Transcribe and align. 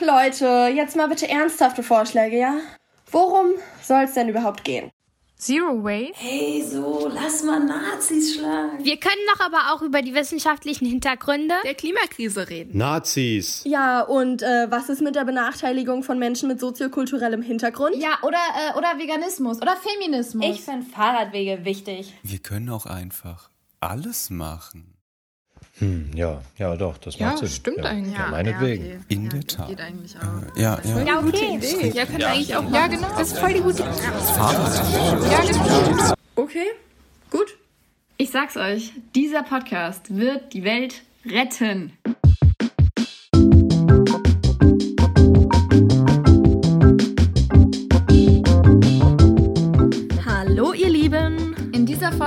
Leute, 0.00 0.72
jetzt 0.74 0.96
mal 0.96 1.08
bitte 1.08 1.28
ernsthafte 1.28 1.82
Vorschläge, 1.82 2.38
ja? 2.38 2.54
Worum 3.10 3.52
soll 3.82 4.02
es 4.02 4.14
denn 4.14 4.28
überhaupt 4.28 4.64
gehen? 4.64 4.90
Zero 5.38 5.84
Waste? 5.84 6.14
Hey, 6.14 6.64
so, 6.66 7.10
lass 7.12 7.42
mal 7.42 7.60
Nazis 7.60 8.36
schlagen. 8.36 8.82
Wir 8.82 8.96
können 8.96 9.20
doch 9.34 9.44
aber 9.44 9.74
auch 9.74 9.82
über 9.82 10.00
die 10.00 10.14
wissenschaftlichen 10.14 10.86
Hintergründe 10.86 11.54
der 11.62 11.74
Klimakrise 11.74 12.48
reden. 12.48 12.78
Nazis. 12.78 13.62
Ja, 13.64 14.00
und 14.00 14.42
äh, 14.42 14.70
was 14.70 14.88
ist 14.88 15.02
mit 15.02 15.14
der 15.14 15.26
Benachteiligung 15.26 16.02
von 16.02 16.18
Menschen 16.18 16.48
mit 16.48 16.58
soziokulturellem 16.58 17.42
Hintergrund? 17.42 17.96
Ja, 17.96 18.18
oder, 18.22 18.38
äh, 18.38 18.78
oder 18.78 18.98
Veganismus 18.98 19.60
oder 19.60 19.76
Feminismus. 19.76 20.44
Ich 20.46 20.62
finde 20.62 20.86
Fahrradwege 20.86 21.66
wichtig. 21.66 22.14
Wir 22.22 22.38
können 22.38 22.70
auch 22.70 22.86
einfach 22.86 23.50
alles 23.80 24.30
machen. 24.30 24.95
Hm, 25.78 26.10
ja, 26.14 26.40
ja, 26.56 26.74
doch, 26.76 26.96
das 26.98 27.18
Ja, 27.18 27.26
macht 27.28 27.38
Sinn. 27.38 27.48
stimmt 27.48 27.76
ja, 27.78 27.84
eigentlich. 27.84 28.14
Ja, 28.16 28.28
meinetwegen. 28.28 28.84
okay. 28.84 28.98
In 29.08 29.24
Ja, 29.24 29.28
der 29.30 29.46
Tat. 29.46 29.68
Geht 29.68 29.80
eigentlich 29.80 30.16
auch. 30.16 30.56
Äh, 30.56 30.62
ja, 30.62 30.80
ja. 30.82 31.02
Ja, 31.02 31.18
okay. 31.20 31.90
Ja, 31.92 32.06
können 32.06 32.18
wir 32.18 32.28
eigentlich 32.28 32.56
auch 32.56 32.62
machen. 32.62 32.74
Ja, 32.74 32.86
genau. 32.86 33.08
Das 33.18 33.28
ist 33.32 33.38
voll 33.38 33.52
die 33.52 33.60
gute 33.60 33.82
Idee. 33.82 33.90
Ja, 35.30 35.40
genau. 35.46 36.14
Okay, 36.36 36.66
gut. 37.30 37.56
Ich 38.16 38.30
sag's 38.30 38.56
euch, 38.56 38.92
dieser 39.14 39.42
Podcast 39.42 40.16
wird 40.16 40.54
die 40.54 40.64
Welt 40.64 41.02
retten. 41.26 41.92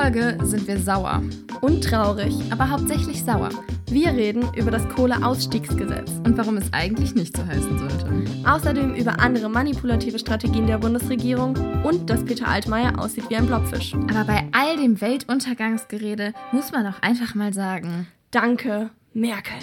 Folge 0.09 0.39
sind 0.41 0.67
wir 0.67 0.79
sauer, 0.79 1.21
Und 1.61 1.83
traurig. 1.83 2.33
aber 2.49 2.67
hauptsächlich 2.71 3.23
sauer. 3.23 3.49
Wir 3.91 4.07
reden 4.07 4.43
über 4.55 4.71
das 4.71 4.89
Kohleausstiegsgesetz. 4.89 6.09
Und 6.25 6.35
warum 6.35 6.57
es 6.57 6.73
eigentlich 6.73 7.13
nicht 7.13 7.37
so 7.37 7.45
heißen 7.45 7.77
sollte. 7.77 8.25
Außerdem 8.43 8.95
über 8.95 9.19
andere 9.19 9.49
manipulative 9.51 10.17
Strategien 10.17 10.65
der 10.65 10.79
Bundesregierung 10.79 11.55
und 11.83 12.09
dass 12.09 12.25
Peter 12.25 12.47
Altmaier 12.47 12.97
aussieht 12.97 13.29
wie 13.29 13.35
ein 13.35 13.45
Blobfisch. 13.45 13.93
Aber 14.09 14.23
bei 14.23 14.47
all 14.51 14.77
dem 14.77 14.99
Weltuntergangsgerede 14.99 16.33
muss 16.51 16.71
man 16.71 16.85
doch 16.85 16.99
einfach 17.03 17.35
mal 17.35 17.53
sagen. 17.53 18.07
Danke, 18.31 18.89
Merkel. 19.13 19.57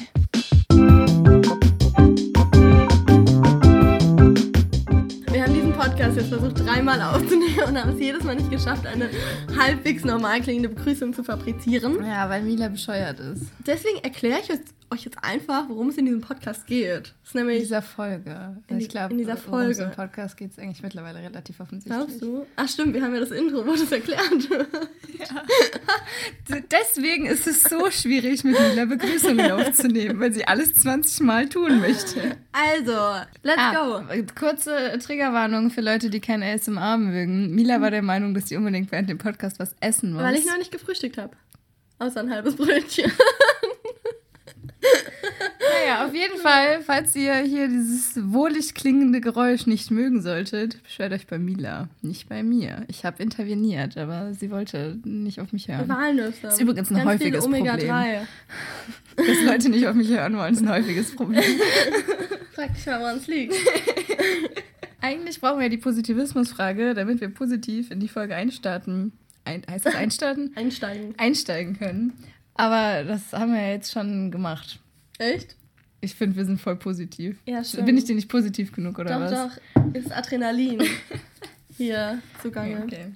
Podcast 6.17 6.33
jetzt 6.33 6.41
versucht 6.41 6.67
dreimal 6.67 7.01
aufzunehmen 7.03 7.65
und 7.69 7.79
haben 7.79 7.93
es 7.93 8.01
jedes 8.01 8.25
Mal 8.25 8.37
nicht 8.37 8.51
geschafft, 8.51 8.87
eine 8.87 9.11
halbwegs 9.59 10.05
normal 10.05 10.41
klingende 10.41 10.71
Begrüßung 10.71 11.13
zu 11.13 11.23
fabrizieren. 11.23 12.05
Ja, 12.05 12.29
weil 12.31 12.43
Mila 12.43 12.69
bescheuert 12.69 13.21
ist. 13.21 13.43
Deswegen 13.67 13.99
erkläre 13.99 14.41
ich 14.41 14.49
euch 14.93 15.05
jetzt 15.05 15.19
einfach, 15.23 15.69
worum 15.69 15.89
es 15.89 15.97
in 15.99 16.05
diesem 16.07 16.21
Podcast 16.21 16.67
geht. 16.67 17.15
Das 17.23 17.29
ist 17.29 17.35
In 17.35 17.41
nämlich, 17.41 17.61
dieser 17.63 17.83
Folge. 17.83 18.57
In 18.69 18.79
die- 18.79 18.85
ich 18.85 18.89
glaube, 18.91 19.13
in 19.13 19.19
dieser 19.19 19.37
worum 19.47 19.61
es 19.71 19.77
Folge. 19.79 19.91
Im 19.91 19.97
Podcast 19.97 20.37
geht 20.37 20.53
es 20.53 20.59
eigentlich 20.59 20.83
mittlerweile 20.83 21.19
relativ 21.21 21.61
offensichtlich. 21.61 21.97
glaubst 21.97 22.23
du? 22.23 22.47
Ach 22.57 22.69
stimmt, 22.69 22.95
wir 22.95 23.03
haben 23.03 23.15
ja 23.15 23.21
das 23.21 23.31
Intro, 23.31 23.67
wo 23.67 23.73
das 23.73 23.91
erklärt. 23.93 24.21
Deswegen 26.71 27.27
ist 27.27 27.47
es 27.47 27.63
so 27.63 27.91
schwierig, 27.91 28.45
mit 28.45 28.59
Mila 28.59 28.85
Begrüßungen 28.85 29.51
aufzunehmen, 29.53 30.21
weil 30.21 30.33
sie 30.33 30.47
alles 30.47 30.75
20 30.75 31.21
Mal 31.21 31.49
tun 31.49 31.81
möchte. 31.81 32.37
Also, 32.53 32.93
let's 33.43 33.59
Ah, 33.59 34.01
go. 34.01 34.25
kurze 34.39 34.99
Triggerwarnung 35.05 35.71
für 35.71 35.81
Leute, 35.81 36.11
die 36.11 36.21
kein 36.21 36.43
ASMR 36.43 36.97
mögen. 36.99 37.55
Mila 37.55 37.81
war 37.81 37.91
der 37.91 38.03
Meinung, 38.03 38.35
dass 38.35 38.49
sie 38.49 38.57
unbedingt 38.57 38.91
während 38.93 39.09
dem 39.09 39.19
Podcast 39.19 39.59
was 39.59 39.75
essen 39.81 40.13
muss. 40.13 40.23
Weil 40.23 40.37
ich 40.37 40.47
noch 40.47 40.59
nicht 40.59 40.71
gefrühstückt 40.73 41.19
habe. 41.19 41.37
Außer 41.99 42.21
ein 42.21 42.31
halbes 42.31 42.57
Brötchen. 42.57 43.11
Naja, 45.59 46.07
auf 46.07 46.15
jeden 46.15 46.39
Fall, 46.39 46.83
falls 46.83 47.15
ihr 47.17 47.37
hier 47.37 47.69
dieses 47.69 48.13
wohlig 48.33 48.75
klingende 48.75 49.21
Geräusch 49.21 49.67
nicht 49.67 49.91
mögen 49.91 50.23
solltet, 50.23 50.83
beschwert 50.83 51.13
euch 51.13 51.27
bei 51.27 51.39
Mila, 51.39 51.89
nicht 52.03 52.29
bei 52.29 52.43
mir. 52.43 52.85
Ich 52.89 53.05
habe 53.05 53.23
interveniert, 53.23 53.97
aber 53.97 54.35
sie 54.35 54.51
wollte 54.51 54.99
nicht 55.05 55.41
auf 55.41 55.53
mich 55.53 55.69
hören. 55.69 55.89
Walnüsse. 55.89 56.49
Ist 56.49 56.61
übrigens 56.61 56.91
ein 56.91 56.97
Ganz 56.97 57.11
häufiges 57.11 57.45
viel 57.45 57.55
Omega-3. 57.55 58.21
Dass 59.17 59.43
Leute 59.45 59.69
nicht 59.71 59.87
auf 59.87 59.95
mich 59.95 60.09
hören 60.09 60.37
wollen, 60.37 60.55
ist 60.55 60.63
ein 60.63 60.71
häufiges 60.71 61.15
Problem. 61.15 61.43
Frag 62.53 62.75
dich 62.75 62.87
mal, 62.87 63.01
woran 63.01 63.17
es 63.17 63.27
liegt. 63.27 63.55
Eigentlich 65.01 65.41
brauchen 65.41 65.61
wir 65.61 65.69
die 65.69 65.77
Positivismusfrage, 65.79 66.95
damit 66.95 67.21
wir 67.21 67.29
positiv 67.29 67.91
in 67.91 68.01
die 68.01 68.09
Folge 68.09 68.35
einstarten. 68.35 69.13
Ein, 69.45 69.63
heißt 69.71 69.87
das 69.87 69.95
einstarten? 69.95 70.53
Einsteigen. 70.57 71.15
Einsteigen 71.19 71.79
können. 71.79 72.13
Aber 72.55 73.05
das 73.05 73.33
haben 73.33 73.53
wir 73.53 73.71
jetzt 73.71 73.93
schon 73.93 74.31
gemacht. 74.31 74.81
Echt? 75.19 75.57
Ich 76.01 76.15
finde, 76.15 76.37
wir 76.37 76.45
sind 76.45 76.61
voll 76.61 76.77
positiv. 76.77 77.39
Ja, 77.47 77.65
stimmt. 77.65 77.87
Bin 77.87 77.97
ich 77.97 78.05
dir 78.05 78.15
nicht 78.15 78.29
positiv 78.29 78.73
genug, 78.73 78.99
oder 78.99 79.11
Doch, 79.15 79.21
was? 79.21 79.55
doch. 79.75 79.95
Ist 79.95 80.13
Adrenalin 80.13 80.83
hier 81.77 82.21
zugange. 82.43 82.83
Okay. 82.85 83.07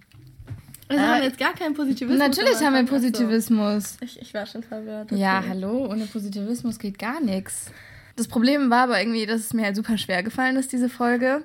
Also 0.89 1.03
Äh, 1.03 1.07
haben 1.07 1.21
wir 1.21 1.29
jetzt 1.29 1.39
gar 1.39 1.55
keinen 1.55 1.75
Positivismus. 1.75 2.19
Natürlich 2.19 2.57
haben 2.57 2.73
wir 2.73 2.81
Anfang. 2.81 2.99
Ach 2.99 3.03
so. 3.03 3.11
Positivismus. 3.11 3.97
Ich, 4.01 4.21
ich 4.21 4.35
war 4.35 4.47
schon 4.47 4.63
verwirrt. 4.63 5.13
Ja, 5.13 5.39
okay. 5.39 5.49
hallo, 5.51 5.87
ohne 5.91 6.07
Positivismus 6.07 6.79
geht 6.79 6.99
gar 6.99 7.21
nichts. 7.21 7.67
Das 8.17 8.27
Problem 8.27 8.71
war 8.71 8.85
aber 8.85 9.01
irgendwie, 9.01 9.25
dass 9.25 9.41
es 9.41 9.55
mir 9.55 9.65
halt 9.67 9.77
super 9.77 9.97
schwer 9.97 10.23
gefallen 10.23 10.57
ist, 10.57 10.73
diese 10.73 10.89
Folge, 10.89 11.43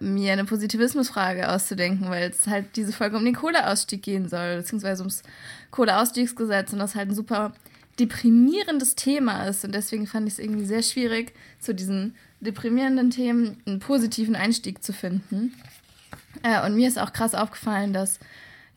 mir 0.00 0.32
eine 0.32 0.44
Positivismusfrage 0.44 1.48
auszudenken, 1.50 2.08
weil 2.08 2.30
es 2.30 2.46
halt 2.46 2.76
diese 2.76 2.92
Folge 2.92 3.16
um 3.16 3.24
den 3.24 3.34
Kohleausstieg 3.34 4.02
gehen 4.02 4.28
soll, 4.28 4.58
beziehungsweise 4.58 5.02
ums 5.02 5.22
Kohleausstiegsgesetz 5.70 6.72
und 6.72 6.78
das 6.78 6.94
halt 6.94 7.10
ein 7.10 7.14
super 7.14 7.52
deprimierendes 7.98 8.94
Thema 8.94 9.46
ist. 9.46 9.64
Und 9.64 9.74
deswegen 9.74 10.06
fand 10.06 10.26
ich 10.26 10.34
es 10.34 10.38
irgendwie 10.38 10.66
sehr 10.66 10.82
schwierig, 10.82 11.32
zu 11.60 11.74
diesen 11.74 12.14
deprimierenden 12.40 13.10
Themen 13.10 13.62
einen 13.66 13.78
positiven 13.78 14.36
Einstieg 14.36 14.82
zu 14.82 14.92
finden. 14.92 15.54
Äh, 16.42 16.64
und 16.66 16.74
mir 16.74 16.88
ist 16.88 16.98
auch 16.98 17.12
krass 17.12 17.34
aufgefallen, 17.34 17.92
dass 17.92 18.18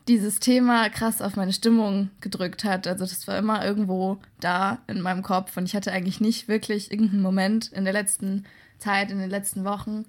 dieses 0.08 0.40
Thema 0.40 0.88
krass 0.88 1.20
auf 1.20 1.36
meine 1.36 1.52
Stimmung 1.52 2.10
gedrückt 2.20 2.64
hat. 2.64 2.86
Also 2.86 3.04
das 3.04 3.28
war 3.28 3.36
immer 3.36 3.64
irgendwo 3.64 4.18
da 4.40 4.78
in 4.86 5.02
meinem 5.02 5.22
Kopf 5.22 5.56
und 5.56 5.66
ich 5.66 5.76
hatte 5.76 5.92
eigentlich 5.92 6.20
nicht 6.20 6.48
wirklich 6.48 6.90
irgendeinen 6.90 7.22
Moment 7.22 7.70
in 7.72 7.84
der 7.84 7.92
letzten 7.92 8.44
Zeit, 8.78 9.10
in 9.10 9.18
den 9.18 9.28
letzten 9.28 9.64
Wochen, 9.64 10.06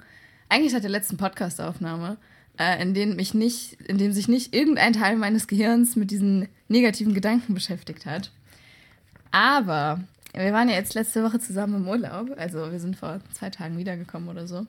eigentlich 0.48 0.72
seit 0.72 0.84
der 0.84 0.90
letzten 0.90 1.18
Podcastaufnahme, 1.18 2.18
äh, 2.58 2.82
in 2.82 2.94
dem 2.94 3.18
mich 3.18 3.34
nicht, 3.34 3.74
in 3.82 3.98
dem 3.98 4.14
sich 4.14 4.30
nicht 4.30 4.56
irgendein 4.56 4.94
Teil 4.94 5.18
meines 5.18 5.48
Gehirns 5.48 5.98
mit 5.98 6.12
diesen 6.12 6.48
negativen 6.70 7.14
Gedanken 7.14 7.54
beschäftigt 7.54 8.06
hat. 8.06 8.32
Aber 9.32 10.00
wir 10.34 10.54
waren 10.54 10.70
ja 10.70 10.76
jetzt 10.76 10.94
letzte 10.94 11.24
Woche 11.24 11.40
zusammen 11.40 11.76
im 11.76 11.88
Urlaub, 11.88 12.30
also 12.38 12.72
wir 12.72 12.80
sind 12.80 12.96
vor 12.96 13.20
zwei 13.34 13.50
Tagen 13.50 13.78
wiedergekommen 13.78 14.30
oder 14.30 14.48
so. 14.48 14.66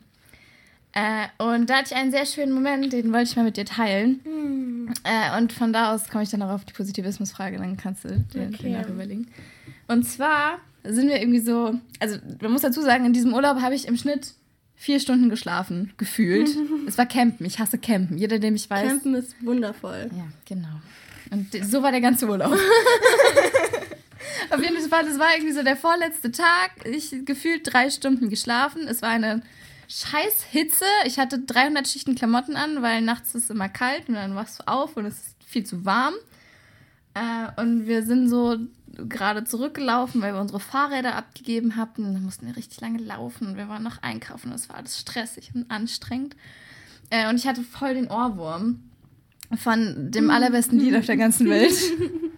Äh, 0.93 1.26
und 1.38 1.71
da 1.71 1.76
hatte 1.78 1.94
ich 1.94 1.97
einen 1.97 2.10
sehr 2.10 2.26
schönen 2.26 2.53
Moment, 2.53 2.93
den 2.93 3.12
wollte 3.12 3.31
ich 3.31 3.37
mal 3.37 3.44
mit 3.44 3.56
dir 3.56 3.65
teilen. 3.65 4.91
Äh, 5.04 5.38
und 5.38 5.53
von 5.53 5.72
da 5.72 5.94
aus 5.94 6.09
komme 6.09 6.25
ich 6.25 6.31
dann 6.31 6.43
auch 6.43 6.50
auf 6.50 6.65
die 6.65 6.72
Positivismusfrage, 6.72 7.59
dann 7.59 7.76
kannst 7.76 8.04
du 8.04 8.09
dir 8.09 8.49
Okay. 8.53 8.72
den 8.82 8.94
überlegen. 8.94 9.28
Und 9.87 10.04
zwar 10.04 10.59
sind 10.82 11.09
wir 11.09 11.20
irgendwie 11.20 11.41
so, 11.41 11.75
also 12.00 12.16
man 12.41 12.50
muss 12.53 12.62
dazu 12.62 12.81
sagen, 12.82 13.04
in 13.04 13.12
diesem 13.12 13.32
Urlaub 13.34 13.60
habe 13.60 13.75
ich 13.75 13.87
im 13.87 13.97
Schnitt 13.97 14.34
vier 14.75 14.99
Stunden 14.99 15.28
geschlafen, 15.28 15.93
gefühlt. 15.97 16.49
es 16.88 16.99
war 16.99 17.06
Campen, 17.06 17.47
ich 17.47 17.59
hasse 17.60 17.78
Campen. 17.78 18.19
Jeder, 18.19 18.38
der 18.41 18.50
mich 18.50 18.69
weiß. 18.69 18.88
Campen 18.88 19.15
ist 19.15 19.37
wundervoll. 19.44 20.10
Ja, 20.16 20.25
genau. 20.47 20.81
Und 21.31 21.53
so 21.70 21.82
war 21.84 21.93
der 21.93 22.00
ganze 22.00 22.26
Urlaub. 22.26 22.53
Auf 24.51 24.63
jeden 24.63 24.89
Fall, 24.89 25.05
das 25.05 25.19
war 25.19 25.35
irgendwie 25.35 25.53
so 25.53 25.63
der 25.63 25.77
vorletzte 25.77 26.31
Tag. 26.31 26.71
Ich 26.85 27.15
gefühlt 27.25 27.73
drei 27.73 27.91
Stunden 27.91 28.29
geschlafen. 28.31 28.89
Es 28.89 29.03
war 29.03 29.11
eine 29.11 29.43
scheiß 29.89 30.45
Hitze. 30.51 30.85
Ich 31.05 31.19
hatte 31.19 31.41
300 31.41 31.87
Schichten 31.87 32.15
Klamotten 32.15 32.57
an, 32.57 32.83
weil 32.83 33.03
nachts 33.03 33.35
ist 33.35 33.45
es 33.45 33.51
immer 33.51 33.69
kalt 33.69 34.09
und 34.09 34.15
dann 34.15 34.35
wachst 34.35 34.61
du 34.61 34.69
auf 34.69 34.97
und 34.97 35.07
es 35.07 35.15
ist 35.15 35.37
viel 35.45 35.65
zu 35.65 35.85
warm. 35.85 36.15
Äh, 37.15 37.61
und 37.61 37.87
wir 37.87 38.05
sind 38.05 38.29
so 38.29 38.57
gerade 38.97 39.45
zurückgelaufen, 39.45 40.21
weil 40.23 40.35
wir 40.35 40.41
unsere 40.41 40.61
Fahrräder 40.61 41.17
abgegeben 41.17 41.77
hatten. 41.77 42.15
Dann 42.15 42.23
mussten 42.23 42.47
wir 42.47 42.57
richtig 42.57 42.81
lange 42.81 42.99
laufen 42.99 43.57
wir 43.57 43.69
waren 43.69 43.83
noch 43.83 44.03
einkaufen. 44.03 44.50
Das 44.50 44.69
war 44.69 44.76
alles 44.76 44.99
stressig 44.99 45.50
und 45.55 45.71
anstrengend. 45.71 46.37
Äh, 47.11 47.29
und 47.29 47.37
ich 47.37 47.47
hatte 47.47 47.62
voll 47.62 47.94
den 47.94 48.09
Ohrwurm 48.09 48.81
von 49.56 50.11
dem 50.11 50.31
allerbesten 50.31 50.79
Lied 50.79 50.97
auf 50.97 51.06
der 51.06 51.17
ganzen 51.17 51.49
Welt. 51.49 51.75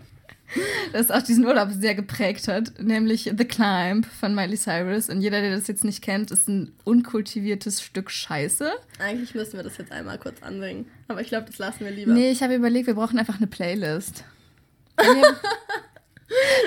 Das 0.92 1.10
auch 1.10 1.22
diesen 1.22 1.46
Urlaub 1.46 1.70
sehr 1.72 1.94
geprägt 1.94 2.48
hat, 2.48 2.78
nämlich 2.78 3.32
The 3.36 3.44
Climb 3.44 4.06
von 4.06 4.34
Miley 4.34 4.56
Cyrus. 4.56 5.08
Und 5.08 5.20
jeder, 5.22 5.40
der 5.40 5.54
das 5.54 5.66
jetzt 5.66 5.84
nicht 5.84 6.02
kennt, 6.02 6.30
ist 6.30 6.48
ein 6.48 6.72
unkultiviertes 6.84 7.82
Stück 7.82 8.10
Scheiße. 8.10 8.70
Eigentlich 8.98 9.34
müssen 9.34 9.54
wir 9.54 9.62
das 9.62 9.78
jetzt 9.78 9.92
einmal 9.92 10.18
kurz 10.18 10.42
anbringen. 10.42 10.86
Aber 11.08 11.20
ich 11.20 11.28
glaube, 11.28 11.46
das 11.46 11.58
lassen 11.58 11.84
wir 11.84 11.90
lieber. 11.90 12.12
Nee, 12.12 12.30
ich 12.30 12.42
habe 12.42 12.54
überlegt, 12.54 12.86
wir 12.86 12.94
brauchen 12.94 13.18
einfach 13.18 13.36
eine 13.38 13.46
Playlist. 13.46 14.24
Wenn 14.96 15.16
ihr, 15.16 15.22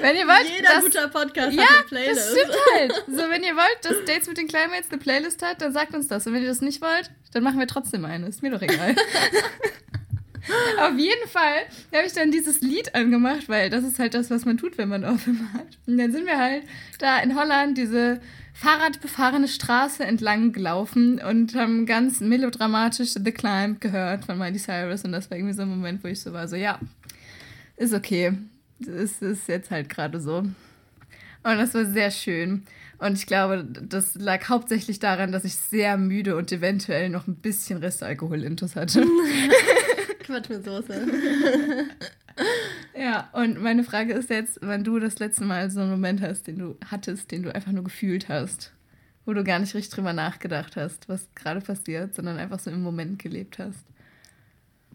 wenn 0.01 0.15
ihr 0.15 0.25
wollt, 0.27 0.49
Jeder 0.49 0.69
dass, 0.73 0.83
guter 0.85 1.07
Podcast 1.09 1.55
ja, 1.55 1.63
hat 1.63 1.69
eine 1.69 1.79
das 1.79 1.87
Playlist. 1.87 2.31
stimmt 2.31 2.55
halt. 2.75 2.93
So, 3.07 3.29
wenn 3.29 3.43
ihr 3.43 3.55
wollt, 3.55 3.79
dass 3.83 4.05
Dates 4.05 4.27
mit 4.27 4.37
den 4.37 4.47
Climates 4.47 4.89
eine 4.89 4.99
Playlist 4.99 5.43
hat, 5.43 5.61
dann 5.61 5.73
sagt 5.73 5.93
uns 5.93 6.07
das. 6.07 6.25
Und 6.25 6.33
wenn 6.33 6.41
ihr 6.41 6.49
das 6.49 6.61
nicht 6.61 6.81
wollt, 6.81 7.11
dann 7.33 7.43
machen 7.43 7.59
wir 7.59 7.67
trotzdem 7.67 8.05
eine. 8.05 8.27
Ist 8.27 8.41
mir 8.41 8.51
doch 8.51 8.61
egal. 8.61 8.95
Auf 10.80 10.97
jeden 10.97 11.27
Fall 11.30 11.65
habe 11.94 12.06
ich 12.06 12.13
dann 12.13 12.31
dieses 12.31 12.62
Lied 12.62 12.94
angemacht, 12.95 13.47
weil 13.50 13.69
das 13.69 13.83
ist 13.83 14.00
halt 14.00 14.13
das, 14.13 14.30
was 14.30 14.45
man 14.45 14.57
tut, 14.57 14.77
wenn 14.77 14.89
man 14.89 15.03
Ohrwürmer 15.03 15.53
hat. 15.53 15.77
Und 15.88 15.97
dann 15.97 16.12
sind 16.12 16.25
wir 16.25 16.38
halt 16.38 16.63
da 17.00 17.19
in 17.19 17.36
Holland 17.36 17.77
diese 17.77 18.19
Fahrradbefahrene 18.53 19.47
Straße 19.47 20.03
entlang 20.03 20.53
gelaufen 20.53 21.19
und 21.19 21.56
haben 21.56 21.86
ganz 21.86 22.21
melodramatisch 22.21 23.12
The 23.12 23.31
Climb 23.31 23.81
gehört 23.81 24.25
von 24.25 24.38
Miley 24.38 24.59
Cyrus. 24.59 25.03
Und 25.03 25.12
das 25.12 25.30
war 25.30 25.38
irgendwie 25.38 25.56
so 25.56 25.63
ein 25.63 25.69
Moment, 25.69 26.03
wo 26.03 26.07
ich 26.07 26.21
so 26.21 26.31
war, 26.31 26.47
so 26.47 26.56
ja, 26.56 26.80
ist 27.75 27.94
okay. 27.94 28.33
Es 28.80 29.21
ist 29.21 29.47
jetzt 29.47 29.71
halt 29.71 29.89
gerade 29.89 30.19
so. 30.19 30.38
Und 30.38 30.53
das 31.44 31.74
war 31.74 31.86
sehr 31.86 32.12
schön. 32.12 32.63
Und 32.97 33.18
ich 33.18 33.25
glaube, 33.25 33.65
das 33.65 34.15
lag 34.15 34.47
hauptsächlich 34.47 35.00
daran, 35.00 35.31
dass 35.31 35.44
ich 35.44 35.56
sehr 35.56 35.97
müde 35.97 36.38
und 36.38 36.51
eventuell 36.51 37.09
noch 37.09 37.27
ein 37.27 37.36
bisschen 37.36 37.77
Restalkohol-Intus 37.80 38.75
hatte. 38.75 39.06
Quatsch 40.25 40.50
mit 40.50 40.66
Soße. 40.66 41.07
ja, 42.98 43.30
und 43.33 43.62
meine 43.62 43.83
Frage 43.83 44.13
ist 44.13 44.30
jetzt, 44.30 44.60
wann 44.62 44.83
du 44.83 45.00
das 45.00 45.19
letzte 45.19 45.45
Mal 45.45 45.69
so 45.69 45.81
einen 45.81 45.92
Moment 45.92 46.22
hast, 46.22 46.48
den 46.48 46.57
du 46.57 46.77
hattest, 46.89 47.31
den 47.31 47.44
du 47.44 47.54
einfach 47.54 47.72
nur 47.72 47.83
gefühlt 47.83 48.27
hast, 48.27 48.74
wo 49.25 49.33
du 49.33 49.44
gar 49.44 49.60
nicht 49.60 49.75
richtig 49.75 49.94
drüber 49.94 50.13
nachgedacht 50.13 50.75
hast, 50.75 51.07
was 51.07 51.30
gerade 51.36 51.62
passiert, 51.62 52.16
sondern 52.16 52.38
einfach 52.38 52.60
so 52.60 52.72
im 52.72 52.81
Moment 52.81 53.19
gelebt 53.19 53.60
hast. 53.60 53.86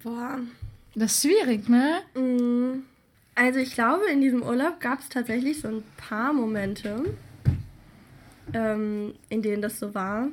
Boah. 0.02 0.40
Das 0.96 1.14
ist 1.14 1.22
schwierig, 1.22 1.68
ne? 1.68 2.00
Mm. 2.14 2.82
Also 3.36 3.60
ich 3.60 3.72
glaube, 3.72 4.06
in 4.12 4.20
diesem 4.20 4.42
Urlaub 4.42 4.80
gab 4.80 4.98
es 4.98 5.08
tatsächlich 5.08 5.60
so 5.60 5.68
ein 5.68 5.84
paar 5.96 6.32
Momente, 6.32 7.14
ähm, 8.52 9.14
in 9.28 9.42
denen 9.42 9.62
das 9.62 9.78
so 9.78 9.94
war, 9.94 10.28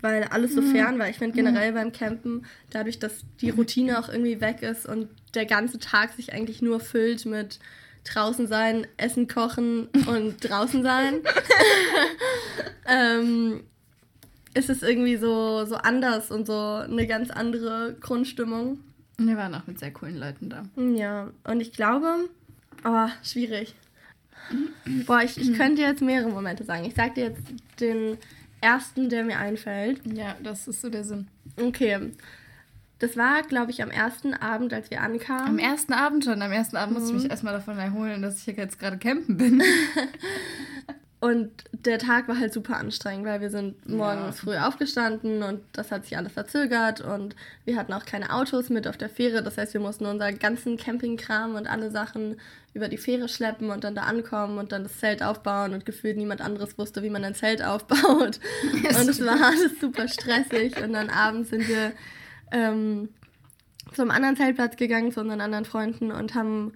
weil 0.00 0.24
alles 0.24 0.54
so 0.54 0.62
fern 0.62 0.98
war. 0.98 1.08
Ich 1.08 1.18
finde 1.18 1.36
generell 1.36 1.72
beim 1.72 1.92
Campen, 1.92 2.46
dadurch, 2.70 2.98
dass 2.98 3.24
die 3.40 3.50
Routine 3.50 3.98
auch 3.98 4.08
irgendwie 4.08 4.40
weg 4.40 4.62
ist 4.62 4.86
und 4.86 5.08
der 5.34 5.46
ganze 5.46 5.78
Tag 5.78 6.12
sich 6.12 6.32
eigentlich 6.32 6.62
nur 6.62 6.80
füllt 6.80 7.26
mit 7.26 7.58
draußen 8.04 8.46
sein, 8.46 8.86
Essen 8.96 9.28
kochen 9.28 9.88
und 10.06 10.36
draußen 10.40 10.82
sein, 10.82 11.20
ähm, 12.86 13.62
ist 14.54 14.70
es 14.70 14.82
irgendwie 14.82 15.16
so, 15.16 15.64
so 15.64 15.76
anders 15.76 16.30
und 16.30 16.46
so 16.46 16.58
eine 16.58 17.06
ganz 17.06 17.30
andere 17.30 17.96
Grundstimmung. 18.00 18.80
Wir 19.18 19.36
waren 19.36 19.54
auch 19.54 19.66
mit 19.66 19.78
sehr 19.78 19.92
coolen 19.92 20.18
Leuten 20.18 20.48
da. 20.48 20.64
Ja, 20.76 21.30
und 21.44 21.60
ich 21.60 21.72
glaube, 21.72 22.28
oh, 22.84 23.08
schwierig. 23.22 23.74
Boah, 25.06 25.22
ich, 25.22 25.38
ich 25.38 25.54
könnte 25.54 25.82
jetzt 25.82 26.00
mehrere 26.02 26.30
Momente 26.30 26.64
sagen. 26.64 26.84
Ich 26.84 26.94
sag 26.94 27.14
dir 27.14 27.24
jetzt 27.26 27.42
den 27.78 28.16
ersten, 28.60 29.08
der 29.08 29.24
mir 29.24 29.38
einfällt. 29.38 30.00
Ja, 30.04 30.36
das 30.42 30.68
ist 30.68 30.80
so 30.80 30.90
der 30.90 31.04
Sinn. 31.04 31.28
Okay. 31.60 32.12
Das 32.98 33.16
war, 33.16 33.42
glaube 33.42 33.70
ich, 33.70 33.82
am 33.82 33.90
ersten 33.90 34.34
Abend, 34.34 34.74
als 34.74 34.90
wir 34.90 35.00
ankamen. 35.00 35.46
Am 35.46 35.58
ersten 35.58 35.94
Abend 35.94 36.24
schon. 36.24 36.42
Am 36.42 36.52
ersten 36.52 36.76
Abend 36.76 36.98
musste 36.98 37.16
ich 37.16 37.22
mich 37.22 37.30
erstmal 37.30 37.54
davon 37.54 37.78
erholen, 37.78 38.20
dass 38.20 38.38
ich 38.38 38.44
hier 38.44 38.54
jetzt 38.54 38.78
gerade 38.78 38.98
campen 38.98 39.38
bin. 39.38 39.62
Und 41.20 41.50
der 41.72 41.98
Tag 41.98 42.28
war 42.28 42.38
halt 42.38 42.50
super 42.54 42.78
anstrengend, 42.78 43.26
weil 43.26 43.42
wir 43.42 43.50
sind 43.50 43.86
morgens 43.86 44.38
Ja. 44.38 44.42
früh 44.42 44.56
aufgestanden 44.56 45.42
und 45.42 45.60
das 45.74 45.92
hat 45.92 46.04
sich 46.04 46.16
alles 46.16 46.32
verzögert 46.32 47.02
und 47.02 47.36
wir 47.66 47.76
hatten 47.76 47.92
auch 47.92 48.06
keine 48.06 48.32
Autos 48.32 48.70
mit 48.70 48.88
auf 48.88 48.96
der 48.96 49.10
Fähre. 49.10 49.42
Das 49.42 49.58
heißt, 49.58 49.74
wir 49.74 49.82
mussten 49.82 50.06
unseren 50.06 50.38
ganzen 50.38 50.78
Campingkram 50.78 51.56
und 51.56 51.66
alle 51.66 51.90
Sachen 51.90 52.40
über 52.72 52.88
die 52.88 52.96
Fähre 52.96 53.28
schleppen 53.28 53.68
und 53.68 53.84
dann 53.84 53.94
da 53.94 54.04
ankommen 54.04 54.56
und 54.56 54.72
dann 54.72 54.84
das 54.84 54.98
Zelt 54.98 55.22
aufbauen 55.22 55.74
und 55.74 55.84
gefühlt 55.84 56.16
niemand 56.16 56.40
anderes 56.40 56.78
wusste, 56.78 57.02
wie 57.02 57.10
man 57.10 57.22
ein 57.22 57.34
Zelt 57.34 57.62
aufbaut. 57.62 58.40
und 58.72 59.08
es 59.08 59.22
war 59.22 59.42
alles 59.44 59.78
super 59.78 60.08
stressig 60.08 60.82
und 60.82 60.94
dann 60.94 61.10
abends 61.10 61.50
sind 61.50 61.68
wir 61.68 61.92
ähm, 62.50 63.10
zum 63.92 64.10
anderen 64.10 64.36
Zeltplatz 64.36 64.76
gegangen, 64.76 65.12
zu 65.12 65.20
unseren 65.20 65.42
anderen 65.42 65.66
Freunden 65.66 66.12
und 66.12 66.34
haben 66.34 66.72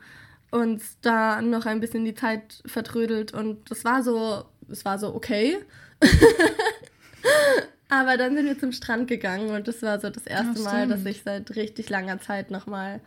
uns 0.55 0.99
da 1.01 1.43
noch 1.43 1.67
ein 1.67 1.81
bisschen 1.81 2.05
die 2.05 2.15
Zeit 2.15 2.63
vertrödelt 2.65 3.35
und 3.35 3.71
das 3.71 3.85
war 3.85 4.03
so, 4.03 4.45
es 4.71 4.85
war 4.85 4.99
so 4.99 5.15
okay. 5.15 5.59
Aber 7.89 8.17
dann 8.17 8.37
sind 8.37 8.47
wir 8.47 8.59
zum 8.59 8.73
Strand 8.73 9.09
gegangen 9.09 9.51
und 9.51 9.67
das 9.67 9.83
war 9.83 10.01
so 10.01 10.11
das 10.11 10.27
erste 10.27 10.63
Ja, 10.63 10.65
Mal, 10.65 10.89
dass 10.89 11.05
ich 11.05 11.23
seit 11.23 11.55
richtig 11.57 11.91
langer 11.91 12.21
Zeit 12.21 12.51
nochmal 12.51 13.01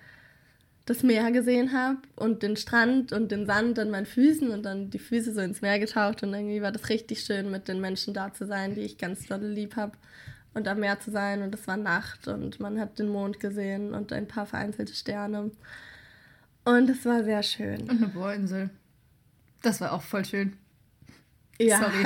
das 0.86 1.04
Meer 1.04 1.32
gesehen 1.32 1.74
habe 1.74 1.98
und 2.16 2.44
den 2.44 2.56
Strand 2.58 3.12
und 3.14 3.32
den 3.32 3.46
Sand 3.46 3.80
an 3.80 3.92
meinen 3.92 4.06
Füßen 4.06 4.50
und 4.52 4.64
dann 4.64 4.90
die 4.90 5.00
Füße 5.00 5.34
so 5.34 5.42
ins 5.42 5.62
Meer 5.62 5.80
getaucht 5.80 6.24
und 6.24 6.34
irgendwie 6.34 6.62
war 6.62 6.72
das 6.72 6.90
richtig 6.90 7.22
schön, 7.22 7.50
mit 7.50 7.68
den 7.68 7.82
Menschen 7.82 8.14
da 8.14 8.34
zu 8.34 8.46
sein, 8.46 8.76
die 8.76 8.82
ich 8.82 8.98
ganz 8.98 9.26
doll 9.26 9.46
lieb 9.46 9.76
habe 9.76 9.94
und 10.54 10.68
am 10.68 10.80
Meer 10.80 11.00
zu 11.00 11.12
sein 11.12 11.42
und 11.42 11.54
es 11.54 11.68
war 11.68 11.78
Nacht 11.78 12.28
und 12.28 12.60
man 12.60 12.80
hat 12.80 13.00
den 13.00 13.10
Mond 13.10 13.40
gesehen 13.40 13.94
und 13.94 14.12
ein 14.14 14.28
paar 14.28 14.46
vereinzelte 14.46 14.94
Sterne 14.94 15.52
und 16.68 16.90
es 16.90 17.06
war 17.06 17.24
sehr 17.24 17.44
schön. 17.44 17.82
Und 17.82 17.92
eine 17.92 18.08
Bohrinsel. 18.08 18.70
Das 19.62 19.80
war 19.80 19.94
auch 19.94 20.02
voll 20.02 20.26
schön. 20.26 20.58
Ja, 21.60 21.80
Sorry. 21.80 22.06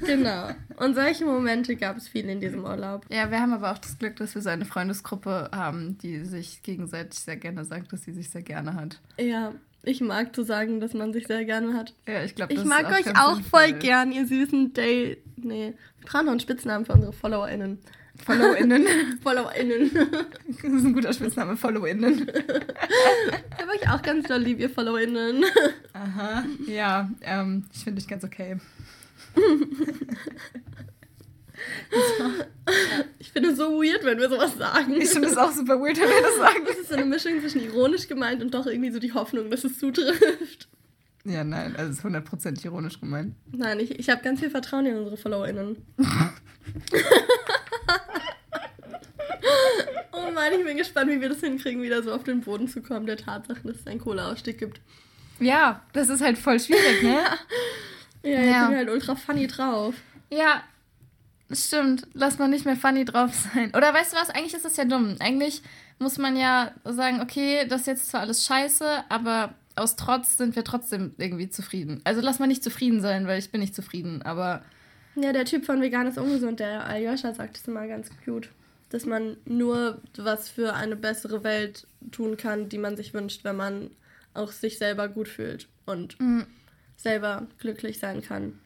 genau. 0.06 0.48
Und 0.76 0.94
solche 0.94 1.24
Momente 1.24 1.76
gab 1.76 1.96
es 1.96 2.08
viel 2.08 2.28
in 2.28 2.40
diesem 2.40 2.64
Urlaub. 2.64 3.06
Ja, 3.10 3.30
wir 3.30 3.40
haben 3.40 3.52
aber 3.52 3.70
auch 3.70 3.78
das 3.78 3.98
Glück, 3.98 4.16
dass 4.16 4.34
wir 4.34 4.42
so 4.42 4.48
eine 4.48 4.64
Freundesgruppe 4.64 5.50
haben, 5.54 5.98
die 5.98 6.24
sich 6.24 6.62
gegenseitig 6.62 7.20
sehr 7.20 7.36
gerne 7.36 7.64
sagt, 7.64 7.92
dass 7.92 8.02
sie 8.02 8.12
sich 8.12 8.30
sehr 8.30 8.42
gerne 8.42 8.74
hat. 8.74 9.00
Ja, 9.18 9.52
ich 9.82 10.00
mag 10.00 10.34
zu 10.34 10.42
sagen, 10.42 10.80
dass 10.80 10.94
man 10.94 11.12
sich 11.12 11.26
sehr 11.26 11.44
gerne 11.44 11.74
hat. 11.74 11.94
Ja, 12.08 12.24
ich 12.24 12.34
glaube, 12.34 12.52
Ich 12.54 12.64
mag 12.64 12.90
euch 12.90 13.16
auch 13.16 13.40
voll 13.42 13.72
gern, 13.74 14.10
ihr 14.10 14.26
süßen 14.26 14.72
Day. 14.72 15.22
Nee, 15.36 15.74
wir 16.00 16.06
brauchen 16.06 16.24
noch 16.24 16.32
einen 16.32 16.40
Spitznamen 16.40 16.86
für 16.86 16.94
unsere 16.94 17.12
FollowerInnen. 17.12 17.78
FollowInnen. 18.24 18.86
FollowerInnen. 19.22 19.90
Das 19.92 20.72
ist 20.72 20.84
ein 20.84 20.92
guter 20.92 21.12
Spitzname, 21.12 21.56
FollowInnen. 21.56 22.28
Ich 22.28 23.62
habe 23.62 23.72
euch 23.72 23.88
auch 23.90 24.02
ganz 24.02 24.26
doll 24.28 24.40
lieb, 24.40 24.58
ihr 24.58 24.70
FollowerInnen. 24.70 25.44
Aha. 25.92 26.44
Ja, 26.66 27.10
ähm, 27.22 27.64
ich 27.72 27.84
finde 27.84 28.00
dich 28.00 28.08
ganz 28.08 28.24
okay. 28.24 28.58
Ich 33.18 33.32
finde 33.32 33.50
es 33.50 33.56
so 33.56 33.82
weird, 33.82 34.04
wenn 34.04 34.18
wir 34.18 34.28
sowas 34.28 34.56
sagen. 34.56 34.92
Ich 35.00 35.10
finde 35.10 35.28
es 35.28 35.36
auch 35.36 35.52
super 35.52 35.80
weird, 35.80 35.98
wenn 35.98 36.08
wir 36.08 36.22
das 36.22 36.36
sagen. 36.36 36.64
Das 36.66 36.76
ist 36.76 36.88
so 36.88 36.94
eine 36.94 37.04
Mischung 37.04 37.40
zwischen 37.40 37.60
ironisch 37.62 38.08
gemeint 38.08 38.42
und 38.42 38.54
doch 38.54 38.66
irgendwie 38.66 38.90
so 38.90 38.98
die 38.98 39.12
Hoffnung, 39.12 39.50
dass 39.50 39.64
es 39.64 39.78
zutrifft. 39.78 40.68
Ja, 41.24 41.42
nein, 41.42 41.74
also 41.76 41.90
es 41.90 41.98
ist 41.98 42.04
100% 42.04 42.64
ironisch 42.64 43.00
gemeint. 43.00 43.34
Nein, 43.50 43.80
ich, 43.80 43.98
ich 43.98 44.08
habe 44.10 44.22
ganz 44.22 44.40
viel 44.40 44.50
Vertrauen 44.50 44.86
in 44.86 44.96
unsere 44.96 45.16
FollowerInnen. 45.16 45.76
Mann, 50.36 50.52
ich 50.56 50.64
bin 50.64 50.76
gespannt, 50.76 51.10
wie 51.10 51.20
wir 51.20 51.28
das 51.30 51.40
hinkriegen, 51.40 51.82
wieder 51.82 52.00
so 52.04 52.12
auf 52.12 52.22
den 52.22 52.42
Boden 52.42 52.68
zu 52.68 52.80
kommen, 52.80 53.06
der 53.06 53.16
Tatsache, 53.16 53.60
dass 53.64 53.78
es 53.80 53.86
einen 53.88 53.98
Kohleausstieg 54.00 54.58
gibt. 54.58 54.80
Ja, 55.40 55.82
das 55.92 56.08
ist 56.08 56.20
halt 56.22 56.38
voll 56.38 56.60
schwierig, 56.60 57.02
ne? 57.02 57.18
Ja, 58.22 58.40
Ja. 58.40 58.60
sind 58.62 58.70
wir 58.70 58.76
halt 58.78 58.90
ultra 58.90 59.14
funny 59.16 59.46
drauf. 59.48 59.94
Ja, 60.30 60.62
stimmt. 61.52 62.06
Lass 62.12 62.38
mal 62.38 62.48
nicht 62.48 62.64
mehr 62.64 62.76
funny 62.76 63.04
drauf 63.04 63.32
sein. 63.52 63.72
Oder 63.76 63.92
weißt 63.94 64.12
du 64.12 64.16
was? 64.16 64.30
Eigentlich 64.30 64.54
ist 64.54 64.64
das 64.64 64.76
ja 64.76 64.84
dumm. 64.84 65.16
Eigentlich 65.20 65.62
muss 65.98 66.18
man 66.18 66.36
ja 66.36 66.72
sagen, 66.84 67.20
okay, 67.20 67.66
das 67.68 67.82
ist 67.82 67.86
jetzt 67.86 68.08
zwar 68.08 68.20
alles 68.22 68.44
scheiße, 68.46 69.04
aber 69.08 69.54
aus 69.76 69.94
Trotz 69.96 70.38
sind 70.38 70.56
wir 70.56 70.64
trotzdem 70.64 71.14
irgendwie 71.18 71.48
zufrieden. 71.48 72.00
Also 72.04 72.20
lass 72.20 72.38
mal 72.38 72.46
nicht 72.46 72.64
zufrieden 72.64 73.00
sein, 73.00 73.26
weil 73.26 73.38
ich 73.38 73.50
bin 73.50 73.60
nicht 73.60 73.74
zufrieden, 73.74 74.22
aber 74.22 74.62
Ja, 75.14 75.32
der 75.32 75.44
Typ 75.44 75.64
von 75.64 75.80
Vegan 75.80 76.06
ist 76.06 76.18
ungesund, 76.18 76.60
der 76.60 76.84
Aljoscha 76.86 77.32
sagt 77.34 77.56
es 77.58 77.68
immer 77.68 77.86
ganz 77.86 78.08
cute. 78.24 78.48
Dass 78.88 79.04
man 79.04 79.36
nur 79.44 80.00
was 80.16 80.48
für 80.48 80.74
eine 80.74 80.96
bessere 80.96 81.42
Welt 81.42 81.86
tun 82.12 82.36
kann, 82.36 82.68
die 82.68 82.78
man 82.78 82.96
sich 82.96 83.14
wünscht, 83.14 83.44
wenn 83.44 83.56
man 83.56 83.90
auch 84.34 84.52
sich 84.52 84.78
selber 84.78 85.08
gut 85.08 85.28
fühlt 85.28 85.68
und 85.86 86.16
selber 86.96 87.46
glücklich 87.58 87.98
sein 87.98 88.22
kann. 88.22 88.58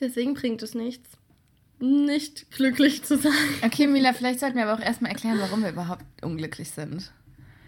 Deswegen 0.00 0.34
bringt 0.34 0.62
es 0.62 0.74
nichts, 0.74 1.10
nicht 1.80 2.50
glücklich 2.50 3.02
zu 3.02 3.18
sein. 3.18 3.32
okay, 3.62 3.86
Mila, 3.86 4.12
vielleicht 4.12 4.40
sollten 4.40 4.56
wir 4.56 4.66
aber 4.66 4.80
auch 4.80 4.84
erstmal 4.84 5.12
erklären, 5.12 5.38
warum 5.40 5.62
wir 5.62 5.70
überhaupt 5.70 6.04
unglücklich 6.22 6.70
sind. 6.70 7.12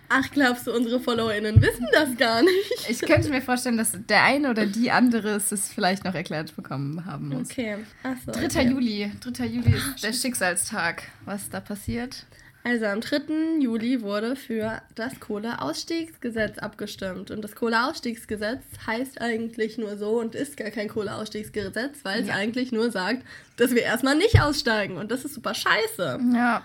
Ach, 0.09 0.31
glaubst 0.31 0.67
du, 0.67 0.73
unsere 0.73 1.01
FollowerInnen 1.01 1.61
wissen 1.61 1.87
das 1.93 2.17
gar 2.17 2.43
nicht? 2.43 2.73
Ich 2.89 3.01
könnte 3.01 3.29
mir 3.31 3.43
vorstellen, 3.43 3.77
dass 3.77 3.93
der 4.09 4.23
eine 4.25 4.51
oder 4.51 4.67
die 4.67 4.91
andere 4.91 5.31
es 5.37 5.69
vielleicht 5.69 6.05
noch 6.05 6.15
erklärt 6.15 6.55
bekommen 6.55 7.05
haben 7.05 7.29
muss. 7.31 7.51
Okay, 7.51 7.79
achso. 8.03 8.31
3. 8.33 8.45
okay. 8.45 8.69
Juli. 8.71 9.13
3. 9.21 9.47
Juli 9.47 9.75
ist 9.77 10.03
der 10.05 10.13
Schicksalstag. 10.13 11.03
Was 11.25 11.51
da 11.51 11.61
passiert? 11.61 12.25
Also 12.63 12.87
am 12.87 13.01
3. 13.01 13.61
Juli 13.61 14.03
wurde 14.03 14.35
für 14.35 14.83
das 14.97 15.21
Kohleausstiegsgesetz 15.21 16.59
abgestimmt. 16.59 17.31
Und 17.31 17.43
das 17.43 17.55
Kohleausstiegsgesetz 17.55 18.63
heißt 18.87 19.21
eigentlich 19.21 19.79
nur 19.79 19.97
so 19.97 20.19
und 20.21 20.35
ist 20.35 20.57
gar 20.57 20.71
kein 20.71 20.89
Kohleausstiegsgesetz, 20.89 21.99
weil 22.03 22.23
es 22.23 22.29
Ja. 22.29 22.35
eigentlich 22.35 22.73
nur 22.73 22.91
sagt, 22.91 23.23
dass 23.57 23.73
wir 23.73 23.83
erstmal 23.83 24.17
nicht 24.17 24.41
aussteigen. 24.41 24.97
Und 24.97 25.11
das 25.13 25.25
ist 25.25 25.35
super 25.35 25.55
scheiße. 25.55 26.19
Ja, 26.35 26.65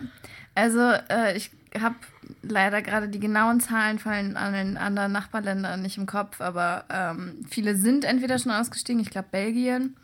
also 0.56 0.80
äh, 1.10 1.36
ich 1.38 1.52
habe 1.80 1.96
leider 2.42 2.82
gerade 2.82 3.08
die 3.08 3.20
genauen 3.20 3.60
Zahlen 3.60 4.00
von 4.00 4.36
an 4.36 4.54
den 4.54 4.78
anderen 4.78 5.12
Nachbarländern 5.12 5.82
nicht 5.82 5.98
im 5.98 6.06
Kopf, 6.06 6.42
aber 6.42 6.86
ähm, 6.90 7.46
viele 7.50 7.76
sind 7.76 8.04
entweder 8.04 8.40
schon 8.40 8.52
ausgestiegen, 8.52 9.02
ich 9.02 9.10
glaube 9.10 9.30
Belgien, 9.32 9.96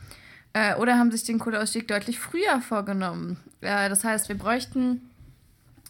äh, 0.54 0.76
oder 0.76 0.98
haben 0.98 1.12
sich 1.12 1.24
den 1.24 1.40
Kohleausstieg 1.40 1.88
deutlich 1.88 2.20
früher 2.20 2.62
vorgenommen. 2.62 3.38
Äh, 3.62 3.90
das 3.90 4.04
heißt, 4.04 4.30
wir 4.30 4.38
bräuchten 4.38 5.10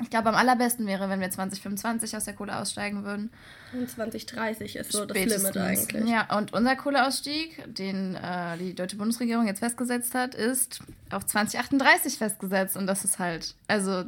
Ich 0.02 0.10
glaube, 0.10 0.30
am 0.30 0.36
allerbesten 0.36 0.86
wäre, 0.86 1.10
wenn 1.10 1.20
wir 1.20 1.30
2025 1.30 2.16
aus 2.16 2.26
der 2.26 2.36
Kohle 2.36 2.58
aussteigen 2.58 3.04
würden. 3.04 3.32
Und 3.74 3.90
2030 3.90 4.76
ist 4.76 4.92
so 4.92 5.06
das 5.06 5.18
Limit 5.18 5.58
eigentlich. 5.58 6.06
Ja, 6.06 6.38
und 6.38 6.54
unser 6.54 6.76
Kohleausstieg, 6.76 7.64
den 7.74 8.16
äh, 8.16 8.58
die 8.58 8.76
deutsche 8.76 8.96
Bundesregierung 8.96 9.48
jetzt 9.48 9.60
festgesetzt 9.60 10.14
hat, 10.16 10.36
ist 10.36 10.82
auf 11.12 11.26
2038 11.26 12.18
festgesetzt. 12.18 12.78
Und 12.78 12.88
das 12.88 13.04
ist 13.04 13.20
halt, 13.20 13.56
also, 13.68 14.06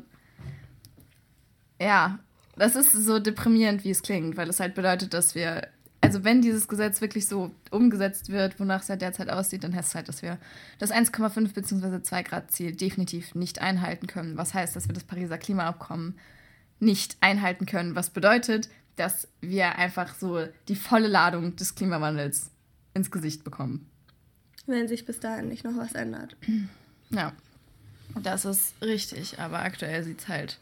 ja, 1.80 2.20
das 2.56 2.76
ist 2.76 2.92
so 2.92 3.20
deprimierend, 3.20 3.84
wie 3.84 3.92
es 3.92 4.02
klingt, 4.02 4.38
weil 4.38 4.50
es 4.50 4.60
halt 4.60 4.76
bedeutet, 4.76 5.14
dass 5.14 5.36
wir 5.36 5.68
also 6.02 6.24
wenn 6.24 6.42
dieses 6.42 6.68
Gesetz 6.68 7.02
wirklich 7.02 7.28
so 7.28 7.52
umgesetzt 7.72 8.30
wird, 8.30 8.60
wonach 8.60 8.82
es 8.82 8.88
ja 8.88 8.96
derzeit 8.96 9.30
aussieht, 9.30 9.64
dann 9.64 9.76
heißt 9.76 9.90
es 9.90 9.96
halt, 9.96 10.08
dass 10.08 10.22
wir 10.22 10.38
das 10.78 10.92
1,5 10.92 11.54
bzw. 11.54 12.02
2 12.02 12.24
Grad 12.24 12.52
Ziel 12.52 12.76
definitiv 12.76 13.36
nicht 13.36 13.60
einhalten 13.60 14.08
können. 14.08 14.38
Was 14.38 14.54
heißt, 14.54 14.76
dass 14.76 14.88
wir 14.88 14.94
das 14.94 15.04
Pariser 15.04 15.38
Klimaabkommen 15.38 16.18
nicht 16.80 17.18
einhalten 17.20 17.66
können. 17.66 17.96
Was 17.96 18.10
bedeutet, 18.10 18.70
dass 18.96 19.28
wir 19.42 19.76
einfach 19.78 20.16
so 20.16 20.46
die 20.70 20.76
volle 20.76 21.08
Ladung 21.08 21.56
des 21.58 21.76
Klimawandels 21.76 22.52
ins 22.94 23.12
Gesicht 23.12 23.44
bekommen. 23.44 23.90
Wenn 24.68 24.88
sich 24.88 25.06
bis 25.06 25.20
dahin 25.20 25.50
nicht 25.50 25.64
noch 25.64 25.76
was 25.76 25.94
ändert. 25.94 26.36
Ja, 27.10 27.34
das 28.22 28.46
ist 28.46 28.74
richtig. 28.82 29.40
Aber 29.40 29.60
aktuell 29.60 30.04
sieht 30.04 30.22
es 30.22 30.28
halt 30.28 30.60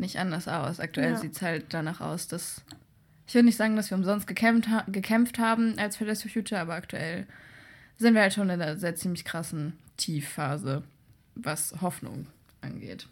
nicht 0.00 0.18
anders 0.18 0.48
aus. 0.48 0.80
Aktuell 0.80 1.12
ja. 1.12 1.16
sieht 1.16 1.36
es 1.36 1.42
halt 1.42 1.66
danach 1.70 2.00
aus, 2.00 2.28
dass 2.28 2.62
ich 3.26 3.34
würde 3.34 3.46
nicht 3.46 3.56
sagen, 3.56 3.76
dass 3.76 3.90
wir 3.90 3.96
umsonst 3.96 4.26
gekämpft, 4.26 4.68
ha 4.68 4.84
gekämpft 4.88 5.38
haben 5.38 5.78
als 5.78 5.96
Fridays 5.96 6.22
for 6.22 6.30
Future, 6.30 6.60
aber 6.60 6.74
aktuell 6.74 7.26
sind 7.96 8.14
wir 8.14 8.22
halt 8.22 8.32
schon 8.32 8.50
in 8.50 8.60
einer 8.60 8.76
sehr 8.76 8.96
ziemlich 8.96 9.24
krassen 9.24 9.78
Tiefphase, 9.96 10.82
was 11.36 11.80
Hoffnung 11.80 12.26
angeht. 12.60 13.06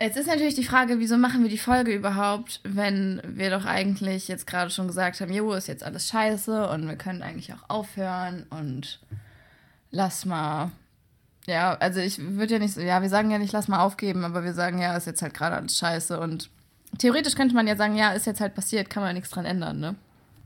Jetzt 0.00 0.16
ist 0.16 0.26
natürlich 0.26 0.54
die 0.54 0.64
Frage, 0.64 1.00
wieso 1.00 1.16
machen 1.16 1.42
wir 1.42 1.50
die 1.50 1.58
Folge 1.58 1.92
überhaupt, 1.92 2.60
wenn 2.62 3.22
wir 3.24 3.50
doch 3.50 3.64
eigentlich 3.64 4.28
jetzt 4.28 4.46
gerade 4.46 4.70
schon 4.70 4.86
gesagt 4.86 5.20
haben, 5.20 5.32
jo, 5.32 5.52
ist 5.52 5.66
jetzt 5.66 5.82
alles 5.82 6.08
scheiße 6.08 6.68
und 6.68 6.86
wir 6.86 6.96
können 6.96 7.22
eigentlich 7.22 7.54
auch 7.54 7.68
aufhören 7.68 8.44
und 8.50 9.00
lass 9.90 10.26
mal. 10.26 10.70
Ja, 11.46 11.74
also 11.74 12.00
ich 12.00 12.18
würde 12.18 12.54
ja 12.54 12.58
nicht 12.58 12.74
so, 12.74 12.80
ja, 12.80 13.02
wir 13.02 13.08
sagen 13.08 13.30
ja 13.30 13.38
nicht, 13.38 13.52
lass 13.52 13.68
mal 13.68 13.80
aufgeben, 13.80 14.24
aber 14.24 14.44
wir 14.44 14.54
sagen 14.54 14.78
ja, 14.80 14.96
ist 14.96 15.06
jetzt 15.06 15.22
halt 15.22 15.34
gerade 15.34 15.56
alles 15.56 15.76
scheiße 15.76 16.18
und 16.18 16.50
Theoretisch 16.98 17.34
könnte 17.34 17.54
man 17.54 17.66
ja 17.66 17.76
sagen, 17.76 17.96
ja, 17.96 18.12
ist 18.12 18.26
jetzt 18.26 18.40
halt 18.40 18.54
passiert, 18.54 18.90
kann 18.90 19.02
man 19.02 19.14
nichts 19.14 19.30
dran 19.30 19.44
ändern, 19.44 19.80
ne? 19.80 19.96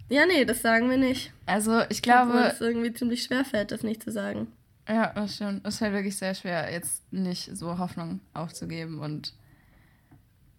Ja, 0.08 0.24
nee, 0.24 0.44
das 0.44 0.62
sagen 0.62 0.88
wir 0.88 0.96
nicht. 0.96 1.32
Also 1.46 1.82
ich 1.88 2.00
glaube. 2.00 2.32
Obwohl 2.32 2.46
es 2.46 2.60
irgendwie 2.60 2.92
ziemlich 2.92 3.22
schwer 3.22 3.44
fällt, 3.44 3.72
das 3.72 3.82
nicht 3.82 4.02
zu 4.02 4.10
sagen. 4.10 4.48
Ja, 4.88 5.12
das 5.14 5.34
stimmt. 5.34 5.66
Es 5.66 5.78
fällt 5.78 5.92
wirklich 5.92 6.16
sehr 6.16 6.34
schwer, 6.34 6.72
jetzt 6.72 7.02
nicht 7.12 7.54
so 7.54 7.76
Hoffnung 7.76 8.20
aufzugeben. 8.32 9.00
Und 9.00 9.34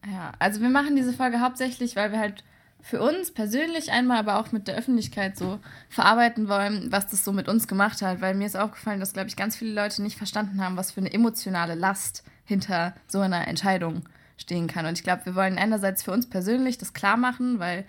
ja, 0.05 0.33
also 0.37 0.61
wir 0.61 0.69
machen 0.69 0.95
diese 0.95 1.13
Folge 1.13 1.41
hauptsächlich, 1.41 1.95
weil 1.95 2.11
wir 2.11 2.19
halt 2.19 2.43
für 2.81 3.01
uns 3.01 3.31
persönlich 3.31 3.91
einmal, 3.91 4.17
aber 4.17 4.39
auch 4.39 4.51
mit 4.51 4.67
der 4.67 4.75
Öffentlichkeit 4.75 5.37
so 5.37 5.59
verarbeiten 5.89 6.47
wollen, 6.47 6.91
was 6.91 7.07
das 7.07 7.25
so 7.25 7.31
mit 7.31 7.47
uns 7.47 7.67
gemacht 7.67 8.01
hat. 8.01 8.21
Weil 8.21 8.35
mir 8.35 8.45
ist 8.45 8.57
aufgefallen, 8.57 8.99
dass, 8.99 9.13
glaube 9.13 9.27
ich, 9.27 9.35
ganz 9.35 9.55
viele 9.55 9.73
Leute 9.73 10.01
nicht 10.01 10.17
verstanden 10.17 10.63
haben, 10.63 10.77
was 10.77 10.91
für 10.91 11.01
eine 11.01 11.13
emotionale 11.13 11.75
Last 11.75 12.23
hinter 12.45 12.95
so 13.07 13.19
einer 13.19 13.47
Entscheidung 13.47 14.03
stehen 14.37 14.67
kann. 14.67 14.85
Und 14.85 14.97
ich 14.97 15.03
glaube, 15.03 15.25
wir 15.25 15.35
wollen 15.35 15.57
einerseits 15.57 16.03
für 16.03 16.11
uns 16.11 16.29
persönlich 16.29 16.77
das 16.77 16.93
klar 16.93 17.17
machen, 17.17 17.59
weil 17.59 17.85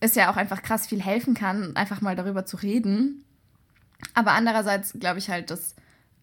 es 0.00 0.14
ja 0.14 0.30
auch 0.30 0.36
einfach 0.36 0.62
krass 0.62 0.86
viel 0.86 1.02
helfen 1.02 1.34
kann, 1.34 1.76
einfach 1.76 2.00
mal 2.00 2.16
darüber 2.16 2.46
zu 2.46 2.56
reden. 2.56 3.24
Aber 4.14 4.32
andererseits 4.32 4.94
glaube 4.98 5.18
ich 5.18 5.28
halt, 5.28 5.50
dass 5.50 5.74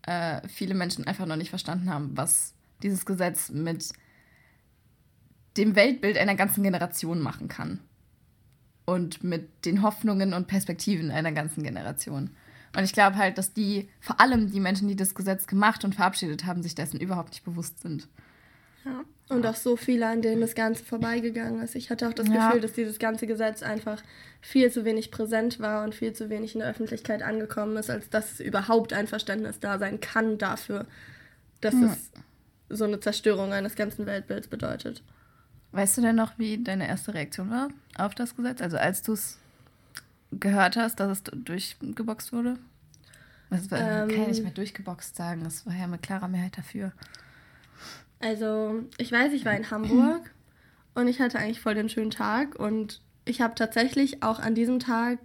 äh, 0.03 0.41
viele 0.47 0.73
Menschen 0.73 1.05
einfach 1.07 1.25
noch 1.25 1.35
nicht 1.35 1.49
verstanden 1.49 1.89
haben, 1.89 2.15
was 2.15 2.53
dieses 2.83 3.05
Gesetz 3.05 3.49
mit 3.49 3.93
dem 5.57 5.75
Weltbild 5.75 6.17
einer 6.17 6.35
ganzen 6.35 6.63
Generation 6.63 7.21
machen 7.21 7.47
kann. 7.47 7.79
Und 8.85 9.23
mit 9.23 9.65
den 9.65 9.81
Hoffnungen 9.81 10.33
und 10.33 10.47
Perspektiven 10.47 11.09
einer 11.09 11.31
ganzen 11.31 11.63
Generation. 11.63 12.29
Und 12.75 12.83
ich 12.83 12.93
glaube 12.93 13.15
halt, 13.17 13.37
dass 13.37 13.53
die, 13.53 13.89
vor 13.99 14.19
allem 14.19 14.51
die 14.51 14.59
Menschen, 14.59 14.87
die 14.87 14.95
das 14.95 15.15
Gesetz 15.15 15.47
gemacht 15.47 15.83
und 15.83 15.95
verabschiedet 15.95 16.45
haben, 16.45 16.61
sich 16.61 16.75
dessen 16.75 16.99
überhaupt 16.99 17.29
nicht 17.29 17.45
bewusst 17.45 17.79
sind. 17.79 18.07
Ja. 18.83 19.03
Und 19.27 19.45
auch 19.47 19.55
so 19.55 19.75
viele, 19.75 20.07
an 20.07 20.21
denen 20.21 20.41
das 20.41 20.53
Ganze 20.53 20.85
vorbeigegangen 20.85 21.59
ist. 21.61 21.75
Ich 21.75 21.89
hatte 21.89 22.07
auch 22.07 22.13
das 22.13 22.27
ja. 22.27 22.47
Gefühl, 22.47 22.61
dass 22.61 22.73
dieses 22.73 22.99
ganze 22.99 23.25
Gesetz 23.25 23.63
einfach 23.63 24.03
viel 24.41 24.71
zu 24.71 24.85
wenig 24.85 25.09
präsent 25.09 25.59
war 25.59 25.83
und 25.83 25.95
viel 25.95 26.13
zu 26.13 26.29
wenig 26.29 26.53
in 26.53 26.59
der 26.59 26.69
Öffentlichkeit 26.69 27.23
angekommen 27.23 27.75
ist, 27.77 27.89
als 27.89 28.09
dass 28.09 28.39
überhaupt 28.39 28.93
ein 28.93 29.07
Verständnis 29.07 29.59
da 29.59 29.79
sein 29.79 29.99
kann 29.99 30.37
dafür, 30.37 30.85
dass 31.61 31.73
ja. 31.73 31.91
es 31.91 32.11
so 32.77 32.83
eine 32.83 32.99
Zerstörung 32.99 33.51
eines 33.51 33.75
ganzen 33.75 34.05
Weltbilds 34.05 34.47
bedeutet. 34.47 35.01
Weißt 35.75 35.97
du 35.97 36.01
denn 36.01 36.15
noch, 36.15 36.39
wie 36.39 36.57
deine 36.57 36.87
erste 36.87 37.13
Reaktion 37.13 37.49
war 37.49 37.67
auf 37.97 38.15
das 38.15 38.33
Gesetz? 38.37 38.61
Also 38.61 38.77
als 38.77 39.01
du 39.01 39.11
es 39.11 39.37
gehört 40.31 40.77
hast, 40.77 41.01
dass 41.01 41.11
es 41.11 41.23
durchgeboxt 41.23 42.31
wurde? 42.31 42.57
Das 43.49 43.69
war, 43.69 43.79
ähm, 43.79 44.07
kann 44.07 44.21
ja 44.21 44.27
nicht 44.27 44.41
mehr 44.41 44.53
durchgeboxt 44.53 45.17
sagen. 45.17 45.43
Das 45.43 45.65
war 45.65 45.75
ja 45.75 45.87
mit 45.87 46.01
klarer 46.01 46.29
Mehrheit 46.29 46.57
dafür. 46.57 46.93
Also, 48.21 48.85
ich 48.97 49.11
weiß, 49.11 49.33
ich 49.33 49.43
war 49.43 49.53
in 49.53 49.69
Hamburg 49.69 50.31
und 50.95 51.09
ich 51.09 51.19
hatte 51.19 51.39
eigentlich 51.39 51.59
voll 51.59 51.75
den 51.75 51.89
schönen 51.89 52.11
Tag 52.11 52.55
und 52.55 53.01
ich 53.25 53.41
habe 53.41 53.55
tatsächlich 53.55 54.23
auch 54.23 54.39
an 54.39 54.55
diesem 54.55 54.79
Tag 54.79 55.19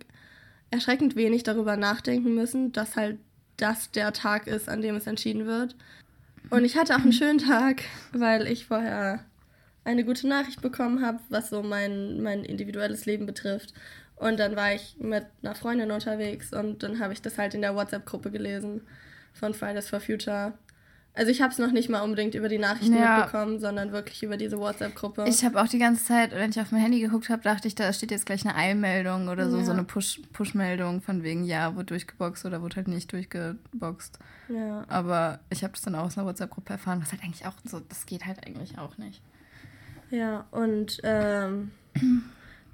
erschreckend 0.73 1.15
wenig 1.15 1.45
darüber 1.45 1.77
nachdenken 1.77 2.35
müssen, 2.35 2.73
dass 2.73 2.97
halt 2.97 3.21
das 3.57 3.93
der 3.93 4.13
Tag 4.13 4.49
ist, 4.49 4.69
an 4.69 4.83
dem 4.83 4.97
es 4.97 5.07
entschieden 5.07 5.47
wird. 5.47 5.77
Und 6.51 6.65
ich 6.65 6.77
hatte 6.77 6.97
auch 6.97 7.03
einen 7.03 7.13
schönen 7.13 7.39
Tag, 7.39 7.83
weil 8.13 8.49
ich 8.49 8.67
vorher 8.67 9.25
eine 9.85 10.05
gute 10.05 10.29
Nachricht 10.29 10.63
bekommen 10.63 11.05
habe, 11.05 11.19
was 11.29 11.51
so 11.51 11.63
mein, 11.63 12.23
mein 12.23 12.45
individuelles 12.45 13.07
Leben 13.07 13.27
betrifft. 13.27 13.73
Und 14.17 14.39
dann 14.39 14.55
war 14.55 14.75
ich 14.75 14.97
mit 14.99 15.25
einer 15.43 15.55
Freundin 15.55 15.91
unterwegs 15.91 16.53
und 16.53 16.83
dann 16.83 17.01
habe 17.01 17.15
ich 17.15 17.23
das 17.23 17.39
halt 17.39 17.55
in 17.55 17.63
der 17.63 17.75
WhatsApp-Gruppe 17.75 18.31
gelesen 18.31 18.83
von 19.33 19.55
Fridays 19.55 19.89
for 19.89 20.01
Future. 20.01 20.53
Also 21.15 21.33
ich 21.33 21.43
habe 21.43 21.53
es 21.53 21.59
noch 21.59 21.73
nicht 21.73 21.89
mal 21.89 22.03
unbedingt 22.03 22.35
über 22.35 22.49
die 22.49 22.59
Nachrichten 22.59 22.95
ja. 22.95 23.19
mitbekommen, 23.19 23.59
sondern 23.59 23.91
wirklich 23.93 24.23
über 24.23 24.37
diese 24.37 24.59
WhatsApp-Gruppe. 24.59 25.25
Ich 25.27 25.45
habe 25.45 25.61
auch 25.61 25.67
die 25.67 25.79
ganze 25.79 26.05
Zeit, 26.05 26.33
wenn 26.33 26.51
ich 26.51 26.61
auf 26.61 26.71
mein 26.71 26.83
Handy 26.83 27.01
geguckt 27.01 27.31
habe, 27.31 27.43
dachte 27.43 27.67
ich, 27.67 27.75
da 27.75 27.93
steht 27.93 28.11
jetzt 28.11 28.27
gleich 28.27 28.47
eine 28.47 28.55
Eilmeldung 28.55 29.29
oder 29.29 29.51
so, 29.51 29.59
ja. 29.59 29.65
so 29.65 29.73
eine 29.73 29.85
Push 29.85 30.21
Push-Meldung 30.33 31.01
von 31.01 31.23
wegen, 31.23 31.45
ja, 31.45 31.75
wurde 31.75 31.87
durchgeboxt 31.87 32.45
oder 32.45 32.63
wurde 32.63 32.77
halt 32.77 32.89
nicht 32.89 33.11
durchgeboxt. 33.13 34.19
Ja. 34.49 34.85
Aber 34.89 35.41
ich 35.51 35.65
habe 35.65 35.73
das 35.73 35.83
dann 35.83 35.95
auch 35.95 36.05
aus 36.05 36.17
einer 36.17 36.27
WhatsApp-Gruppe 36.27 36.75
erfahren, 36.75 37.01
was 37.01 37.11
halt 37.11 37.23
eigentlich 37.25 37.47
auch 37.47 37.55
so, 37.65 37.81
das 37.81 38.07
geht 38.07 38.27
halt 38.27 38.47
eigentlich 38.47 38.79
auch 38.79 38.97
nicht. 38.99 39.21
Ja, 40.11 40.47
und 40.51 41.01
ähm, 41.05 41.71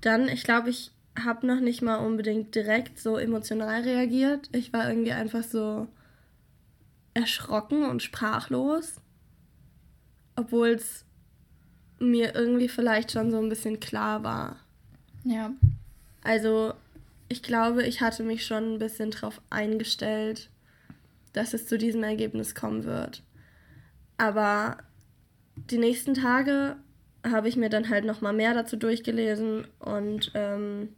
dann, 0.00 0.28
ich 0.28 0.44
glaube, 0.44 0.70
ich 0.70 0.90
habe 1.18 1.46
noch 1.46 1.60
nicht 1.60 1.82
mal 1.82 1.96
unbedingt 1.96 2.54
direkt 2.54 2.98
so 2.98 3.16
emotional 3.16 3.82
reagiert. 3.82 4.48
Ich 4.52 4.72
war 4.72 4.88
irgendwie 4.88 5.12
einfach 5.12 5.42
so 5.42 5.88
erschrocken 7.14 7.84
und 7.84 8.02
sprachlos, 8.02 8.96
obwohl 10.34 10.68
es 10.68 11.04
mir 11.98 12.34
irgendwie 12.34 12.68
vielleicht 12.68 13.12
schon 13.12 13.30
so 13.30 13.38
ein 13.38 13.48
bisschen 13.48 13.80
klar 13.80 14.22
war. 14.22 14.56
Ja. 15.24 15.50
Also, 16.22 16.74
ich 17.28 17.42
glaube, 17.42 17.84
ich 17.84 18.00
hatte 18.00 18.22
mich 18.22 18.44
schon 18.44 18.74
ein 18.74 18.78
bisschen 18.78 19.10
darauf 19.10 19.40
eingestellt, 19.48 20.50
dass 21.32 21.54
es 21.54 21.66
zu 21.66 21.78
diesem 21.78 22.02
Ergebnis 22.02 22.54
kommen 22.54 22.84
wird. 22.84 23.22
Aber 24.18 24.78
die 25.56 25.78
nächsten 25.78 26.14
Tage 26.14 26.76
habe 27.30 27.48
ich 27.48 27.56
mir 27.56 27.68
dann 27.68 27.88
halt 27.88 28.04
noch 28.04 28.20
mal 28.20 28.32
mehr 28.32 28.54
dazu 28.54 28.76
durchgelesen 28.76 29.66
und 29.78 30.30
ähm, 30.34 30.88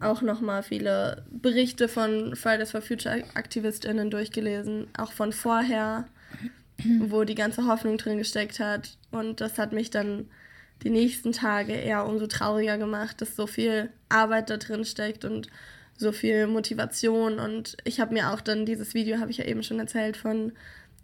auch 0.00 0.22
nochmal 0.22 0.62
viele 0.62 1.24
Berichte 1.30 1.88
von 1.88 2.36
Fridays 2.36 2.70
for 2.70 2.82
Future 2.82 3.22
AktivistInnen 3.34 4.10
durchgelesen, 4.10 4.88
auch 4.98 5.12
von 5.12 5.32
vorher, 5.32 6.06
wo 7.00 7.24
die 7.24 7.34
ganze 7.34 7.66
Hoffnung 7.66 7.96
drin 7.96 8.18
gesteckt 8.18 8.60
hat. 8.60 8.96
Und 9.10 9.40
das 9.40 9.58
hat 9.58 9.72
mich 9.72 9.90
dann 9.90 10.28
die 10.82 10.90
nächsten 10.90 11.32
Tage 11.32 11.72
eher 11.72 12.06
umso 12.06 12.26
trauriger 12.26 12.76
gemacht, 12.78 13.20
dass 13.20 13.36
so 13.36 13.46
viel 13.46 13.90
Arbeit 14.08 14.50
da 14.50 14.58
drin 14.58 14.84
steckt 14.84 15.24
und 15.24 15.48
so 15.96 16.12
viel 16.12 16.46
Motivation. 16.46 17.38
Und 17.38 17.76
ich 17.84 18.00
habe 18.00 18.12
mir 18.12 18.32
auch 18.32 18.42
dann 18.42 18.66
dieses 18.66 18.92
Video, 18.92 19.18
habe 19.18 19.30
ich 19.30 19.38
ja 19.38 19.46
eben 19.46 19.62
schon 19.62 19.78
erzählt, 19.78 20.16
von 20.16 20.52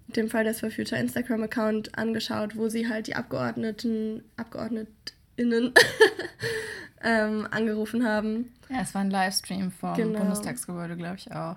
dem 0.08 0.28
Fridays 0.28 0.60
for 0.60 0.70
Future 0.70 1.00
Instagram-Account 1.00 1.96
angeschaut, 1.98 2.56
wo 2.56 2.68
sie 2.68 2.88
halt 2.88 3.06
die 3.06 3.16
Abgeordneten, 3.16 4.24
AbgeordnetInnen 4.36 5.72
ähm, 7.02 7.48
angerufen 7.50 8.04
haben. 8.04 8.52
Ja, 8.68 8.80
es 8.82 8.94
war 8.94 9.02
ein 9.02 9.10
Livestream 9.10 9.70
vom 9.70 9.94
genau. 9.94 10.18
Bundestagsgebäude, 10.18 10.96
glaube 10.96 11.16
ich 11.16 11.32
auch. 11.32 11.56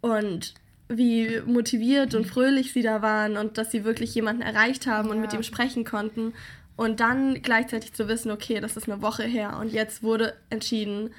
Und 0.00 0.54
wie 0.88 1.40
motiviert 1.46 2.14
und 2.14 2.26
fröhlich 2.26 2.72
sie 2.72 2.82
da 2.82 3.02
waren 3.02 3.36
und 3.36 3.58
dass 3.58 3.70
sie 3.70 3.84
wirklich 3.84 4.14
jemanden 4.14 4.42
erreicht 4.42 4.86
haben 4.86 5.08
ja. 5.08 5.14
und 5.14 5.20
mit 5.20 5.32
ihm 5.32 5.42
sprechen 5.42 5.84
konnten. 5.84 6.34
Und 6.76 7.00
dann 7.00 7.42
gleichzeitig 7.42 7.92
zu 7.92 8.08
wissen, 8.08 8.30
okay, 8.30 8.60
das 8.60 8.76
ist 8.76 8.88
eine 8.88 9.02
Woche 9.02 9.24
her 9.24 9.58
und 9.58 9.72
jetzt 9.72 10.02
wurde 10.02 10.34
entschieden, 10.50 11.10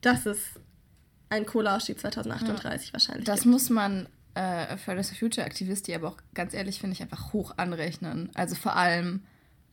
dass 0.00 0.26
es 0.26 0.38
ein 1.30 1.46
Kohleausstieg 1.46 1.98
2038 1.98 2.88
ja. 2.88 2.92
wahrscheinlich 2.92 3.24
Das 3.24 3.40
gibt. 3.42 3.52
muss 3.52 3.70
man 3.70 4.06
äh, 4.34 4.76
Fridays 4.76 5.10
for 5.10 5.18
Future 5.18 5.46
Aktivisten, 5.46 5.86
die 5.92 5.94
aber 5.94 6.08
auch 6.08 6.16
ganz 6.34 6.54
ehrlich 6.54 6.80
finde 6.80 6.94
ich 6.94 7.02
einfach 7.02 7.32
hoch 7.32 7.54
anrechnen. 7.56 8.30
Also 8.34 8.54
vor 8.56 8.76
allem 8.76 9.22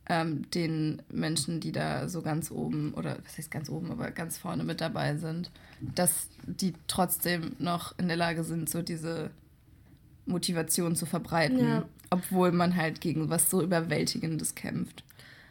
ähm, 0.08 0.50
den 0.50 1.02
Menschen, 1.10 1.60
die 1.60 1.72
da 1.72 2.08
so 2.08 2.22
ganz 2.22 2.50
oben 2.50 2.92
oder 2.94 3.18
was 3.24 3.38
heißt 3.38 3.50
ganz 3.50 3.68
oben, 3.70 3.90
aber 3.92 4.10
ganz 4.10 4.38
vorne 4.38 4.64
mit 4.64 4.80
dabei 4.80 5.16
sind, 5.16 5.50
dass 5.80 6.28
die 6.46 6.74
trotzdem 6.88 7.54
noch 7.58 7.96
in 7.98 8.08
der 8.08 8.16
Lage 8.16 8.44
sind, 8.44 8.68
so 8.68 8.82
diese 8.82 9.30
Motivation 10.26 10.94
zu 10.96 11.06
verbreiten, 11.06 11.58
Ja. 11.58 11.84
obwohl 12.10 12.52
man 12.52 12.76
halt 12.76 13.00
gegen 13.00 13.30
was 13.30 13.50
so 13.50 13.62
Überwältigendes 13.62 14.54
kämpft. 14.54 15.02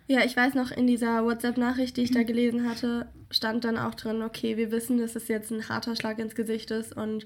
Ja, 0.08 0.22
ich 0.26 0.36
weiß 0.36 0.56
noch, 0.56 0.72
in 0.72 0.88
dieser 0.88 1.24
WhatsApp-Nachricht, 1.24 1.96
die 1.96 2.02
ich 2.02 2.12
da 2.12 2.24
gelesen 2.24 2.70
hatte, 2.70 3.08
stand 3.30 3.64
dann 3.64 3.78
auch 3.78 3.96
drin, 3.96 4.22
okay, 4.22 4.58
wir 4.58 4.72
wissen, 4.72 4.98
dass 4.98 5.16
es 5.16 5.28
jetzt 5.28 5.52
ein 5.52 5.70
harter 5.70 5.96
Schlag 5.96 6.20
ins 6.20 6.36
Gesicht 6.36 6.72
ist 6.72 6.96
und 6.96 7.26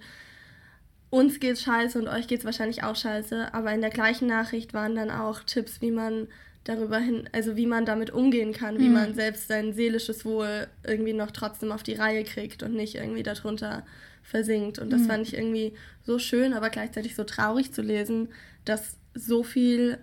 uns 1.15 1.39
geht's 1.39 1.61
scheiße 1.63 1.97
und 1.97 2.07
euch 2.07 2.27
geht's 2.27 2.45
wahrscheinlich 2.45 2.83
auch 2.83 2.95
scheiße, 2.95 3.53
aber 3.53 3.71
in 3.73 3.81
der 3.81 3.89
gleichen 3.89 4.27
Nachricht 4.27 4.73
waren 4.73 4.95
dann 4.95 5.09
auch 5.09 5.39
Tipps, 5.43 5.81
wie 5.81 5.91
man 5.91 6.27
darüber 6.65 6.97
hin, 6.99 7.29
also 7.31 7.55
wie 7.55 7.67
man 7.67 7.85
damit 7.85 8.09
umgehen 8.11 8.51
kann, 8.51 8.79
wie 8.79 8.89
man 8.89 9.13
selbst 9.13 9.47
sein 9.47 9.73
seelisches 9.73 10.25
Wohl 10.25 10.67
irgendwie 10.83 11.13
noch 11.13 11.31
trotzdem 11.31 11.71
auf 11.71 11.83
die 11.83 11.93
Reihe 11.93 12.23
kriegt 12.23 12.63
und 12.63 12.73
nicht 12.73 12.95
irgendwie 12.95 13.23
darunter 13.23 13.85
versinkt. 14.23 14.79
Und 14.79 14.89
das 14.89 15.05
fand 15.05 15.27
ich 15.27 15.35
irgendwie 15.35 15.73
so 16.03 16.17
schön, 16.19 16.53
aber 16.53 16.69
gleichzeitig 16.71 17.15
so 17.15 17.23
traurig 17.23 17.71
zu 17.71 17.81
lesen, 17.83 18.29
dass 18.65 18.97
so 19.13 19.43
viel 19.43 19.99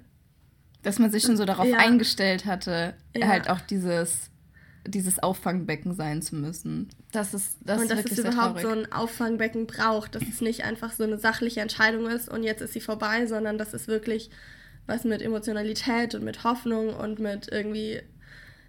Dass 0.85 0.99
man 0.99 1.11
sich 1.11 1.25
schon 1.25 1.37
so 1.37 1.45
darauf 1.45 1.67
Ja. 1.67 1.79
eingestellt 1.79 2.45
hatte, 2.47 2.95
Ja. 3.17 3.27
halt 3.29 3.51
auch 3.51 3.61
dieses, 3.61 4.31
dieses 4.87 5.23
Auffangbecken 5.23 5.95
sein 5.95 6.23
zu 6.23 6.37
müssen. 6.37 6.89
Das 7.13 7.35
ist, 7.35 7.57
das 7.65 7.81
und 7.81 7.91
ist 7.91 8.05
dass 8.05 8.13
es 8.13 8.19
überhaupt 8.19 8.61
traurig. 8.61 8.63
so 8.63 8.69
ein 8.69 8.93
Auffangbecken 8.93 9.67
braucht, 9.67 10.15
dass 10.15 10.23
es 10.25 10.41
nicht 10.41 10.65
einfach 10.65 10.93
so 10.93 11.05
eine 11.05 11.19
sachliche 11.19 11.61
Entscheidung 11.61 12.07
ist 12.07 12.29
und 12.29 12.43
jetzt 12.43 12.61
ist 12.63 12.73
sie 12.73 12.81
vorbei, 12.81 13.27
sondern 13.27 13.59
dass 13.59 13.75
es 13.75 13.87
wirklich 13.87 14.31
was 14.87 15.05
mit 15.05 15.23
Emotionalität 15.23 16.15
und 16.15 16.25
mit 16.25 16.43
Hoffnung 16.43 16.95
und 16.95 17.21
mit 17.21 17.49
irgendwie 17.51 18.03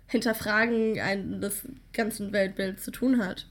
Hinterfragen 0.06 1.00
ein, 1.00 1.42
des 1.42 1.68
ganzen 1.92 2.32
Weltbilds 2.32 2.84
zu 2.84 2.92
tun 2.92 3.18
hat. 3.24 3.48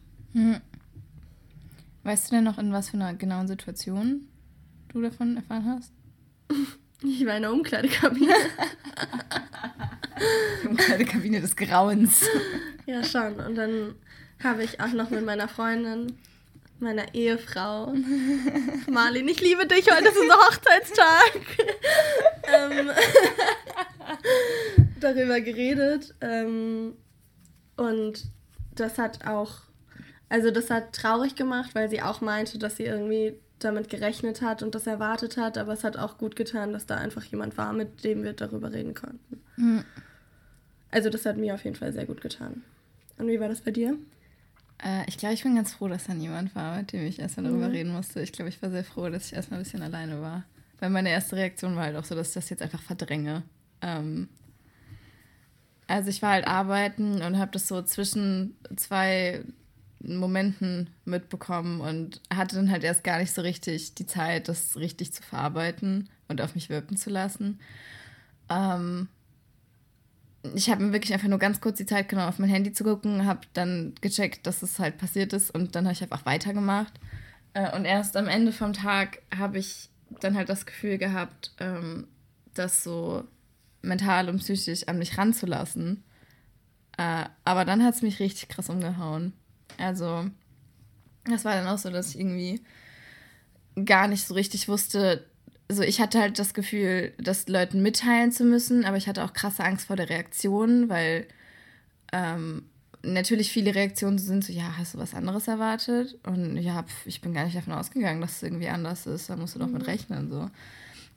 Weißt 2.04 2.30
du 2.30 2.36
denn 2.36 2.44
noch, 2.44 2.58
in 2.58 2.72
was 2.72 2.90
für 2.90 2.96
einer 2.96 3.14
genauen 3.14 3.48
Situation 3.48 4.28
du 4.92 5.02
davon 5.02 5.36
erfahren 5.36 5.66
hast? 5.66 5.92
Ich 7.04 7.26
war 7.26 7.34
in 7.34 7.42
der 7.42 7.52
Umkleidekabine. 7.52 8.32
Umkleidekabine 10.68 11.40
des 11.40 11.56
Grauens. 11.56 12.26
ja, 12.86 13.02
schon. 13.04 13.34
Und 13.40 13.54
dann 13.54 13.94
habe 14.42 14.64
ich 14.64 14.80
auch 14.80 14.92
noch 14.92 15.10
mit 15.10 15.24
meiner 15.24 15.48
Freundin, 15.48 16.18
meiner 16.78 17.14
Ehefrau, 17.14 17.94
Marlin, 18.90 19.28
ich 19.28 19.40
liebe 19.40 19.66
dich, 19.66 19.90
heute 19.90 20.08
ist 20.08 20.18
unser 20.18 20.36
Hochzeitstag, 20.36 21.40
ähm, 22.52 22.90
darüber 25.00 25.40
geredet. 25.40 26.14
Ähm, 26.20 26.94
und 27.76 28.24
das 28.74 28.98
hat 28.98 29.26
auch, 29.26 29.60
also 30.28 30.50
das 30.50 30.70
hat 30.70 30.92
traurig 30.92 31.36
gemacht, 31.36 31.70
weil 31.74 31.88
sie 31.88 32.02
auch 32.02 32.20
meinte, 32.20 32.58
dass 32.58 32.76
sie 32.76 32.84
irgendwie 32.84 33.38
damit 33.64 33.88
gerechnet 33.88 34.42
hat 34.42 34.62
und 34.62 34.74
das 34.74 34.86
erwartet 34.86 35.36
hat, 35.36 35.58
aber 35.58 35.72
es 35.72 35.84
hat 35.84 35.96
auch 35.96 36.18
gut 36.18 36.36
getan, 36.36 36.72
dass 36.72 36.86
da 36.86 36.96
einfach 36.96 37.24
jemand 37.24 37.56
war, 37.58 37.72
mit 37.72 38.04
dem 38.04 38.22
wir 38.22 38.32
darüber 38.32 38.72
reden 38.72 38.94
konnten. 38.94 39.40
Also 40.90 41.10
das 41.10 41.24
hat 41.24 41.36
mir 41.36 41.54
auf 41.54 41.64
jeden 41.64 41.76
Fall 41.76 41.92
sehr 41.92 42.06
gut 42.06 42.20
getan. 42.20 42.62
Und 43.18 43.28
wie 43.28 43.40
war 43.40 43.48
das 43.48 43.60
bei 43.60 43.70
dir? 43.70 43.96
Äh, 44.82 45.04
ich 45.06 45.16
glaube, 45.16 45.34
ich 45.34 45.42
bin 45.42 45.54
ganz 45.54 45.74
froh, 45.74 45.88
dass 45.88 46.04
da 46.04 46.14
niemand 46.14 46.54
war, 46.54 46.76
mit 46.76 46.92
dem 46.92 47.06
ich 47.06 47.18
erstmal 47.18 47.46
darüber 47.46 47.70
reden 47.70 47.92
musste. 47.92 48.20
Ich 48.20 48.32
glaube, 48.32 48.48
ich 48.48 48.60
war 48.62 48.70
sehr 48.70 48.84
froh, 48.84 49.08
dass 49.08 49.26
ich 49.26 49.34
erstmal 49.34 49.60
ein 49.60 49.64
bisschen 49.64 49.82
alleine 49.82 50.20
war. 50.20 50.44
Weil 50.80 50.90
meine 50.90 51.10
erste 51.10 51.36
Reaktion 51.36 51.76
war 51.76 51.84
halt 51.84 51.96
auch 51.96 52.04
so, 52.04 52.14
dass 52.14 52.28
ich 52.28 52.34
das 52.34 52.50
jetzt 52.50 52.62
einfach 52.62 52.82
verdränge. 52.82 53.44
Ähm, 53.80 54.28
also 55.86 56.08
ich 56.08 56.22
war 56.22 56.30
halt 56.32 56.46
arbeiten 56.46 57.22
und 57.22 57.38
habe 57.38 57.52
das 57.52 57.68
so 57.68 57.82
zwischen 57.82 58.56
zwei 58.76 59.44
Momenten 60.04 60.90
mitbekommen 61.04 61.80
und 61.80 62.20
hatte 62.32 62.56
dann 62.56 62.70
halt 62.70 62.84
erst 62.84 63.04
gar 63.04 63.18
nicht 63.18 63.32
so 63.32 63.42
richtig 63.42 63.94
die 63.94 64.06
Zeit, 64.06 64.48
das 64.48 64.76
richtig 64.76 65.12
zu 65.12 65.22
verarbeiten 65.22 66.08
und 66.28 66.40
auf 66.40 66.54
mich 66.54 66.68
wirken 66.68 66.96
zu 66.96 67.10
lassen. 67.10 67.60
Ähm, 68.48 69.08
ich 70.54 70.70
habe 70.70 70.82
mir 70.82 70.92
wirklich 70.92 71.12
einfach 71.12 71.28
nur 71.28 71.38
ganz 71.38 71.60
kurz 71.60 71.78
die 71.78 71.86
Zeit 71.86 72.08
genommen, 72.08 72.28
auf 72.28 72.38
mein 72.38 72.48
Handy 72.50 72.72
zu 72.72 72.84
gucken, 72.84 73.26
habe 73.26 73.40
dann 73.52 73.94
gecheckt, 74.00 74.46
dass 74.46 74.62
es 74.62 74.78
halt 74.78 74.98
passiert 74.98 75.32
ist 75.32 75.50
und 75.54 75.76
dann 75.76 75.84
habe 75.84 75.92
ich 75.92 76.02
einfach 76.02 76.26
weitergemacht. 76.26 76.92
Äh, 77.54 77.74
und 77.76 77.84
erst 77.84 78.16
am 78.16 78.26
Ende 78.26 78.52
vom 78.52 78.72
Tag 78.72 79.22
habe 79.36 79.58
ich 79.58 79.88
dann 80.20 80.36
halt 80.36 80.48
das 80.48 80.66
Gefühl 80.66 80.98
gehabt, 80.98 81.52
ähm, 81.58 82.08
das 82.54 82.82
so 82.82 83.24
mental 83.82 84.28
und 84.28 84.38
psychisch 84.38 84.88
an 84.88 84.98
mich 84.98 85.16
ranzulassen. 85.16 86.02
Äh, 86.98 87.24
aber 87.44 87.64
dann 87.64 87.82
hat 87.84 87.94
es 87.94 88.02
mich 88.02 88.20
richtig 88.20 88.48
krass 88.48 88.68
umgehauen. 88.68 89.32
Also, 89.78 90.26
das 91.24 91.44
war 91.44 91.54
dann 91.54 91.68
auch 91.68 91.78
so, 91.78 91.90
dass 91.90 92.10
ich 92.10 92.20
irgendwie 92.20 92.62
gar 93.84 94.08
nicht 94.08 94.26
so 94.26 94.34
richtig 94.34 94.68
wusste. 94.68 95.24
Also, 95.68 95.82
ich 95.82 96.00
hatte 96.00 96.20
halt 96.20 96.38
das 96.38 96.54
Gefühl, 96.54 97.12
das 97.18 97.48
Leuten 97.48 97.82
mitteilen 97.82 98.32
zu 98.32 98.44
müssen, 98.44 98.84
aber 98.84 98.96
ich 98.96 99.08
hatte 99.08 99.24
auch 99.24 99.32
krasse 99.32 99.64
Angst 99.64 99.86
vor 99.86 99.96
der 99.96 100.10
Reaktion, 100.10 100.88
weil 100.88 101.26
ähm, 102.12 102.64
natürlich 103.02 103.52
viele 103.52 103.74
Reaktionen 103.74 104.18
sind 104.18 104.44
so: 104.44 104.52
Ja, 104.52 104.76
hast 104.78 104.94
du 104.94 104.98
was 104.98 105.14
anderes 105.14 105.48
erwartet? 105.48 106.18
Und 106.24 106.56
ja, 106.56 106.82
pf, 106.82 107.06
ich 107.06 107.20
bin 107.20 107.34
gar 107.34 107.44
nicht 107.44 107.56
davon 107.56 107.72
ausgegangen, 107.72 108.20
dass 108.20 108.36
es 108.36 108.42
irgendwie 108.42 108.68
anders 108.68 109.06
ist. 109.06 109.30
Da 109.30 109.36
musst 109.36 109.54
du 109.54 109.58
doch 109.58 109.68
mit 109.68 109.86
rechnen. 109.86 110.30
So. 110.30 110.50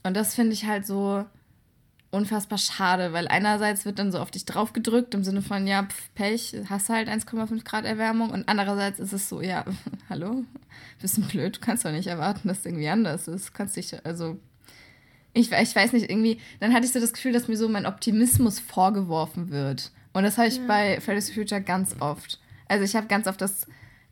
Und 0.03 0.13
das 0.15 0.35
finde 0.35 0.53
ich 0.53 0.65
halt 0.65 0.85
so 0.85 1.25
unfassbar 2.15 2.57
schade, 2.57 3.13
weil 3.13 3.27
einerseits 3.27 3.85
wird 3.85 3.99
dann 3.99 4.11
so 4.11 4.19
auf 4.19 4.31
dich 4.31 4.45
draufgedrückt 4.45 5.13
im 5.13 5.23
Sinne 5.23 5.41
von, 5.41 5.67
ja, 5.67 5.83
pf, 5.83 6.09
Pech, 6.15 6.55
hast 6.69 6.89
halt 6.89 7.09
1,5 7.09 7.63
Grad 7.63 7.85
Erwärmung 7.85 8.31
und 8.31 8.47
andererseits 8.47 8.99
ist 8.99 9.13
es 9.13 9.29
so, 9.29 9.41
ja, 9.41 9.65
hallo, 10.09 10.43
bisschen 11.01 11.27
blöd, 11.27 11.57
du 11.57 11.59
kannst 11.59 11.85
doch 11.85 11.91
nicht 11.91 12.07
erwarten, 12.07 12.47
dass 12.47 12.59
es 12.59 12.65
irgendwie 12.65 12.89
anders 12.89 13.27
ist. 13.27 13.53
Kannst 13.53 13.75
dich, 13.75 13.93
also, 14.05 14.39
ich, 15.33 15.51
ich 15.51 15.75
weiß 15.75 15.93
nicht, 15.93 16.09
irgendwie, 16.09 16.39
dann 16.59 16.73
hatte 16.73 16.85
ich 16.85 16.93
so 16.93 16.99
das 16.99 17.13
Gefühl, 17.13 17.33
dass 17.33 17.47
mir 17.47 17.57
so 17.57 17.67
mein 17.67 17.85
Optimismus 17.85 18.59
vorgeworfen 18.59 19.51
wird. 19.51 19.91
Und 20.13 20.23
das 20.23 20.37
habe 20.37 20.47
ich 20.47 20.65
bei 20.65 21.01
Fridays 21.01 21.29
for 21.29 21.43
Future 21.43 21.61
ganz 21.61 21.97
oft. 21.99 22.39
Also 22.69 22.85
ich 22.85 22.95
habe 22.95 23.07
ganz 23.07 23.27
oft 23.27 23.41
das 23.41 23.67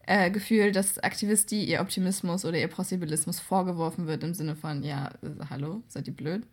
äh, 0.05 0.29
Gefühl, 0.29 0.73
dass 0.73 0.99
Aktivisten 0.99 1.59
ihr 1.59 1.79
Optimismus 1.79 2.43
oder 2.43 2.59
ihr 2.59 2.67
Possibilismus 2.67 3.39
vorgeworfen 3.39 4.05
wird 4.05 4.23
im 4.23 4.33
Sinne 4.33 4.57
von, 4.57 4.83
ja, 4.83 5.11
hallo, 5.49 5.81
seid 5.87 6.07
ihr 6.07 6.13
blöd? 6.13 6.43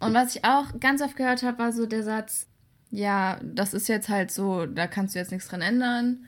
Und 0.00 0.14
was 0.14 0.34
ich 0.34 0.44
auch 0.44 0.80
ganz 0.80 1.02
oft 1.02 1.16
gehört 1.16 1.42
habe, 1.42 1.58
war 1.58 1.72
so 1.72 1.86
der 1.86 2.02
Satz, 2.02 2.46
ja, 2.90 3.38
das 3.44 3.74
ist 3.74 3.88
jetzt 3.88 4.08
halt 4.08 4.30
so, 4.30 4.66
da 4.66 4.86
kannst 4.86 5.14
du 5.14 5.18
jetzt 5.18 5.30
nichts 5.30 5.48
dran 5.48 5.62
ändern. 5.62 6.26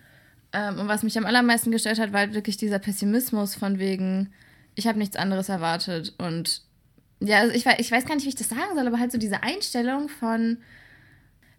Ähm, 0.53 0.79
und 0.79 0.89
was 0.89 1.03
mich 1.03 1.19
am 1.19 1.27
allermeisten 1.27 1.71
gestört 1.71 1.99
hat, 1.99 2.13
war 2.13 2.21
halt 2.21 2.35
wirklich 2.35 2.57
dieser 2.57 2.79
Pessimismus 2.79 3.55
von 3.55 3.79
wegen, 3.79 4.33
ich 4.75 4.87
habe 4.87 4.99
nichts 4.99 5.17
anderes 5.17 5.49
erwartet. 5.49 6.15
Und 6.19 6.63
ja, 7.21 7.39
also 7.39 7.55
ich, 7.55 7.67
ich 7.67 7.91
weiß 7.91 8.05
gar 8.05 8.15
nicht, 8.15 8.25
wie 8.25 8.31
ich 8.31 8.37
das 8.37 8.51
sagen 8.51 8.75
soll, 8.75 8.87
aber 8.87 9.01
halt 9.01 9.13
so 9.13 9.19
diese 9.19 9.43
Einstellung 9.43 10.09
von, 10.09 10.59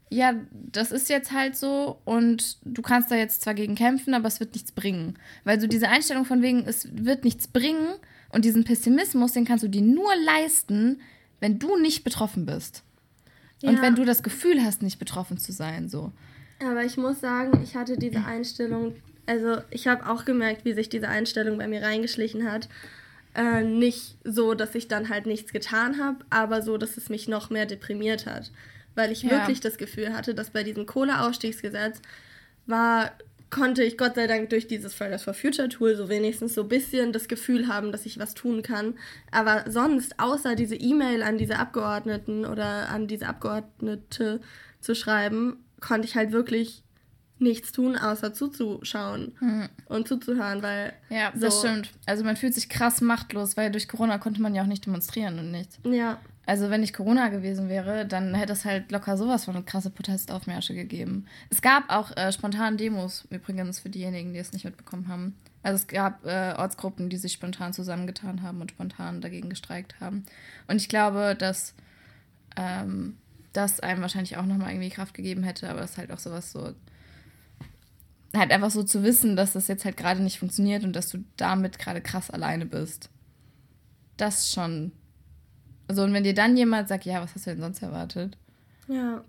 ja, 0.10 0.36
das 0.52 0.92
ist 0.92 1.10
jetzt 1.10 1.32
halt 1.32 1.56
so 1.56 2.00
und 2.06 2.58
du 2.64 2.82
kannst 2.82 3.10
da 3.10 3.16
jetzt 3.16 3.42
zwar 3.42 3.56
gegen 3.56 3.76
kämpfen, 3.76 4.14
aber 4.14 4.28
es 4.28 4.40
wird 4.40 4.54
nichts 4.54 4.72
bringen. 4.72 5.18
Weil 5.44 5.60
so 5.60 5.68
diese 5.68 5.90
Einstellung 5.90 6.26
von 6.26 6.42
wegen, 6.42 6.66
es 6.66 6.88
wird 6.92 7.24
nichts 7.24 7.48
bringen 7.48 7.96
und 8.30 8.46
diesen 8.46 8.64
Pessimismus, 8.64 9.32
den 9.32 9.46
kannst 9.46 9.64
du 9.64 9.68
dir 9.68 9.82
nur 9.82 10.12
leisten, 10.26 11.02
wenn 11.44 11.60
du 11.60 11.76
nicht 11.76 12.06
betroffen 12.06 12.46
bist. 12.46 12.84
Und 13.64 13.76
Ja. 13.76 13.82
wenn 13.82 13.96
du 13.96 14.06
das 14.06 14.24
Gefühl 14.24 14.64
hast, 14.64 14.82
nicht 14.82 14.98
betroffen 14.98 15.38
zu 15.38 15.52
sein, 15.52 15.90
so. 15.90 16.14
Aber 16.62 16.86
ich 16.86 16.96
muss 16.96 17.20
sagen, 17.20 17.62
ich 17.62 17.76
hatte 17.76 17.98
diese 17.98 18.24
Einstellung, 18.26 18.96
also 19.26 19.58
ich 19.70 19.88
habe 19.88 20.10
auch 20.10 20.24
gemerkt, 20.24 20.64
wie 20.64 20.72
sich 20.74 20.88
diese 20.88 21.10
Einstellung 21.10 21.58
bei 21.58 21.68
mir 21.68 21.82
reingeschlichen 21.82 22.50
hat. 22.50 22.70
Äh, 23.36 23.64
nicht 23.64 24.16
so, 24.24 24.54
dass 24.54 24.74
ich 24.74 24.88
dann 24.88 25.10
halt 25.10 25.26
nichts 25.26 25.52
getan 25.52 26.00
habe, 26.00 26.20
aber 26.30 26.62
so, 26.62 26.78
dass 26.78 26.96
es 26.96 27.10
mich 27.10 27.28
noch 27.28 27.50
mehr 27.50 27.66
deprimiert 27.66 28.26
hat. 28.26 28.52
Weil 28.96 29.12
ich 29.12 29.24
Ja. 29.24 29.32
wirklich 29.32 29.60
das 29.60 29.78
Gefühl 29.78 30.14
hatte, 30.14 30.34
dass 30.34 30.52
bei 30.52 30.64
diesem 30.64 30.86
Kohleausstiegsgesetz 30.86 32.00
war, 32.68 33.12
konnte 33.54 33.84
ich 33.84 33.98
Gott 33.98 34.16
sei 34.16 34.28
Dank 34.28 34.50
durch 34.50 34.68
dieses 34.68 34.94
Fridays 34.94 35.24
for 35.24 35.34
Future 35.34 35.70
Tool 35.70 35.96
so 35.96 36.10
wenigstens 36.10 36.56
so 36.56 36.64
ein 36.64 36.68
bisschen 36.68 37.14
das 37.14 37.28
Gefühl 37.28 37.68
haben, 37.68 37.92
dass 37.92 38.06
ich 38.06 38.20
was 38.20 38.34
tun 38.34 38.64
kann. 38.64 38.96
Aber 39.32 39.70
sonst, 39.70 40.20
außer 40.20 40.56
diese 40.56 40.76
E-Mail 40.76 41.22
an 41.22 41.38
diese 41.38 41.60
Abgeordneten 41.60 42.46
oder 42.46 42.90
an 42.90 43.08
diese 43.08 43.28
Abgeordnete 43.28 44.42
zu 44.82 44.96
schreiben, 44.96 45.64
konnte 45.80 46.08
ich 46.08 46.16
halt 46.16 46.32
wirklich 46.32 46.84
nichts 47.40 47.72
tun, 47.72 47.98
außer 47.98 48.34
zuzuschauen 48.34 49.34
und 49.86 50.08
zuzuhören, 50.08 50.62
weil 50.64 50.94
Ja, 51.10 51.32
so, 51.36 51.42
das 51.42 51.60
stimmt. 51.60 51.90
Also 52.06 52.24
man 52.24 52.38
fühlt 52.38 52.54
sich 52.54 52.70
krass 52.70 53.02
machtlos, 53.02 53.58
weil 53.58 53.70
durch 53.72 53.88
Corona 53.88 54.18
konnte 54.18 54.42
man 54.42 54.56
ja 54.56 54.64
auch 54.64 54.68
nicht 54.68 54.86
demonstrieren 54.86 55.38
und 55.40 55.52
nichts. 55.52 55.78
Ja, 55.84 56.20
Also 56.46 56.70
wenn 56.70 56.82
nicht 56.82 56.94
Corona 56.94 57.30
gewesen 57.30 57.70
wäre, 57.70 58.06
dann 58.06 58.36
hätte 58.36 58.52
es 58.52 58.66
halt 58.66 58.92
locker 58.92 59.16
sowas 59.16 59.46
von 59.46 59.66
krasse 59.66 59.90
Protestaufmärsche 59.90 60.74
gegeben. 60.74 61.26
Es 61.50 61.62
gab 61.62 61.90
auch 61.90 62.16
äh, 62.18 62.32
spontan 62.34 62.76
Demos 62.76 63.26
übrigens 63.30 63.80
für 63.80 63.90
diejenigen, 63.90 64.34
die 64.34 64.40
es 64.40 64.52
nicht 64.52 64.66
mitbekommen 64.66 65.08
haben. 65.08 65.36
Also 65.62 65.78
es 65.78 65.88
gab 65.88 66.26
äh, 66.26 66.54
Ortsgruppen, 66.58 67.10
die 67.10 67.16
sich 67.16 67.32
spontan 67.32 67.72
zusammengetan 67.72 68.42
haben 68.42 68.60
und 68.60 68.72
spontan 68.72 69.22
dagegen 69.22 69.50
gestreikt 69.50 70.02
haben. 70.02 70.26
Und 70.68 70.76
ich 70.76 70.90
glaube, 70.90 71.36
dass 71.40 71.74
ähm, 72.58 73.18
das 73.54 73.80
einem 73.80 74.02
wahrscheinlich 74.02 74.36
auch 74.36 74.46
nochmal 74.46 74.72
irgendwie 74.72 74.90
Kraft 74.90 75.14
gegeben 75.14 75.44
hätte, 75.44 75.70
aber 75.70 75.82
es 75.82 75.92
ist 75.92 75.98
halt 75.98 76.12
auch 76.12 76.20
sowas 76.20 76.52
so, 76.52 76.74
halt 78.36 78.52
einfach 78.52 78.72
so 78.72 78.84
zu 78.84 79.04
wissen, 79.04 79.38
dass 79.38 79.54
das 79.54 79.70
jetzt 79.70 79.86
halt 79.86 79.96
gerade 79.96 80.22
nicht 80.22 80.40
funktioniert 80.40 80.84
und 80.84 80.94
dass 80.94 81.10
du 81.10 81.24
damit 81.38 81.80
gerade 81.80 82.02
krass 82.02 82.30
alleine 82.30 82.66
bist. 82.66 83.10
Das 84.18 84.52
schon. 84.52 84.92
Also, 85.88 86.04
und 86.04 86.14
wenn 86.14 86.24
dir 86.24 86.34
dann 86.34 86.56
jemand 86.56 86.88
sagt, 86.88 87.06
ja, 87.06 87.22
was 87.22 87.36
hast 87.36 87.46
du 87.46 87.52
denn 87.52 87.62
sonst 87.62 87.82
erwartet? 87.82 88.38
Ja. 88.88 89.24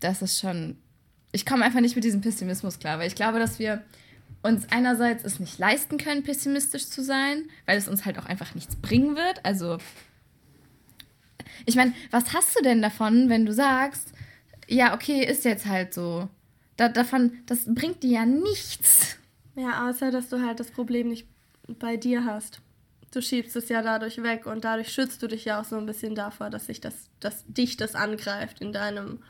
Das 0.00 0.22
ist 0.22 0.38
schon. 0.38 0.76
Ich 1.32 1.44
komme 1.44 1.64
einfach 1.64 1.80
nicht 1.80 1.96
mit 1.96 2.04
diesem 2.04 2.20
Pessimismus 2.20 2.78
klar, 2.78 2.98
weil 2.98 3.08
ich 3.08 3.14
glaube, 3.14 3.38
dass 3.38 3.58
wir 3.58 3.82
uns 4.42 4.66
einerseits 4.70 5.24
es 5.24 5.40
nicht 5.40 5.58
leisten 5.58 5.98
können, 5.98 6.22
pessimistisch 6.22 6.88
zu 6.88 7.02
sein, 7.02 7.44
weil 7.66 7.76
es 7.76 7.88
uns 7.88 8.04
halt 8.04 8.18
auch 8.18 8.26
einfach 8.26 8.54
nichts 8.54 8.76
bringen 8.76 9.16
wird. 9.16 9.44
Also, 9.44 9.78
ich 11.64 11.76
meine, 11.76 11.92
was 12.10 12.32
hast 12.32 12.56
du 12.56 12.62
denn 12.62 12.80
davon, 12.80 13.28
wenn 13.28 13.46
du 13.46 13.52
sagst, 13.52 14.12
ja, 14.68 14.94
okay, 14.94 15.24
ist 15.24 15.44
jetzt 15.44 15.66
halt 15.66 15.94
so. 15.94 16.28
Da, 16.76 16.88
davon, 16.88 17.32
das 17.46 17.64
bringt 17.66 18.02
dir 18.02 18.10
ja 18.10 18.26
nichts. 18.26 19.16
Ja, 19.54 19.88
außer 19.88 20.10
dass 20.10 20.28
du 20.28 20.44
halt 20.44 20.60
das 20.60 20.70
Problem 20.70 21.08
nicht 21.08 21.26
bei 21.66 21.96
dir 21.96 22.24
hast. 22.24 22.60
Du 23.16 23.22
schiebst 23.22 23.56
es 23.56 23.70
ja 23.70 23.80
dadurch 23.80 24.22
weg 24.22 24.44
und 24.44 24.62
dadurch 24.66 24.92
schützt 24.92 25.22
du 25.22 25.26
dich 25.26 25.46
ja 25.46 25.58
auch 25.58 25.64
so 25.64 25.78
ein 25.78 25.86
bisschen 25.86 26.14
davor, 26.14 26.50
dass 26.50 26.66
sich 26.66 26.82
das, 26.82 27.08
dass 27.18 27.46
dich 27.46 27.78
das 27.78 27.94
angreift 27.94 28.60
in 28.60 28.74
deinem. 28.74 29.20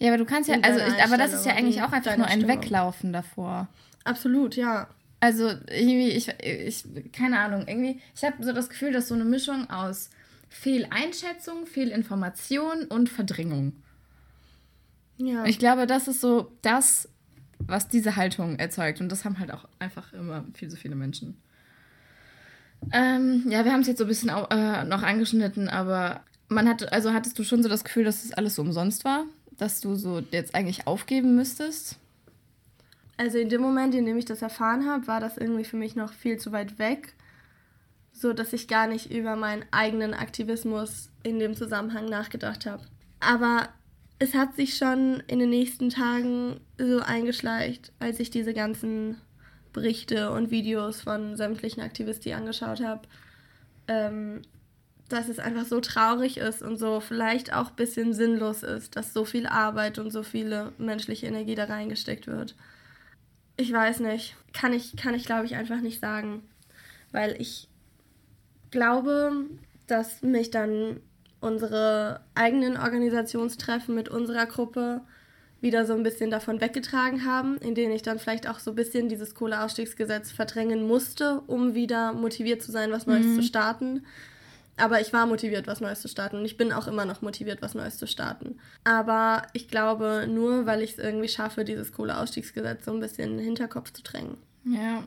Ja, 0.00 0.08
aber 0.08 0.18
du 0.18 0.24
kannst 0.24 0.48
ja, 0.48 0.56
also 0.60 0.80
ich, 0.80 1.04
aber 1.04 1.16
das 1.16 1.32
ist 1.32 1.46
ja 1.46 1.52
eigentlich 1.54 1.80
auch 1.80 1.92
einfach 1.92 2.16
nur 2.16 2.26
ein 2.26 2.40
Stimmung. 2.40 2.60
Weglaufen 2.60 3.12
davor. 3.12 3.68
Absolut, 4.02 4.56
ja. 4.56 4.88
Also 5.20 5.46
irgendwie, 5.70 6.08
ich, 6.08 6.28
ich 6.42 7.12
keine 7.12 7.38
Ahnung, 7.38 7.68
irgendwie, 7.68 8.00
ich 8.16 8.24
habe 8.24 8.42
so 8.42 8.52
das 8.52 8.68
Gefühl, 8.68 8.90
dass 8.90 9.06
so 9.06 9.14
eine 9.14 9.24
Mischung 9.24 9.70
aus 9.70 10.10
Fehleinschätzung, 10.48 11.66
Fehlinformation 11.66 12.86
und 12.86 13.08
Verdrängung. 13.08 13.74
Ja. 15.18 15.44
Ich 15.44 15.60
glaube, 15.60 15.86
das 15.86 16.08
ist 16.08 16.20
so 16.20 16.50
das, 16.62 17.08
was 17.60 17.86
diese 17.86 18.16
Haltung 18.16 18.58
erzeugt. 18.58 19.00
Und 19.00 19.12
das 19.12 19.24
haben 19.24 19.38
halt 19.38 19.52
auch 19.52 19.68
einfach 19.78 20.12
immer 20.12 20.44
viel 20.54 20.68
zu 20.68 20.76
viele 20.76 20.96
Menschen. 20.96 21.40
Ähm, 22.92 23.44
ja, 23.48 23.64
wir 23.64 23.72
haben 23.72 23.80
es 23.80 23.86
jetzt 23.86 23.98
so 23.98 24.04
ein 24.04 24.08
bisschen 24.08 24.30
äh, 24.30 24.84
noch 24.84 25.02
angeschnitten, 25.02 25.68
aber 25.68 26.22
man 26.48 26.68
hat, 26.68 26.92
also 26.92 27.12
hattest 27.12 27.38
du 27.38 27.44
schon 27.44 27.62
so 27.62 27.68
das 27.68 27.84
Gefühl, 27.84 28.04
dass 28.04 28.22
das 28.22 28.32
alles 28.32 28.54
so 28.54 28.62
umsonst 28.62 29.04
war? 29.04 29.24
Dass 29.56 29.80
du 29.80 29.94
so 29.94 30.22
jetzt 30.30 30.54
eigentlich 30.54 30.86
aufgeben 30.86 31.34
müsstest? 31.34 31.96
Also 33.16 33.38
in 33.38 33.48
dem 33.48 33.60
Moment, 33.60 33.94
in 33.94 34.06
dem 34.06 34.16
ich 34.16 34.24
das 34.24 34.42
erfahren 34.42 34.86
habe, 34.86 35.06
war 35.08 35.20
das 35.20 35.36
irgendwie 35.36 35.64
für 35.64 35.76
mich 35.76 35.96
noch 35.96 36.12
viel 36.12 36.38
zu 36.38 36.52
weit 36.52 36.78
weg, 36.78 37.14
so 38.12 38.32
dass 38.32 38.52
ich 38.52 38.68
gar 38.68 38.86
nicht 38.86 39.10
über 39.10 39.34
meinen 39.34 39.64
eigenen 39.72 40.14
Aktivismus 40.14 41.10
in 41.24 41.40
dem 41.40 41.56
Zusammenhang 41.56 42.06
nachgedacht 42.06 42.64
habe. 42.64 42.84
Aber 43.18 43.68
es 44.20 44.34
hat 44.34 44.54
sich 44.54 44.76
schon 44.76 45.22
in 45.26 45.40
den 45.40 45.50
nächsten 45.50 45.90
Tagen 45.90 46.60
so 46.78 47.00
eingeschleicht, 47.00 47.92
als 47.98 48.20
ich 48.20 48.30
diese 48.30 48.54
ganzen 48.54 49.16
Berichte 49.78 50.32
und 50.32 50.50
Videos 50.50 51.02
von 51.02 51.36
sämtlichen 51.36 51.82
Aktivisten 51.82 52.32
angeschaut 52.32 52.82
habe, 52.82 53.02
ähm, 53.86 54.42
dass 55.08 55.28
es 55.28 55.38
einfach 55.38 55.64
so 55.64 55.80
traurig 55.80 56.36
ist 56.36 56.62
und 56.62 56.78
so 56.78 56.98
vielleicht 56.98 57.52
auch 57.52 57.70
ein 57.70 57.76
bisschen 57.76 58.12
sinnlos 58.12 58.64
ist, 58.64 58.96
dass 58.96 59.12
so 59.12 59.24
viel 59.24 59.46
Arbeit 59.46 60.00
und 60.00 60.10
so 60.10 60.24
viele 60.24 60.72
menschliche 60.78 61.28
Energie 61.28 61.54
da 61.54 61.64
reingesteckt 61.64 62.26
wird. 62.26 62.56
Ich 63.56 63.72
weiß 63.72 64.00
nicht. 64.00 64.34
Kann 64.52 64.72
ich, 64.72 64.96
kann 64.96 65.14
ich 65.14 65.24
glaube 65.24 65.46
ich, 65.46 65.54
einfach 65.54 65.80
nicht 65.80 66.00
sagen. 66.00 66.42
Weil 67.12 67.40
ich 67.40 67.68
glaube, 68.72 69.32
dass 69.86 70.22
mich 70.22 70.50
dann 70.50 71.00
unsere 71.40 72.20
eigenen 72.34 72.76
Organisationstreffen 72.76 73.94
mit 73.94 74.08
unserer 74.08 74.46
Gruppe 74.46 75.02
wieder 75.60 75.84
so 75.84 75.94
ein 75.94 76.02
bisschen 76.02 76.30
davon 76.30 76.60
weggetragen 76.60 77.24
haben, 77.24 77.56
in 77.58 77.74
denen 77.74 77.92
ich 77.92 78.02
dann 78.02 78.18
vielleicht 78.18 78.48
auch 78.48 78.60
so 78.60 78.70
ein 78.70 78.76
bisschen 78.76 79.08
dieses 79.08 79.34
Kohleausstiegsgesetz 79.34 80.30
verdrängen 80.30 80.86
musste, 80.86 81.40
um 81.46 81.74
wieder 81.74 82.12
motiviert 82.12 82.62
zu 82.62 82.70
sein, 82.70 82.92
was 82.92 83.06
Neues 83.06 83.34
zu 83.34 83.42
starten. 83.42 84.04
Aber 84.76 85.00
ich 85.00 85.12
war 85.12 85.26
motiviert, 85.26 85.66
was 85.66 85.80
Neues 85.80 86.00
zu 86.00 86.08
starten. 86.08 86.36
Und 86.36 86.44
ich 86.44 86.56
bin 86.56 86.72
auch 86.72 86.86
immer 86.86 87.04
noch 87.04 87.20
motiviert, 87.20 87.60
was 87.60 87.74
Neues 87.74 87.98
zu 87.98 88.06
starten. 88.06 88.60
Aber 88.84 89.42
ich 89.52 89.66
glaube, 89.66 90.28
nur 90.28 90.66
weil 90.66 90.82
ich 90.82 90.92
es 90.92 90.98
irgendwie 90.98 91.28
schaffe, 91.28 91.64
dieses 91.64 91.92
Kohleausstiegsgesetz 91.92 92.84
so 92.84 92.92
ein 92.92 93.00
bisschen 93.00 93.32
in 93.32 93.36
den 93.38 93.44
Hinterkopf 93.46 93.92
zu 93.92 94.02
drängen. 94.04 94.38
Ja. 94.64 95.02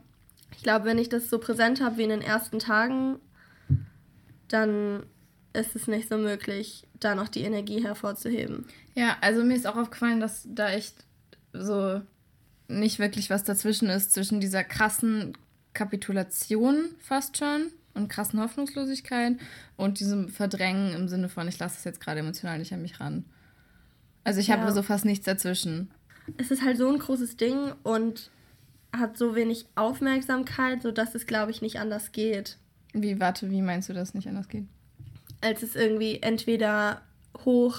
Ich 0.53 0.63
glaube, 0.63 0.83
wenn 0.85 0.97
ich 0.97 1.07
das 1.07 1.29
so 1.29 1.39
präsent 1.39 1.81
habe 1.81 1.97
wie 1.97 2.03
in 2.03 2.09
den 2.09 2.21
ersten 2.21 2.59
Tagen, 2.59 3.19
dann 4.49 5.03
ist 5.53 5.75
es 5.75 5.87
nicht 5.87 6.09
so 6.09 6.17
möglich, 6.17 6.85
da 7.03 7.15
noch 7.15 7.27
die 7.27 7.41
Energie 7.41 7.83
hervorzuheben. 7.83 8.65
Ja, 8.95 9.17
also 9.21 9.43
mir 9.43 9.55
ist 9.55 9.67
auch 9.67 9.75
aufgefallen, 9.77 10.19
dass 10.19 10.47
da 10.49 10.69
echt 10.69 10.95
so 11.53 12.01
nicht 12.67 12.99
wirklich 12.99 13.29
was 13.29 13.43
dazwischen 13.43 13.89
ist, 13.89 14.13
zwischen 14.13 14.39
dieser 14.39 14.63
krassen 14.63 15.33
Kapitulation 15.73 16.85
fast 16.99 17.37
schon 17.37 17.67
und 17.93 18.07
krassen 18.07 18.39
Hoffnungslosigkeit 18.39 19.37
und 19.75 19.99
diesem 19.99 20.29
Verdrängen 20.29 20.93
im 20.93 21.07
Sinne 21.09 21.27
von, 21.27 21.47
ich 21.47 21.59
lasse 21.59 21.75
es 21.77 21.83
jetzt 21.83 21.99
gerade 21.99 22.21
emotional 22.21 22.59
nicht 22.59 22.73
an 22.73 22.81
mich 22.81 22.99
ran. 23.01 23.25
Also 24.23 24.39
ich 24.39 24.51
habe 24.51 24.63
Ja. 24.63 24.71
so 24.71 24.83
fast 24.83 25.03
nichts 25.03 25.25
dazwischen. 25.25 25.91
Es 26.37 26.51
ist 26.51 26.63
halt 26.63 26.77
so 26.77 26.87
ein 26.87 26.99
großes 26.99 27.35
Ding 27.35 27.73
und 27.83 28.29
hat 28.95 29.17
so 29.17 29.35
wenig 29.35 29.65
Aufmerksamkeit, 29.75 30.81
sodass 30.83 31.15
es, 31.15 31.25
glaube 31.25 31.51
ich, 31.51 31.61
nicht 31.61 31.79
anders 31.79 32.11
geht. 32.11 32.57
Wie, 32.93 33.19
warte, 33.19 33.49
wie 33.49 33.61
meinst 33.61 33.89
du, 33.89 33.93
dass 33.93 34.09
es 34.09 34.13
nicht 34.13 34.27
anders 34.27 34.47
geht? 34.47 34.65
Als 35.41 35.63
es 35.63 35.75
irgendwie 35.75 36.21
entweder 36.21 37.01
hoch 37.45 37.77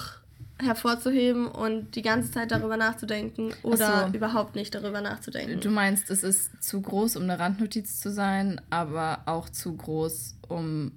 hervorzuheben 0.59 1.47
und 1.47 1.95
die 1.95 2.01
ganze 2.01 2.31
Zeit 2.31 2.51
darüber 2.51 2.77
nachzudenken 2.77 3.53
oder 3.63 4.07
so. 4.09 4.15
überhaupt 4.15 4.55
nicht 4.55 4.73
darüber 4.75 5.01
nachzudenken. 5.01 5.59
Du 5.59 5.69
meinst, 5.69 6.09
es 6.09 6.23
ist 6.23 6.63
zu 6.63 6.81
groß, 6.81 7.15
um 7.17 7.23
eine 7.23 7.39
Randnotiz 7.39 7.99
zu 7.99 8.11
sein, 8.11 8.61
aber 8.69 9.23
auch 9.25 9.49
zu 9.49 9.75
groß, 9.75 10.35
um 10.47 10.91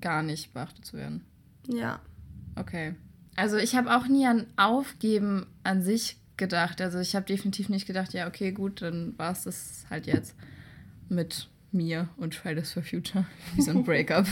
gar 0.00 0.22
nicht 0.22 0.52
beachtet 0.54 0.84
zu 0.84 0.96
werden. 0.96 1.24
ja. 1.68 2.00
Okay. 2.54 2.94
Also 3.34 3.56
ich 3.56 3.74
habe 3.76 3.96
auch 3.96 4.08
nie 4.08 4.26
an 4.26 4.46
Aufgeben 4.56 5.46
an 5.64 5.82
sich 5.82 6.18
gedacht. 6.36 6.82
Also 6.82 6.98
ich 6.98 7.16
habe 7.16 7.24
definitiv 7.24 7.70
nicht 7.70 7.86
gedacht, 7.86 8.12
ja, 8.12 8.26
okay, 8.26 8.52
gut, 8.52 8.82
dann 8.82 9.16
war 9.18 9.32
es 9.32 9.44
das 9.44 9.86
halt 9.88 10.06
jetzt 10.06 10.34
mit 11.08 11.48
mir 11.72 12.08
und 12.16 12.34
Fridays 12.34 12.72
for 12.72 12.82
Future. 12.82 13.26
Wie 13.54 13.62
so 13.62 13.70
ein 13.70 13.84
Breakup. 13.84 14.26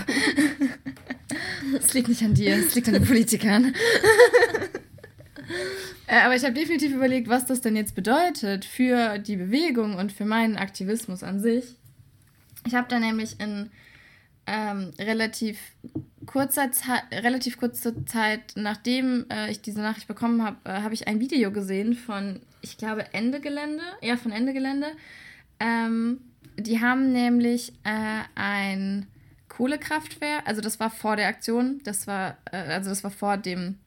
Es 1.79 1.95
liegt 1.95 2.09
nicht 2.09 2.23
an 2.23 2.35
dir, 2.35 2.57
es 2.57 2.75
liegt 2.75 2.89
an 2.89 2.95
den 2.95 3.05
Politikern. 3.05 3.75
Äh, 6.07 6.21
Aber 6.25 6.35
ich 6.35 6.43
habe 6.43 6.55
definitiv 6.55 6.93
überlegt, 6.93 7.29
was 7.29 7.47
das 7.47 7.61
denn 7.61 7.77
jetzt 7.77 7.95
bedeutet 7.95 8.65
für 8.65 9.19
die 9.19 9.37
Bewegung 9.37 9.95
und 9.95 10.13
für 10.13 10.25
meinen 10.25 10.57
Aktivismus 10.57 11.23
an 11.23 11.41
sich. 11.41 11.77
Ich 12.67 12.75
habe 12.75 12.89
da 12.89 12.99
nämlich 12.99 13.39
in 13.41 13.71
ähm, 14.47 14.91
relativ 14.99 15.59
kurzer 16.27 16.73
Zeit, 16.73 17.05
relativ 17.13 17.59
kurze 17.59 18.05
Zeit, 18.05 18.53
nachdem 18.57 19.27
äh, 19.31 19.51
ich 19.51 19.63
diese 19.63 19.81
Nachricht 19.81 20.09
bekommen 20.09 20.45
habe, 20.45 20.57
äh, 20.65 20.83
habe 20.83 20.95
ich 20.95 21.07
ein 21.07 21.21
Video 21.21 21.53
gesehen 21.53 21.95
von, 21.95 22.41
ich 22.61 22.77
glaube, 22.77 23.13
Ende 23.15 23.41
Gelände, 23.41 23.83
ja, 24.03 24.17
von 24.17 24.33
Ende 24.33 24.53
Gelände. 24.53 24.89
Ähm, 25.61 26.21
die 26.61 26.81
haben 26.81 27.13
nämlich 27.13 27.73
äh, 27.85 28.23
ein 28.35 29.07
Kohlekraftwerk, 29.49 30.43
also 30.47 30.61
das 30.61 30.81
war 30.81 30.91
vor 30.91 31.17
der 31.17 31.29
Aktion, 31.29 31.81
das 31.85 32.07
war, 32.07 32.39
äh, 32.51 32.57
also 32.57 32.91
das 32.91 33.05
war 33.05 33.11
vor 33.11 33.37
dem 33.37 33.79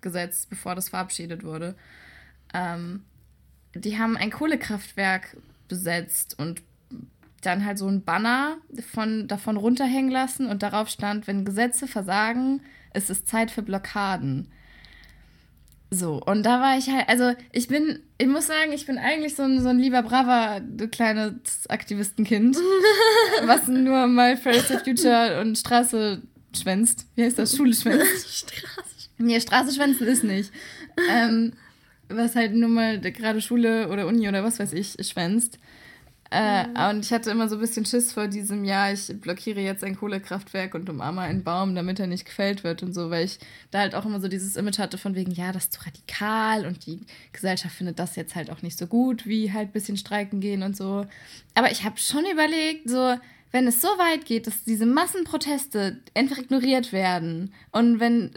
Gesetz, 0.00 0.46
bevor 0.46 0.74
das 0.74 0.88
verabschiedet 0.88 1.44
wurde. 1.44 1.74
Ähm, 2.54 3.02
die 3.74 3.98
haben 3.98 4.16
ein 4.16 4.30
Kohlekraftwerk 4.30 5.36
besetzt 5.68 6.38
und 6.38 6.62
dann 7.42 7.64
halt 7.64 7.78
so 7.78 7.86
ein 7.86 8.02
Banner 8.02 8.56
von, 8.92 9.28
davon 9.28 9.56
runterhängen 9.56 10.10
lassen 10.10 10.46
und 10.46 10.62
darauf 10.62 10.88
stand, 10.88 11.26
wenn 11.26 11.44
Gesetze 11.44 11.86
versagen, 11.86 12.62
es 12.92 13.10
ist 13.10 13.28
Zeit 13.28 13.50
für 13.50 13.62
Blockaden. 13.62 14.48
So, 15.90 16.20
und 16.24 16.42
da 16.44 16.60
war 16.60 16.76
ich 16.76 16.90
halt, 16.90 17.08
also 17.08 17.32
ich 17.50 17.68
bin, 17.68 18.00
ich 18.18 18.26
muss 18.26 18.46
sagen, 18.46 18.72
ich 18.72 18.84
bin 18.84 18.98
eigentlich 18.98 19.34
so 19.34 19.44
ein, 19.44 19.62
so 19.62 19.68
ein 19.68 19.78
lieber, 19.78 20.02
braver, 20.02 20.60
kleines 20.90 21.68
Aktivistenkind, 21.68 22.58
was 23.44 23.68
nur 23.68 24.06
mal 24.06 24.36
Fridays 24.36 24.66
for 24.66 24.80
Future 24.80 25.40
und 25.40 25.56
Straße 25.56 26.20
schwänzt. 26.54 27.06
Wie 27.14 27.24
heißt 27.24 27.38
das? 27.38 27.56
Schule 27.56 27.72
schwänzt. 27.72 28.28
Straße. 28.28 29.08
Nee, 29.16 29.40
Straße 29.40 29.74
schwänzen 29.74 30.06
ist 30.06 30.24
nicht. 30.24 30.52
Ähm, 31.10 31.54
was 32.08 32.36
halt 32.36 32.54
nur 32.54 32.68
mal 32.68 33.00
gerade 33.00 33.40
Schule 33.40 33.88
oder 33.88 34.06
Uni 34.06 34.28
oder 34.28 34.44
was 34.44 34.58
weiß 34.58 34.74
ich 34.74 34.96
schwänzt. 35.00 35.58
Äh, 36.30 36.90
Und 36.90 37.04
ich 37.04 37.12
hatte 37.12 37.30
immer 37.30 37.48
so 37.48 37.56
ein 37.56 37.60
bisschen 37.60 37.86
Schiss 37.86 38.12
vor 38.12 38.28
diesem 38.28 38.64
Jahr, 38.64 38.92
ich 38.92 39.08
blockiere 39.20 39.60
jetzt 39.60 39.82
ein 39.82 39.96
Kohlekraftwerk 39.96 40.74
und 40.74 40.88
umarme 40.90 41.22
einen 41.22 41.42
Baum, 41.42 41.74
damit 41.74 42.00
er 42.00 42.06
nicht 42.06 42.26
gefällt 42.26 42.64
wird 42.64 42.82
und 42.82 42.92
so, 42.92 43.10
weil 43.10 43.24
ich 43.24 43.38
da 43.70 43.78
halt 43.78 43.94
auch 43.94 44.04
immer 44.04 44.20
so 44.20 44.28
dieses 44.28 44.56
Image 44.56 44.78
hatte 44.78 44.98
von 44.98 45.14
wegen, 45.14 45.30
ja, 45.30 45.52
das 45.52 45.64
ist 45.64 45.72
zu 45.74 45.80
radikal 45.86 46.66
und 46.66 46.84
die 46.86 47.00
Gesellschaft 47.32 47.74
findet 47.74 47.98
das 47.98 48.16
jetzt 48.16 48.34
halt 48.34 48.50
auch 48.50 48.60
nicht 48.60 48.78
so 48.78 48.86
gut, 48.86 49.26
wie 49.26 49.52
halt 49.52 49.70
ein 49.70 49.72
bisschen 49.72 49.96
streiken 49.96 50.40
gehen 50.40 50.62
und 50.62 50.76
so. 50.76 51.06
Aber 51.54 51.70
ich 51.70 51.84
habe 51.84 51.96
schon 51.98 52.24
überlegt, 52.30 52.90
so, 52.90 53.16
wenn 53.50 53.66
es 53.66 53.80
so 53.80 53.88
weit 53.88 54.26
geht, 54.26 54.46
dass 54.46 54.64
diese 54.64 54.84
Massenproteste 54.84 55.98
einfach 56.14 56.38
ignoriert 56.38 56.92
werden 56.92 57.54
und 57.72 58.00
wenn 58.00 58.32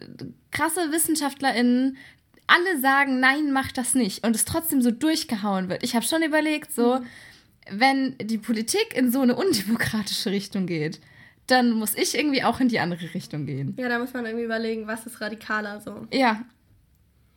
krasse 0.52 0.92
WissenschaftlerInnen 0.92 1.98
alle 2.48 2.82
sagen, 2.82 3.20
nein, 3.20 3.52
mach 3.52 3.72
das 3.72 3.96
nicht 3.96 4.26
und 4.26 4.36
es 4.36 4.46
trotzdem 4.46 4.82
so 4.82 4.92
durchgehauen 4.92 5.70
wird. 5.70 5.84
Ich 5.84 5.96
habe 5.96 6.06
schon 6.06 6.22
überlegt, 6.22 6.74
so, 6.74 7.00
wenn 7.70 8.18
die 8.18 8.38
Politik 8.38 8.96
in 8.96 9.12
so 9.12 9.22
eine 9.22 9.36
undemokratische 9.36 10.32
Richtung 10.32 10.66
geht, 10.66 11.00
dann 11.48 11.72
muss 11.72 11.96
ich 11.96 12.18
irgendwie 12.18 12.44
auch 12.44 12.60
in 12.60 12.70
die 12.70 12.80
andere 12.80 13.14
Richtung 13.14 13.46
gehen. 13.46 13.76
Ja, 13.78 13.90
da 13.90 14.00
muss 14.00 14.14
man 14.14 14.26
irgendwie 14.26 14.46
überlegen, 14.46 14.88
was 14.88 15.06
ist 15.06 15.20
radikaler 15.20 15.82
so. 15.82 16.08
Ja. 16.12 16.44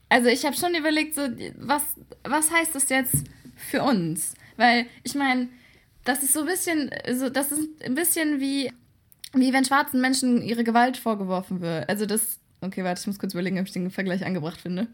Also 0.08 0.28
ich 0.28 0.44
habe 0.44 0.56
schon 0.56 0.74
überlegt, 0.74 1.14
so, 1.14 1.22
was, 1.58 1.82
was 2.22 2.50
heißt 2.50 2.74
das 2.74 2.88
jetzt 2.88 3.24
für 3.56 3.82
uns? 3.82 4.34
Weil 4.56 4.86
ich 5.02 5.14
meine, 5.14 5.48
das 6.04 6.22
ist 6.22 6.34
so 6.34 6.40
ein 6.40 6.46
bisschen, 6.46 6.90
so, 7.12 7.28
das 7.28 7.50
ist 7.50 7.68
ein 7.82 7.94
bisschen 7.94 8.40
wie, 8.40 8.70
wie 9.32 9.52
wenn 9.52 9.64
schwarzen 9.64 10.00
Menschen 10.00 10.42
ihre 10.42 10.62
Gewalt 10.62 10.96
vorgeworfen 10.96 11.60
wird. 11.60 11.88
Also 11.88 12.06
das, 12.06 12.38
okay, 12.60 12.84
warte, 12.84 13.00
ich 13.00 13.06
muss 13.06 13.18
kurz 13.18 13.34
überlegen, 13.34 13.58
ob 13.58 13.66
ich 13.66 13.72
den 13.72 13.90
Vergleich 13.90 14.24
angebracht 14.24 14.60
finde. 14.60 14.86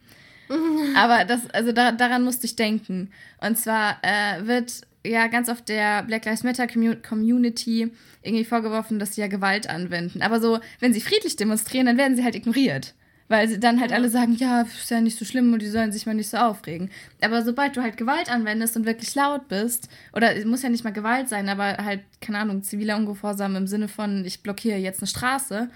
Aber 0.97 1.25
das, 1.25 1.49
also 1.51 1.73
da, 1.73 1.93
daran 1.93 2.25
musste 2.25 2.47
ich 2.47 2.57
denken. 2.57 3.11
Und 3.41 3.59
zwar 3.59 3.99
äh, 4.03 4.47
wird 4.47 4.83
ja 5.05 5.27
ganz 5.29 5.49
oft 5.49 5.69
der 5.69 6.03
Black 6.03 6.25
Lives 6.25 6.43
Matter 6.43 6.65
Commu- 6.65 7.01
Community 7.07 7.91
irgendwie 8.23 8.45
vorgeworfen, 8.45 8.99
dass 8.99 9.15
sie 9.15 9.21
ja 9.21 9.29
Gewalt 9.29 9.69
anwenden. 9.69 10.23
Aber 10.23 10.41
so, 10.41 10.59
wenn 10.79 10.93
sie 10.93 11.01
friedlich 11.01 11.37
demonstrieren, 11.37 11.87
dann 11.87 11.99
werden 11.99 12.17
sie 12.17 12.25
halt 12.25 12.35
ignoriert. 12.35 12.95
Weil 13.29 13.49
sie 13.49 13.61
dann 13.61 13.81
halt 13.81 13.93
alle 13.93 14.09
sagen, 14.09 14.35
ja, 14.35 14.63
ist 14.63 14.91
ja 14.91 15.01
nicht 15.01 15.17
so 15.17 15.25
schlimm 15.25 15.53
und 15.53 15.63
die 15.63 15.69
sollen 15.69 15.93
sich 15.93 16.05
mal 16.05 16.15
nicht 16.15 16.29
so 16.29 16.37
aufregen. 16.37 16.91
Aber 17.21 17.45
sobald 17.45 17.77
du 17.77 17.81
halt 17.83 17.97
Gewalt 17.97 18.29
anwendest 18.29 18.77
und 18.77 18.87
wirklich 18.87 19.15
laut 19.15 19.47
bist, 19.47 19.89
oder 20.13 20.35
es 20.37 20.45
muss 20.45 20.63
ja 20.63 20.69
nicht 20.69 20.83
mal 20.83 20.93
Gewalt 20.93 21.29
sein, 21.29 21.49
aber 21.49 21.77
halt, 21.77 22.01
keine 22.21 22.39
Ahnung, 22.39 22.65
ziviler 22.65 22.97
Ungehorsam 22.97 23.55
im 23.55 23.69
Sinne 23.69 23.87
von, 23.87 24.25
ich 24.25 24.43
blockiere 24.43 24.79
jetzt 24.79 24.99
eine 24.99 25.07
Straße, 25.07 25.71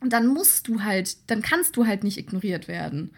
dann 0.00 0.28
musst 0.28 0.68
du 0.68 0.84
halt, 0.84 1.28
dann 1.28 1.42
kannst 1.42 1.76
du 1.76 1.86
halt 1.86 2.04
nicht 2.04 2.18
ignoriert 2.18 2.68
werden. 2.68 3.10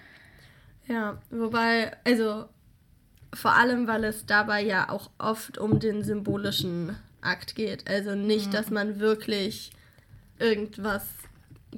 Ja, 0.87 1.21
wobei, 1.31 1.93
also 2.05 2.47
vor 3.35 3.55
allem, 3.55 3.87
weil 3.87 4.05
es 4.05 4.27
dabei 4.27 4.63
ja 4.63 4.89
auch 4.89 5.11
oft 5.19 5.59
um 5.59 5.79
den 5.79 6.03
symbolischen 6.03 6.97
Akt 7.21 7.55
geht. 7.55 7.89
Also 7.89 8.15
nicht, 8.15 8.55
dass 8.55 8.71
man 8.71 9.01
wirklich 9.01 9.73
irgendwas 10.39 11.05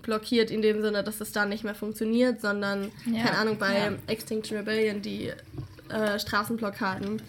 blockiert 0.03 0.51
in 0.51 0.63
dem 0.63 0.83
Sinne, 0.83 1.03
dass 1.03 1.21
es 1.21 1.33
dann 1.33 1.49
nicht 1.49 1.65
mehr 1.65 1.75
funktioniert, 1.75 2.41
sondern, 2.41 2.93
Ja, 3.07 3.25
keine 3.25 3.39
Ahnung, 3.39 3.59
bei 3.59 3.77
ja. 3.77 3.93
Extinction 4.07 4.59
Rebellion, 4.59 5.03
die 5.03 5.33
äh, 5.89 6.19
Straßenblockaden, 6.19 7.21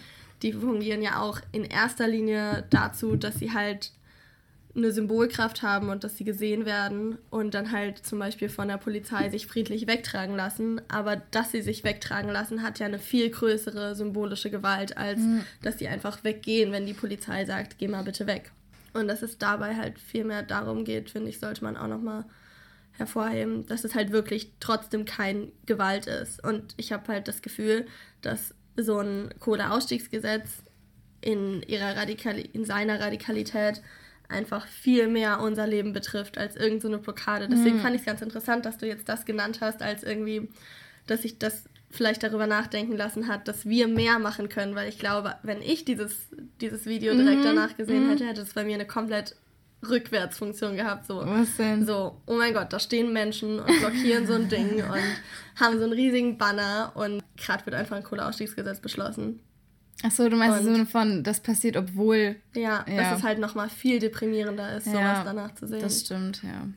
die 0.41 0.53
fungieren 0.53 1.01
ja 1.01 1.19
auch 1.21 1.39
in 1.51 1.63
erster 1.63 2.07
Linie 2.07 2.65
dazu, 2.69 3.15
dass 3.15 3.35
sie 3.35 3.53
halt 3.53 3.91
eine 4.75 4.91
Symbolkraft 4.91 5.61
haben 5.63 5.89
und 5.89 6.03
dass 6.03 6.17
sie 6.17 6.23
gesehen 6.23 6.65
werden 6.65 7.17
und 7.29 7.53
dann 7.53 7.71
halt 7.71 8.05
zum 8.05 8.19
Beispiel 8.19 8.49
von 8.49 8.67
der 8.67 8.77
Polizei 8.77 9.29
sich 9.29 9.47
friedlich 9.47 9.87
wegtragen 9.87 10.35
lassen. 10.35 10.81
Aber 10.87 11.17
dass 11.31 11.51
sie 11.51 11.61
sich 11.61 11.83
wegtragen 11.83 12.31
lassen, 12.31 12.63
hat 12.63 12.79
ja 12.79 12.85
eine 12.85 12.99
viel 12.99 13.29
größere 13.29 13.95
symbolische 13.95 14.49
Gewalt, 14.49 14.97
als 14.97 15.19
dass 15.61 15.77
sie 15.77 15.87
einfach 15.87 16.23
weggehen, 16.23 16.71
wenn 16.71 16.85
die 16.85 16.93
Polizei 16.93 17.45
sagt, 17.45 17.77
geh 17.79 17.87
mal 17.87 18.03
bitte 18.03 18.27
weg. 18.27 18.51
Und 18.93 19.07
dass 19.07 19.21
es 19.21 19.37
dabei 19.37 19.75
halt 19.75 19.99
viel 19.99 20.23
mehr 20.23 20.43
darum 20.43 20.85
geht, 20.85 21.09
finde 21.09 21.29
ich, 21.29 21.39
sollte 21.39 21.63
man 21.63 21.77
auch 21.77 21.87
nochmal 21.87 22.25
hervorheben, 22.93 23.65
dass 23.67 23.83
es 23.83 23.95
halt 23.95 24.11
wirklich 24.11 24.51
trotzdem 24.59 25.05
kein 25.05 25.51
Gewalt 25.65 26.07
ist. 26.07 26.43
Und 26.43 26.73
ich 26.77 26.91
habe 26.91 27.11
halt 27.11 27.27
das 27.27 27.41
Gefühl, 27.41 27.87
dass 28.21 28.53
so 28.77 28.99
ein 28.99 29.33
Kohleausstiegsgesetz 29.39 30.63
in, 31.21 31.61
ihrer 31.63 31.95
Radikali 31.95 32.41
in 32.41 32.65
seiner 32.65 32.99
Radikalität 32.99 33.81
einfach 34.31 34.65
viel 34.67 35.07
mehr 35.07 35.39
unser 35.41 35.67
Leben 35.67 35.93
betrifft 35.93 36.37
als 36.37 36.55
irgendeine 36.55 36.81
so 36.81 36.87
eine 36.87 36.97
Blockade. 36.99 37.47
Deswegen 37.49 37.79
fand 37.79 37.95
ich 37.95 38.01
es 38.01 38.05
ganz 38.05 38.21
interessant, 38.21 38.65
dass 38.65 38.77
du 38.77 38.87
jetzt 38.87 39.07
das 39.07 39.25
genannt 39.25 39.59
hast, 39.61 39.81
als 39.81 40.03
irgendwie, 40.03 40.49
dass 41.07 41.23
ich 41.25 41.37
das 41.37 41.65
vielleicht 41.91 42.23
darüber 42.23 42.47
nachdenken 42.47 42.95
lassen 42.95 43.27
hat, 43.27 43.47
dass 43.47 43.65
wir 43.65 43.87
mehr 43.87 44.17
machen 44.19 44.49
können, 44.49 44.75
weil 44.75 44.89
ich 44.89 44.97
glaube, 44.97 45.35
wenn 45.43 45.61
ich 45.61 45.85
dieses, 45.85 46.29
dieses 46.61 46.85
Video 46.85 47.13
direkt 47.13 47.43
danach 47.43 47.75
gesehen 47.75 48.09
hätte, 48.09 48.25
hätte 48.25 48.41
es 48.41 48.53
bei 48.53 48.63
mir 48.63 48.75
eine 48.75 48.87
komplett 48.87 49.35
Rückwärtsfunktion 49.87 50.75
gehabt. 50.75 51.07
So, 51.07 51.25
Was 51.25 51.57
denn? 51.57 51.85
so, 51.85 52.21
oh 52.27 52.35
mein 52.35 52.53
Gott, 52.53 52.71
da 52.71 52.79
stehen 52.79 53.11
Menschen 53.13 53.59
und 53.59 53.79
blockieren 53.79 54.27
so 54.27 54.33
ein 54.33 54.47
Ding 54.47 54.75
und 54.83 55.59
haben 55.59 55.77
so 55.77 55.83
einen 55.83 55.93
riesigen 55.93 56.37
Banner 56.37 56.91
und 56.95 57.23
gerade 57.37 57.65
wird 57.65 57.75
einfach 57.75 57.97
ein 57.97 58.03
Kohleausstiegsgesetz 58.03 58.79
beschlossen. 58.79 59.39
Achso, 60.03 60.27
du 60.29 60.35
meinst 60.35 60.63
Sinne 60.63 60.85
von, 60.85 61.23
das 61.23 61.41
passiert, 61.41 61.77
obwohl. 61.77 62.35
Ja, 62.55 62.85
Ja. 62.87 62.95
dass 63.11 63.19
es 63.19 63.23
halt 63.23 63.39
nochmal 63.39 63.69
viel 63.69 63.99
deprimierender 63.99 64.75
ist, 64.77 64.85
sowas 64.85 64.99
Ja, 64.99 65.23
danach 65.23 65.53
zu 65.55 65.67
sehen. 65.67 65.81
Das 65.81 66.01
stimmt, 66.01 66.41
ja. 66.43 66.67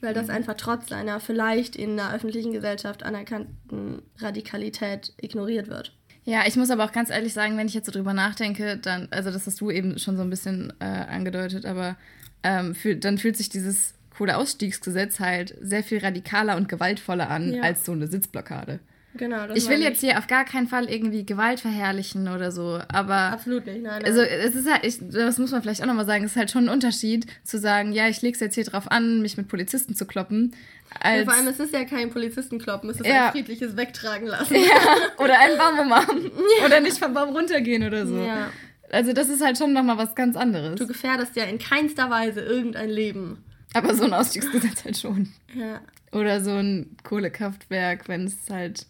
Weil 0.00 0.14
das 0.14 0.28
einfach 0.30 0.54
trotz 0.54 0.92
einer 0.92 1.18
vielleicht 1.18 1.74
in 1.74 1.96
der 1.96 2.12
öffentlichen 2.14 2.52
Gesellschaft 2.52 3.02
anerkannten 3.02 4.02
Radikalität 4.18 5.12
ignoriert 5.20 5.66
wird. 5.68 5.92
Ja, 6.24 6.46
ich 6.46 6.54
muss 6.56 6.70
aber 6.70 6.84
auch 6.84 6.92
ganz 6.92 7.10
ehrlich 7.10 7.32
sagen, 7.32 7.56
wenn 7.56 7.66
ich 7.66 7.74
jetzt 7.74 7.86
so 7.86 7.92
drüber 7.92 8.12
nachdenke, 8.12 8.76
dann, 8.76 9.08
also 9.10 9.30
das 9.32 9.46
hast 9.46 9.60
du 9.60 9.70
eben 9.70 9.98
schon 9.98 10.16
so 10.16 10.22
ein 10.22 10.30
bisschen 10.30 10.72
äh, 10.78 10.84
angedeutet, 10.84 11.66
aber 11.66 11.96
ähm, 12.44 12.74
fühl, 12.76 12.96
dann 12.96 13.18
fühlt 13.18 13.36
sich 13.36 13.48
dieses 13.48 13.94
Kohleausstiegsgesetz 14.16 15.20
halt 15.20 15.56
sehr 15.60 15.82
viel 15.82 15.98
radikaler 15.98 16.56
und 16.56 16.68
gewaltvoller 16.68 17.28
an 17.30 17.54
Ja. 17.54 17.62
als 17.62 17.84
so 17.84 17.92
eine 17.92 18.06
Sitzblockade. 18.06 18.78
Genau, 19.14 19.48
Ich 19.54 19.68
will 19.68 19.80
jetzt 19.80 20.00
hier 20.00 20.18
auf 20.18 20.26
gar 20.26 20.44
keinen 20.44 20.68
Fall 20.68 20.88
irgendwie 20.88 21.24
Gewalt 21.24 21.60
verherrlichen 21.60 22.28
oder 22.28 22.52
so, 22.52 22.78
aber 22.88 23.32
Absolut 23.32 23.66
nicht, 23.66 23.82
nein, 23.82 24.02
nein. 24.02 24.04
also 24.04 24.20
es 24.20 24.54
ist 24.54 24.70
halt, 24.70 24.84
ich, 24.84 24.98
das 25.00 25.38
muss 25.38 25.50
man 25.50 25.62
vielleicht 25.62 25.82
auch 25.82 25.86
nochmal 25.86 26.06
sagen, 26.06 26.24
es 26.24 26.32
ist 26.32 26.36
halt 26.36 26.50
schon 26.50 26.64
ein 26.66 26.68
Unterschied 26.68 27.26
zu 27.42 27.58
sagen, 27.58 27.92
ja, 27.92 28.06
ich 28.08 28.22
leg's 28.22 28.38
jetzt 28.38 28.54
hier 28.54 28.64
drauf 28.64 28.90
an, 28.90 29.20
mich 29.22 29.36
mit 29.36 29.48
Polizisten 29.48 29.94
zu 29.96 30.06
kloppen, 30.06 30.54
ja, 30.94 31.00
als 31.00 31.24
vor 31.24 31.34
allem, 31.34 31.48
es 31.48 31.58
ist 31.58 31.72
ja 31.72 31.84
kein 31.84 32.10
Polizistenkloppen, 32.10 32.90
es 32.90 33.00
ist 33.00 33.06
Ja. 33.06 33.26
ein 33.26 33.32
friedliches 33.32 33.76
Wegtragen 33.76 34.28
lassen. 34.28 34.54
oder 35.18 35.38
einen 35.40 35.58
Baum 35.58 35.78
umarmen 35.80 36.30
oder 36.64 36.80
nicht 36.80 36.98
vom 36.98 37.12
Baum 37.14 37.30
runtergehen 37.30 37.84
oder 37.84 38.06
so. 38.06 38.18
Ja. 38.22 38.50
Also 38.90 39.12
das 39.12 39.28
ist 39.28 39.44
halt 39.44 39.58
schon 39.58 39.72
nochmal 39.72 39.98
was 39.98 40.14
ganz 40.14 40.36
anderes. 40.36 40.78
Du 40.78 40.86
gefährdest 40.86 41.34
ja 41.36 41.44
in 41.44 41.58
keinster 41.58 42.08
Weise 42.10 42.40
irgendein 42.40 42.88
Leben. 42.90 43.44
Aber 43.74 43.94
so 43.94 44.04
ein 44.04 44.12
Ausstiegsgesetz 44.14 44.84
halt 44.84 44.96
schon. 44.96 45.28
Ja. 45.54 45.80
Oder 46.12 46.42
so 46.42 46.52
ein 46.52 46.96
Kohlekraftwerk, 47.04 48.08
wenn 48.08 48.24
es 48.24 48.36
halt 48.48 48.86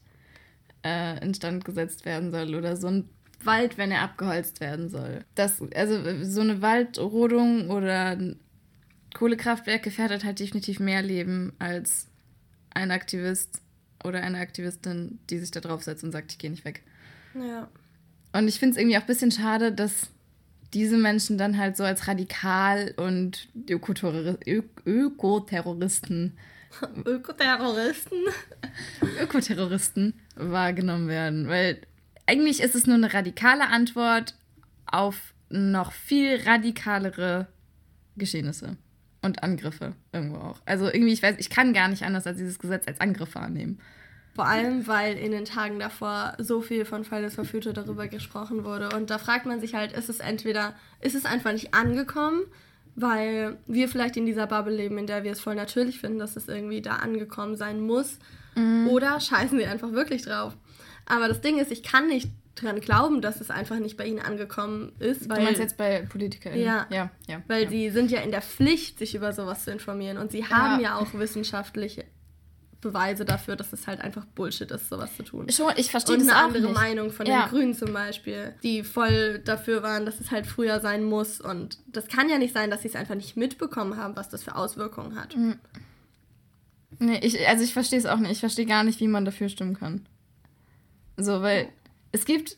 äh, 0.83 1.23
instand 1.25 1.65
gesetzt 1.65 2.05
werden 2.05 2.31
soll. 2.31 2.55
Oder 2.55 2.77
so 2.77 2.89
ein 2.89 3.09
Wald, 3.45 3.79
wenn 3.79 3.91
er 3.91 4.03
abgeholzt 4.03 4.61
werden 4.61 4.89
soll. 4.89 5.25
Das, 5.35 5.63
also 5.75 6.25
so 6.25 6.41
eine 6.41 6.61
Waldrodung 6.61 7.71
oder 7.71 8.17
ein 8.17 8.39
Kohlekraftwerk 9.15 9.83
gefährdet 9.83 10.25
halt 10.25 10.41
definitiv 10.41 10.81
mehr 10.81 11.03
Leben 11.03 11.53
als 11.59 12.09
ein 12.71 12.91
Aktivist 12.91 13.61
oder 14.05 14.23
eine 14.23 14.39
Aktivistin, 14.39 15.19
die 15.31 15.39
sich 15.39 15.51
da 15.51 15.61
draufsetzt 15.61 16.05
und 16.05 16.13
sagt, 16.13 16.33
ich 16.33 16.39
gehe 16.39 16.51
nicht 16.51 16.65
weg. 16.65 16.83
Ja. 17.35 17.69
Und 18.33 18.49
ich 18.49 18.59
finde 18.59 18.73
es 18.73 18.79
irgendwie 18.79 18.97
auch 18.97 19.03
ein 19.03 19.07
bisschen 19.07 19.33
schade, 19.33 19.73
dass 19.73 20.11
diese 20.75 20.99
Menschen 20.99 21.39
dann 21.39 21.57
halt 21.57 21.77
so 21.77 21.85
als 21.85 22.09
radikal 22.09 22.93
und 22.97 23.49
Ökoterroristen, 23.69 26.37
Ökoterroristen. 27.05 28.19
Ökoterroristen 29.21 30.15
wahrgenommen 30.37 31.09
werden. 31.09 31.49
Weil 31.49 31.81
eigentlich 32.27 32.61
ist 32.61 32.75
es 32.75 32.87
nur 32.87 32.97
eine 32.97 33.13
radikale 33.13 33.69
Antwort 33.69 34.35
auf 34.87 35.35
noch 35.51 35.93
viel 35.93 36.41
radikalere 36.45 37.49
Geschehnisse 38.17 38.77
und 39.23 39.43
Angriffe 39.43 39.95
irgendwo 40.13 40.37
auch. 40.39 40.61
Also 40.67 40.87
irgendwie, 40.87 41.13
ich 41.13 41.23
weiß, 41.23 41.37
ich 41.39 41.51
kann 41.51 41.73
gar 41.73 41.89
nicht 41.89 42.03
anders 42.05 42.27
als 42.27 42.39
dieses 42.39 42.59
Gesetz 42.59 42.87
als 42.87 43.01
Angriff 43.01 43.35
wahrnehmen. 43.35 43.81
Vor 44.35 44.47
allem, 44.47 44.87
weil 44.87 45.17
in 45.17 45.33
den 45.33 45.45
Tagen 45.45 45.81
davor 45.81 46.37
so 46.39 46.61
viel 46.61 46.85
von 46.85 47.03
Fridays 47.03 47.35
for 47.35 47.45
Future 47.45 47.75
darüber 47.75 48.07
gesprochen 48.07 48.63
wurde. 48.63 48.91
Und 48.95 49.11
da 49.11 49.19
fragt 49.19 49.47
man 49.47 49.61
sich 49.61 49.75
halt, 49.75 49.93
ist 49.93 50.09
es 50.09 50.21
entweder, 50.21 50.75
ist 51.01 51.17
es 51.17 51.25
einfach 51.25 51.53
nicht 51.53 51.75
angekommen, 51.75 52.43
weil 53.01 53.59
wir 53.67 53.89
vielleicht 53.89 54.17
in 54.17 54.27
dieser 54.27 54.47
Bubble 54.47 54.75
leben, 54.75 54.99
in 54.99 55.07
der 55.07 55.23
wir 55.25 55.33
es 55.33 55.41
voll 55.41 55.55
natürlich 55.55 56.01
finden, 56.01 56.19
dass 56.19 56.37
es 56.37 56.49
irgendwie 56.49 56.83
da 56.83 56.97
angekommen 56.97 57.57
sein 57.57 57.81
muss. 57.81 58.19
Oder 58.89 59.21
scheißen 59.21 59.57
sie 59.57 59.67
einfach 59.67 59.93
wirklich 59.93 60.23
drauf. 60.23 60.57
Aber 61.07 61.29
das 61.29 61.41
Ding 61.41 61.59
ist, 61.59 61.71
ich 61.71 61.83
kann 61.83 62.09
nicht 62.09 62.29
dran 62.57 62.81
glauben, 62.81 63.23
dass 63.23 63.41
es 63.41 63.51
einfach 63.51 63.79
nicht 63.79 63.97
bei 63.97 64.05
ihnen 64.05 64.19
angekommen 64.19 64.93
ist, 64.99 65.29
weil, 65.29 65.39
du 65.39 65.45
meinst 65.45 65.61
jetzt 65.61 65.77
bei 65.77 66.03
PolitikerInnen? 66.03 66.65
Ja. 66.65 66.87
ja, 66.91 67.11
ja. 67.29 67.41
weil 67.47 67.65
ja. 67.65 67.71
sie 67.71 67.91
sind 67.91 68.11
ja 68.11 68.21
in 68.21 68.33
der 68.33 68.43
Pflicht, 68.43 68.99
sich 68.99 69.15
über 69.15 69.33
sowas 69.33 69.65
zu 69.65 69.71
informieren. 69.71 70.19
Und 70.19 70.33
sie 70.33 70.45
haben 70.45 70.83
ja, 70.83 70.97
auch 70.97 71.15
wissenschaftliche 71.15 72.05
Beweise 72.81 73.25
dafür, 73.25 73.57
dass 73.57 73.73
es 73.73 73.87
halt 73.89 74.01
einfach 74.01 74.25
Bullshit 74.25 74.71
ist, 74.71 74.89
sowas 74.89 75.11
zu 75.17 75.25
tun. 75.25 75.49
Schon, 75.51 75.73
ich 75.77 75.91
verstehe 75.91 76.15
Und 76.17 76.21
das 76.21 76.29
eine 76.29 76.39
auch 76.39 76.47
andere 76.47 76.63
nicht. 76.65 76.75
Meinung 76.75 77.11
von 77.11 77.27
Ja. 77.27 77.47
den 77.47 77.51
Grünen 77.51 77.75
zum 77.75 77.93
Beispiel, 77.93 78.55
die 78.63 78.85
voll 78.85 79.41
dafür 79.41 79.83
waren, 79.83 80.07
dass 80.07 80.21
es 80.21 80.31
halt 80.31 80.47
früher 80.47 80.79
sein 80.81 81.03
muss. 81.03 81.41
Und 81.41 81.79
das 81.89 82.07
kann 82.07 82.29
ja 82.29 82.39
nicht 82.39 82.55
sein, 82.55 82.71
dass 82.71 82.83
sie 82.83 82.89
es 82.89 82.95
einfach 82.95 83.17
nicht 83.17 83.37
mitbekommen 83.37 83.97
haben, 83.97 84.15
was 84.15 84.29
das 84.29 84.45
für 84.45 84.55
Auswirkungen 84.55 85.17
hat. 85.21 85.37
Mhm. 85.37 85.57
Nee, 87.01 87.19
ich, 87.23 87.47
also 87.49 87.65
ich 87.65 87.73
verstehe 87.73 87.99
es 87.99 88.07
auch 88.07 88.19
nicht. 88.19 88.31
Ich 88.33 88.41
verstehe 88.41 88.67
gar 88.67 88.85
nicht, 88.85 89.01
wie 89.01 89.09
man 89.09 89.25
dafür 89.25 89.49
stimmen 89.49 89.77
kann. 89.79 90.07
So, 91.17 91.43
weil 91.43 91.69
es 92.13 92.25
gibt, 92.25 92.57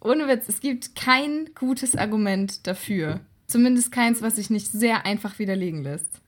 ohne 0.00 0.26
Witz, 0.28 0.48
es 0.48 0.60
gibt 0.60 0.96
kein 0.96 1.50
gutes 1.54 1.94
Argument 1.96 2.66
dafür. 2.66 3.20
Zumindest 3.46 3.92
keins, 3.92 4.22
was 4.22 4.36
sich 4.36 4.50
nicht 4.50 4.70
sehr 4.70 5.06
einfach 5.06 5.38
widerlegen 5.38 5.82
lässt. 5.82 6.20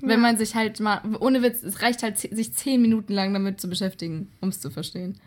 Wenn 0.00 0.20
man 0.20 0.36
sich 0.36 0.54
halt 0.54 0.78
mal, 0.80 1.00
ohne 1.18 1.42
Witz, 1.42 1.62
es 1.62 1.82
reicht 1.82 2.02
halt, 2.02 2.18
sich 2.18 2.54
zehn 2.54 2.80
Minuten 2.80 3.12
lang 3.12 3.32
damit 3.32 3.60
zu 3.60 3.68
beschäftigen, 3.68 4.30
um 4.40 4.50
es 4.50 4.60
zu 4.60 4.70
verstehen. 4.70 5.18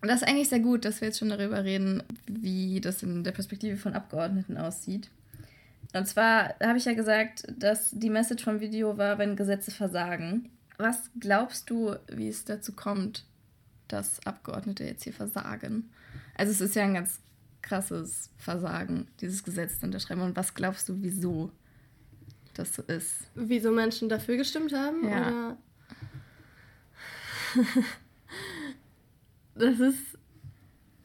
Und 0.00 0.08
das 0.08 0.22
ist 0.22 0.28
eigentlich 0.28 0.48
sehr 0.48 0.60
gut, 0.60 0.84
dass 0.84 1.00
wir 1.00 1.08
jetzt 1.08 1.18
schon 1.18 1.30
darüber 1.30 1.64
reden, 1.64 2.02
wie 2.26 2.80
das 2.80 3.02
in 3.02 3.24
der 3.24 3.32
Perspektive 3.32 3.76
von 3.76 3.94
Abgeordneten 3.94 4.56
aussieht. 4.56 5.10
Und 5.94 6.06
zwar 6.06 6.54
habe 6.60 6.76
ich 6.76 6.84
ja 6.84 6.92
gesagt, 6.92 7.44
dass 7.56 7.90
die 7.92 8.10
Message 8.10 8.44
vom 8.44 8.60
Video 8.60 8.98
war, 8.98 9.18
wenn 9.18 9.36
Gesetze 9.36 9.70
versagen. 9.70 10.50
Was 10.76 11.10
glaubst 11.20 11.70
du, 11.70 11.94
wie 12.12 12.28
es 12.28 12.44
dazu 12.44 12.72
kommt, 12.72 13.24
dass 13.88 14.24
Abgeordnete 14.26 14.84
jetzt 14.84 15.04
hier 15.04 15.12
versagen? 15.12 15.90
Also 16.36 16.52
es 16.52 16.60
ist 16.60 16.74
ja 16.74 16.82
ein 16.82 16.94
ganz 16.94 17.20
krasses 17.62 18.30
Versagen, 18.36 19.08
dieses 19.20 19.44
Gesetz 19.44 19.78
zu 19.78 19.86
unterschreiben. 19.86 20.22
Und 20.22 20.36
was 20.36 20.54
glaubst 20.54 20.88
du, 20.88 20.96
wieso 21.00 21.50
das 22.54 22.74
so 22.74 22.82
ist? 22.82 23.28
Wieso 23.34 23.70
Menschen 23.70 24.08
dafür 24.08 24.36
gestimmt 24.36 24.72
haben? 24.72 25.08
Ja. 25.08 25.28
Oder? 25.28 25.56
das 29.54 29.80
ist, 29.80 30.18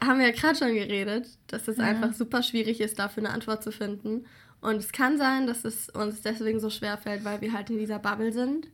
haben 0.03 0.19
wir 0.19 0.27
ja 0.27 0.33
gerade 0.33 0.57
schon 0.57 0.73
geredet, 0.73 1.27
dass 1.47 1.67
es 1.67 1.77
Ja. 1.77 1.83
einfach 1.85 2.13
super 2.13 2.43
schwierig 2.43 2.81
ist, 2.81 2.97
dafür 2.99 3.23
eine 3.23 3.33
Antwort 3.33 3.63
zu 3.63 3.71
finden. 3.71 4.25
Und 4.61 4.77
es 4.77 4.91
kann 4.91 5.17
sein, 5.17 5.47
dass 5.47 5.63
es 5.63 5.89
uns 5.89 6.21
deswegen 6.21 6.59
so 6.59 6.69
schwer 6.69 6.97
fällt, 6.97 7.23
weil 7.23 7.41
wir 7.41 7.53
halt 7.53 7.69
in 7.69 7.77
dieser 7.77 7.99
Bubble 7.99 8.33
sind. 8.33 8.67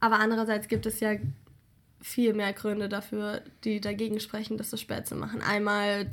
Aber 0.00 0.18
andererseits 0.18 0.66
gibt 0.68 0.86
es 0.86 1.00
ja 1.00 1.12
viel 2.00 2.32
mehr 2.32 2.52
Gründe 2.54 2.88
dafür, 2.88 3.42
die 3.64 3.80
dagegen 3.80 4.18
sprechen, 4.20 4.56
das 4.56 4.70
so 4.70 4.76
spät 4.78 5.06
zu 5.06 5.14
machen. 5.14 5.42
Einmal, 5.42 6.08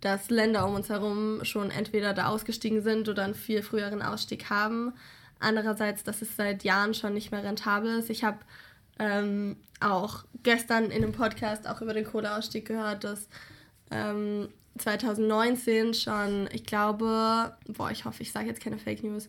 dass 0.00 0.30
Länder 0.30 0.66
um 0.66 0.74
uns 0.74 0.88
herum 0.88 1.44
schon 1.44 1.70
entweder 1.70 2.14
da 2.14 2.28
ausgestiegen 2.28 2.82
sind 2.82 3.08
oder 3.08 3.24
einen 3.24 3.34
viel 3.34 3.62
früheren 3.62 4.02
Ausstieg 4.02 4.50
haben. 4.50 4.92
Andererseits, 5.38 6.02
dass 6.04 6.22
es 6.22 6.36
seit 6.36 6.64
Jahren 6.64 6.94
schon 6.94 7.14
nicht 7.14 7.32
mehr 7.32 7.44
rentabel 7.44 7.98
ist. 7.98 8.10
Ich 8.10 8.24
habe 8.24 8.38
ähm, 8.98 9.56
auch 9.80 10.24
gestern 10.42 10.86
in 10.86 11.02
einem 11.02 11.12
Podcast 11.12 11.68
auch 11.68 11.80
über 11.80 11.94
den 11.94 12.04
Kohleausstieg 12.04 12.66
gehört, 12.66 13.04
dass 13.04 13.28
ähm, 13.90 14.48
2019 14.78 15.94
schon, 15.94 16.48
ich 16.52 16.64
glaube, 16.64 17.56
boah, 17.68 17.90
ich 17.90 18.04
hoffe, 18.04 18.22
ich 18.22 18.30
sage 18.32 18.48
jetzt 18.48 18.62
keine 18.62 18.78
Fake 18.78 19.02
News, 19.02 19.28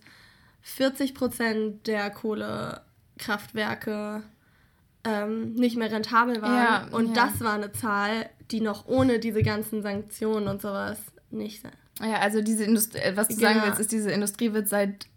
40 0.62 1.16
Prozent 1.16 1.88
der 1.88 2.12
Kohlekraftwerke 2.12 4.22
ähm, 5.04 5.54
nicht 5.54 5.78
mehr 5.78 5.92
rentabel 5.92 6.42
waren. 6.42 6.56
Ja, 6.56 6.88
und 6.92 7.16
ja. 7.16 7.26
das 7.26 7.42
war 7.42 7.54
eine 7.54 7.72
Zahl, 7.72 8.30
die 8.52 8.62
noch 8.62 8.88
ohne 8.88 9.20
diese 9.20 9.44
ganzen 9.44 9.82
Sanktionen 9.82 10.48
und 10.48 10.62
sowas 10.62 10.98
nicht 11.30 11.62
sein. 11.62 11.72
Ja, 12.02 12.20
also 12.20 12.42
diese 12.42 12.64
Industrie, 12.64 13.00
äh, 13.00 13.16
was 13.16 13.28
du 13.28 13.36
Genau. 13.36 13.48
sagen 13.48 13.62
willst, 13.66 13.80
ist, 13.80 13.92
diese 13.92 14.12
Industrie 14.12 14.54
wird 14.54 14.68
seit 14.68 15.08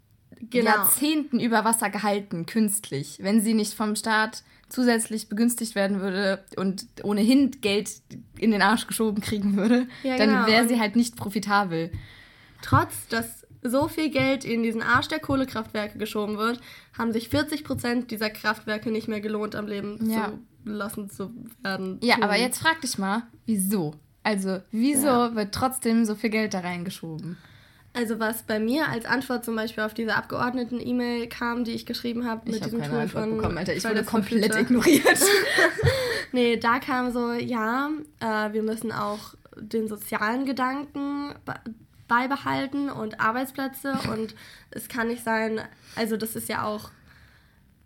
Genau. 0.49 0.69
Jahrzehnten 0.71 1.39
über 1.39 1.63
Wasser 1.65 1.89
gehalten, 1.89 2.45
künstlich. 2.45 3.17
Wenn 3.21 3.41
sie 3.41 3.53
nicht 3.53 3.73
vom 3.73 3.95
Staat 3.95 4.43
zusätzlich 4.69 5.29
begünstigt 5.29 5.75
werden 5.75 6.01
würde 6.01 6.43
und 6.57 6.85
ohnehin 7.03 7.51
Geld 7.61 7.89
in 8.37 8.51
den 8.51 8.61
Arsch 8.61 8.85
geschoben 8.87 9.21
kriegen 9.21 9.55
würde, 9.55 9.87
Ja, 10.03 10.17
dann 10.17 10.29
genau. 10.29 10.47
wäre 10.47 10.67
sie 10.67 10.79
halt 10.79 10.95
nicht 10.95 11.15
profitabel. 11.15 11.91
Trotz, 12.61 13.07
dass 13.09 13.44
so 13.69 13.87
viel 13.87 14.09
Geld 14.09 14.45
in 14.45 14.63
diesen 14.63 14.81
Arsch 14.81 15.07
der 15.07 15.19
Kohlekraftwerke 15.19 15.97
geschoben 15.97 16.37
wird, 16.37 16.59
haben 16.97 17.11
sich 17.13 17.29
40 17.29 17.63
Prozent 17.63 18.11
dieser 18.11 18.29
Kraftwerke 18.29 18.91
nicht 18.91 19.07
mehr 19.07 19.21
gelohnt, 19.21 19.55
am 19.55 19.67
Leben 19.67 20.09
Ja. 20.09 20.31
zu 20.63 20.69
lassen 20.71 21.09
zu 21.09 21.31
werden. 21.61 21.99
Ja, 22.01 22.15
aber 22.21 22.37
jetzt 22.37 22.59
frag 22.59 22.81
dich 22.81 22.97
mal, 22.97 23.23
wieso? 23.45 23.93
Also, 24.23 24.59
wieso 24.71 25.07
Ja. 25.07 25.35
wird 25.35 25.53
trotzdem 25.53 26.05
so 26.05 26.15
viel 26.15 26.29
Geld 26.31 26.53
da 26.53 26.59
reingeschoben? 26.61 27.37
Also 27.93 28.19
was 28.19 28.43
bei 28.43 28.59
mir 28.59 28.89
als 28.89 29.05
Antwort 29.05 29.45
zum 29.45 29.55
Beispiel 29.55 29.83
auf 29.83 29.93
diese 29.93 30.15
Abgeordneten-E-Mail 30.15 31.27
kam, 31.29 31.63
die 31.63 31.71
ich 31.71 31.85
geschrieben 31.85 32.25
habe 32.27 32.41
mit 32.45 32.55
Ich 32.57 32.61
habe 32.61 32.71
diesem 32.71 32.81
keine 32.81 32.91
Tool 32.93 33.01
Antwort 33.03 33.23
von 33.23 33.37
bekommen, 33.37 33.57
Alter. 33.57 33.73
Ich 33.73 33.85
wurde 33.85 34.03
komplett 34.03 34.55
ignoriert. 34.55 35.19
Nee, 36.31 36.57
da 36.57 36.79
kam 36.79 37.13
so, 37.13 37.31
ja, 37.31 37.89
äh, 38.19 38.51
wir 38.51 38.61
müssen 38.63 38.91
auch 38.91 39.35
den 39.57 39.87
sozialen 39.87 40.45
Gedanken 40.45 41.33
beibehalten 42.07 42.89
und 42.89 43.19
Arbeitsplätze 43.19 43.93
und 44.11 44.35
es 44.71 44.87
kann 44.87 45.07
nicht 45.07 45.23
sein, 45.23 45.61
also 45.95 46.17
das 46.17 46.35
ist 46.35 46.49
ja 46.49 46.63
auch, 46.63 46.91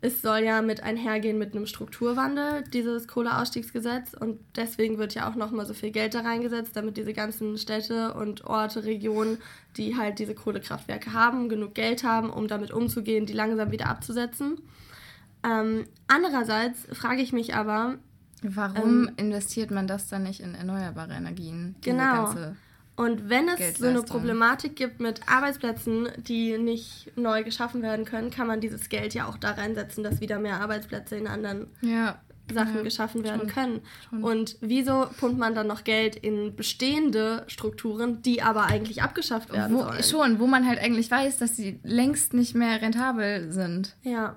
es 0.01 0.21
soll 0.21 0.39
ja 0.39 0.61
mit 0.61 0.81
einhergehen 0.81 1.37
mit 1.37 1.53
einem 1.53 1.65
Strukturwandel, 1.65 2.63
dieses 2.73 3.07
Kohleausstiegsgesetz 3.07 4.13
und 4.13 4.39
deswegen 4.55 4.97
wird 4.97 5.13
ja 5.13 5.29
auch 5.29 5.35
nochmal 5.35 5.65
so 5.65 5.73
viel 5.73 5.91
Geld 5.91 6.13
da 6.15 6.21
reingesetzt, 6.21 6.75
damit 6.75 6.95
diese 6.97 7.13
ganzen 7.13 7.57
Städte 7.57 8.13
und 8.13 8.45
Orte, 8.45 8.85
Regionen, 8.85 9.39
die 9.75 9.97
halt 9.97 10.19
diese 10.19 10.35
Kohlekraftwerke 10.35 11.11
haben, 11.13 11.49
genug 11.49 11.75
Geld 11.75 12.03
haben, 12.03 12.29
um 12.29 12.47
damit 12.47 12.71
umzugehen, 12.71 13.25
die 13.25 13.33
langsam 13.33 13.71
wieder 13.71 13.87
abzusetzen. 13.87 14.61
Ähm, 15.43 15.85
andererseits 16.07 16.87
frage 16.97 17.21
ich 17.21 17.33
mich 17.33 17.55
aber, 17.55 17.95
Warum 18.41 19.09
investiert 19.17 19.69
man 19.69 19.85
das 19.85 20.07
dann 20.07 20.23
nicht 20.23 20.39
in 20.39 20.55
erneuerbare 20.55 21.13
Energien? 21.13 21.75
Genau. 21.81 22.23
ganze- 22.25 22.55
Und 22.99 23.29
wenn 23.29 23.47
es 23.47 23.77
so 23.77 23.87
eine. 23.87 24.01
Problematik 24.01 24.75
gibt 24.75 24.99
mit 24.99 25.21
Arbeitsplätzen, 25.25 26.09
die 26.17 26.57
nicht 26.57 27.13
neu 27.15 27.45
geschaffen 27.45 27.81
werden 27.81 28.03
können, 28.03 28.29
kann 28.29 28.45
man 28.45 28.59
dieses 28.59 28.89
Geld 28.89 29.13
ja 29.13 29.25
auch 29.29 29.37
da 29.37 29.51
reinsetzen, 29.51 30.03
dass 30.03 30.19
wieder 30.19 30.37
mehr 30.37 30.59
Arbeitsplätze 30.59 31.15
in 31.15 31.25
anderen 31.25 31.67
Ja. 31.79 32.19
Sachen 32.53 32.75
ja, 32.75 32.81
geschaffen 32.81 33.23
werden 33.23 33.41
schon, 33.43 33.49
können. 33.49 33.81
schon. 34.09 34.23
Und 34.23 34.57
wieso 34.59 35.07
pumpt 35.17 35.37
man 35.37 35.55
dann 35.55 35.67
noch 35.67 35.85
Geld 35.85 36.17
in 36.17 36.57
bestehende 36.57 37.45
Strukturen, 37.47 38.21
die 38.21 38.41
aber 38.41 38.65
eigentlich 38.65 39.01
abgeschafft 39.01 39.53
werden 39.53 39.77
Wo, 39.77 39.83
sollen? 39.83 40.03
schon, 40.03 40.39
wo 40.39 40.47
man 40.47 40.67
halt 40.67 40.79
eigentlich 40.79 41.09
weiß, 41.09 41.37
dass 41.37 41.55
sie 41.55 41.79
längst 41.83 42.33
nicht 42.33 42.53
mehr 42.53 42.81
rentabel 42.81 43.49
sind. 43.53 43.95
Ja. 44.03 44.35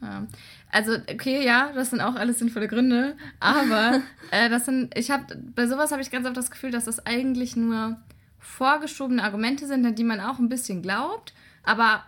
Ja. 0.00 0.26
Also, 0.70 0.92
okay, 1.10 1.44
ja, 1.44 1.72
das 1.74 1.90
sind 1.90 2.00
auch 2.00 2.14
alles 2.14 2.38
sinnvolle 2.38 2.68
Gründe, 2.68 3.16
aber 3.40 4.02
äh, 4.30 4.48
das 4.48 4.66
sind, 4.66 4.96
ich 4.96 5.10
habe, 5.10 5.36
bei 5.54 5.66
sowas 5.66 5.92
habe 5.92 6.02
ich 6.02 6.10
ganz 6.10 6.26
oft 6.26 6.36
das 6.36 6.50
Gefühl, 6.50 6.70
dass 6.70 6.84
das 6.84 7.04
eigentlich 7.06 7.56
nur 7.56 7.96
vorgeschobene 8.38 9.22
Argumente 9.22 9.66
sind, 9.66 9.86
an 9.86 9.94
die 9.94 10.04
man 10.04 10.20
auch 10.20 10.38
ein 10.38 10.48
bisschen 10.48 10.82
glaubt, 10.82 11.32
aber 11.62 12.04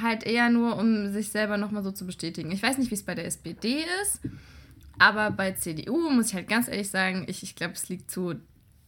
halt 0.00 0.24
eher 0.24 0.50
nur, 0.50 0.76
um 0.76 1.12
sich 1.12 1.30
selber 1.30 1.56
nochmal 1.56 1.82
so 1.82 1.92
zu 1.92 2.06
bestätigen. 2.06 2.50
Ich 2.50 2.62
weiß 2.62 2.78
nicht, 2.78 2.90
wie 2.90 2.96
es 2.96 3.04
bei 3.04 3.14
der 3.14 3.26
SPD 3.26 3.84
ist, 4.02 4.20
aber 4.98 5.30
bei 5.30 5.52
CDU 5.52 6.10
muss 6.10 6.28
ich 6.28 6.34
halt 6.34 6.48
ganz 6.48 6.68
ehrlich 6.68 6.90
sagen, 6.90 7.24
ich, 7.28 7.42
ich 7.42 7.54
glaube, 7.54 7.74
es 7.74 7.88
liegt 7.88 8.10
zu 8.10 8.34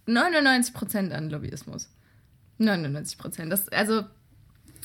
99% 0.07 1.11
an 1.11 1.31
Lobbyismus. 1.31 1.91
99%. 2.59 3.49
Das, 3.49 3.69
also, 3.69 4.05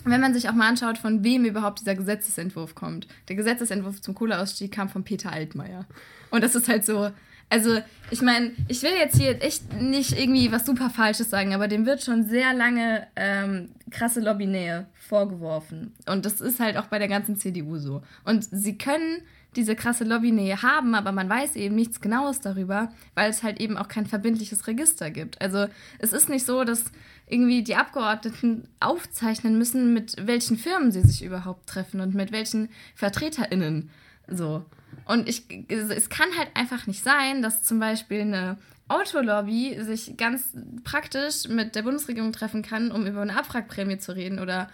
wenn 0.03 0.21
man 0.21 0.33
sich 0.33 0.49
auch 0.49 0.53
mal 0.53 0.69
anschaut, 0.69 0.97
von 0.97 1.23
wem 1.23 1.45
überhaupt 1.45 1.79
dieser 1.79 1.95
Gesetzesentwurf 1.95 2.75
kommt. 2.75 3.07
Der 3.27 3.35
Gesetzesentwurf 3.35 4.01
zum 4.01 4.15
Kohleausstieg 4.15 4.71
kam 4.71 4.89
von 4.89 5.03
Peter 5.03 5.31
Altmaier. 5.31 5.85
Und 6.29 6.43
das 6.43 6.55
ist 6.55 6.67
halt 6.67 6.85
so. 6.85 7.11
Also, 7.49 7.79
ich 8.09 8.21
meine, 8.21 8.51
ich 8.69 8.81
will 8.81 8.93
jetzt 8.97 9.17
hier 9.17 9.43
echt 9.43 9.73
nicht 9.73 10.17
irgendwie 10.17 10.53
was 10.53 10.65
super 10.65 10.89
Falsches 10.89 11.29
sagen, 11.29 11.53
aber 11.53 11.67
dem 11.67 11.85
wird 11.85 12.01
schon 12.01 12.23
sehr 12.23 12.53
lange 12.53 13.07
ähm, 13.17 13.69
krasse 13.89 14.21
Lobbynähe 14.21 14.87
vorgeworfen. 14.95 15.93
Und 16.07 16.25
das 16.25 16.39
ist 16.39 16.61
halt 16.61 16.77
auch 16.77 16.85
bei 16.85 16.97
der 16.97 17.09
ganzen 17.09 17.35
CDU 17.35 17.77
so. 17.77 18.03
Und 18.23 18.47
sie 18.49 18.77
können 18.77 19.21
diese 19.55 19.75
krasse 19.75 20.05
Lobbynähe 20.05 20.61
haben, 20.61 20.95
aber 20.95 21.11
man 21.11 21.29
weiß 21.29 21.57
eben 21.57 21.75
nichts 21.75 21.99
Genaues 21.99 22.39
darüber, 22.39 22.93
weil 23.15 23.29
es 23.29 23.43
halt 23.43 23.59
eben 23.59 23.77
auch 23.77 23.89
kein 23.89 24.05
verbindliches 24.05 24.65
Register 24.67 25.11
gibt. 25.11 25.41
Also 25.41 25.65
es 25.99 26.13
ist 26.13 26.29
nicht 26.29 26.45
so, 26.45 26.63
dass 26.63 26.85
irgendwie 27.31 27.63
die 27.63 27.75
Abgeordneten 27.75 28.67
aufzeichnen 28.79 29.57
müssen, 29.57 29.93
mit 29.93 30.15
welchen 30.27 30.57
Firmen 30.57 30.91
sie 30.91 31.01
sich 31.01 31.23
überhaupt 31.23 31.67
treffen 31.67 32.01
und 32.01 32.13
mit 32.13 32.31
welchen 32.31 32.69
VertreterInnen. 32.95 33.89
So. 34.27 34.65
Und 35.05 35.29
ich, 35.29 35.45
es 35.69 36.09
kann 36.09 36.27
halt 36.37 36.49
einfach 36.53 36.87
nicht 36.87 37.03
sein, 37.03 37.41
dass 37.41 37.63
zum 37.63 37.79
Beispiel 37.79 38.21
eine 38.21 38.57
Autolobby 38.89 39.77
sich 39.81 40.17
ganz 40.17 40.51
praktisch 40.83 41.47
mit 41.47 41.75
der 41.75 41.83
Bundesregierung 41.83 42.33
treffen 42.33 42.61
kann, 42.61 42.91
um 42.91 43.07
über 43.07 43.21
eine 43.21 43.37
Abwrackprämie 43.37 43.97
zu 43.97 44.13
reden 44.13 44.39
oder 44.39 44.69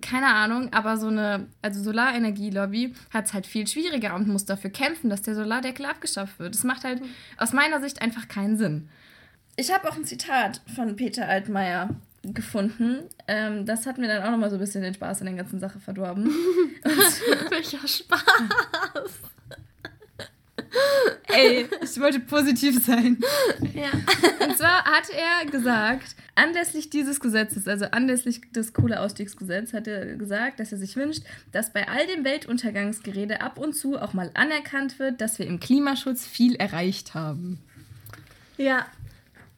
keine 0.00 0.34
Ahnung, 0.34 0.72
aber 0.72 0.96
so 0.96 1.08
eine, 1.08 1.46
also 1.60 1.82
Solarenergielobby 1.82 2.94
hat 3.10 3.26
es 3.26 3.34
halt 3.34 3.46
viel 3.46 3.66
schwieriger 3.66 4.14
und 4.14 4.26
muss 4.26 4.46
dafür 4.46 4.70
kämpfen, 4.70 5.10
dass 5.10 5.22
der 5.22 5.34
Solardeckel 5.34 5.84
abgeschafft 5.84 6.38
wird. 6.38 6.54
Das 6.54 6.64
macht 6.64 6.84
halt 6.84 7.02
aus 7.36 7.52
meiner 7.52 7.80
Sicht 7.80 8.00
einfach 8.00 8.26
keinen 8.26 8.56
Sinn. 8.56 8.88
Ich 9.56 9.72
habe 9.72 9.88
auch 9.88 9.96
ein 9.96 10.04
Zitat 10.04 10.60
von 10.74 10.96
Peter 10.96 11.28
Altmaier 11.28 11.90
gefunden. 12.22 13.02
Ähm, 13.28 13.66
das 13.66 13.86
hat 13.86 13.98
mir 13.98 14.08
dann 14.08 14.22
auch 14.22 14.30
nochmal 14.30 14.50
so 14.50 14.56
ein 14.56 14.60
bisschen 14.60 14.82
den 14.82 14.94
Spaß 14.94 15.20
in 15.20 15.26
der 15.26 15.34
ganzen 15.34 15.60
Sache 15.60 15.80
verdorben. 15.80 16.26
Welcher 17.50 17.86
Spaß. 17.86 18.22
Ey, 21.28 21.68
ich 21.82 22.00
wollte 22.00 22.20
positiv 22.20 22.82
sein. 22.84 23.18
Ja. 23.74 23.90
Und 24.46 24.56
zwar 24.56 24.84
hat 24.84 25.10
er 25.10 25.50
gesagt, 25.50 26.16
anlässlich 26.34 26.88
dieses 26.90 27.20
Gesetzes, 27.20 27.68
also 27.68 27.86
anlässlich 27.86 28.40
des 28.52 28.72
Kohleausstiegsgesetzes, 28.72 29.74
hat 29.74 29.86
er 29.86 30.16
gesagt, 30.16 30.60
dass 30.60 30.72
er 30.72 30.78
sich 30.78 30.96
wünscht, 30.96 31.22
dass 31.52 31.72
bei 31.72 31.88
all 31.88 32.06
dem 32.06 32.24
Weltuntergangsgerede 32.24 33.40
ab 33.40 33.58
und 33.58 33.74
zu 33.74 34.00
auch 34.00 34.14
mal 34.14 34.30
anerkannt 34.34 34.98
wird, 34.98 35.20
dass 35.20 35.38
wir 35.38 35.46
im 35.46 35.60
Klimaschutz 35.60 36.26
viel 36.26 36.54
erreicht 36.56 37.14
haben. 37.14 37.58
Ja. 38.56 38.86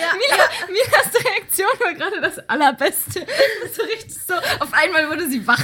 Ja, 0.00 0.12
Mila, 0.14 0.44
Milas 0.68 1.24
Reaktion 1.24 1.68
war 1.80 1.94
gerade 1.94 2.20
das 2.20 2.38
Allerbeste. 2.48 3.26
So 3.76 3.82
richtig 3.82 4.14
so, 4.26 4.34
auf 4.34 4.72
einmal 4.72 5.08
wurde 5.10 5.28
sie 5.28 5.46
wach. 5.46 5.62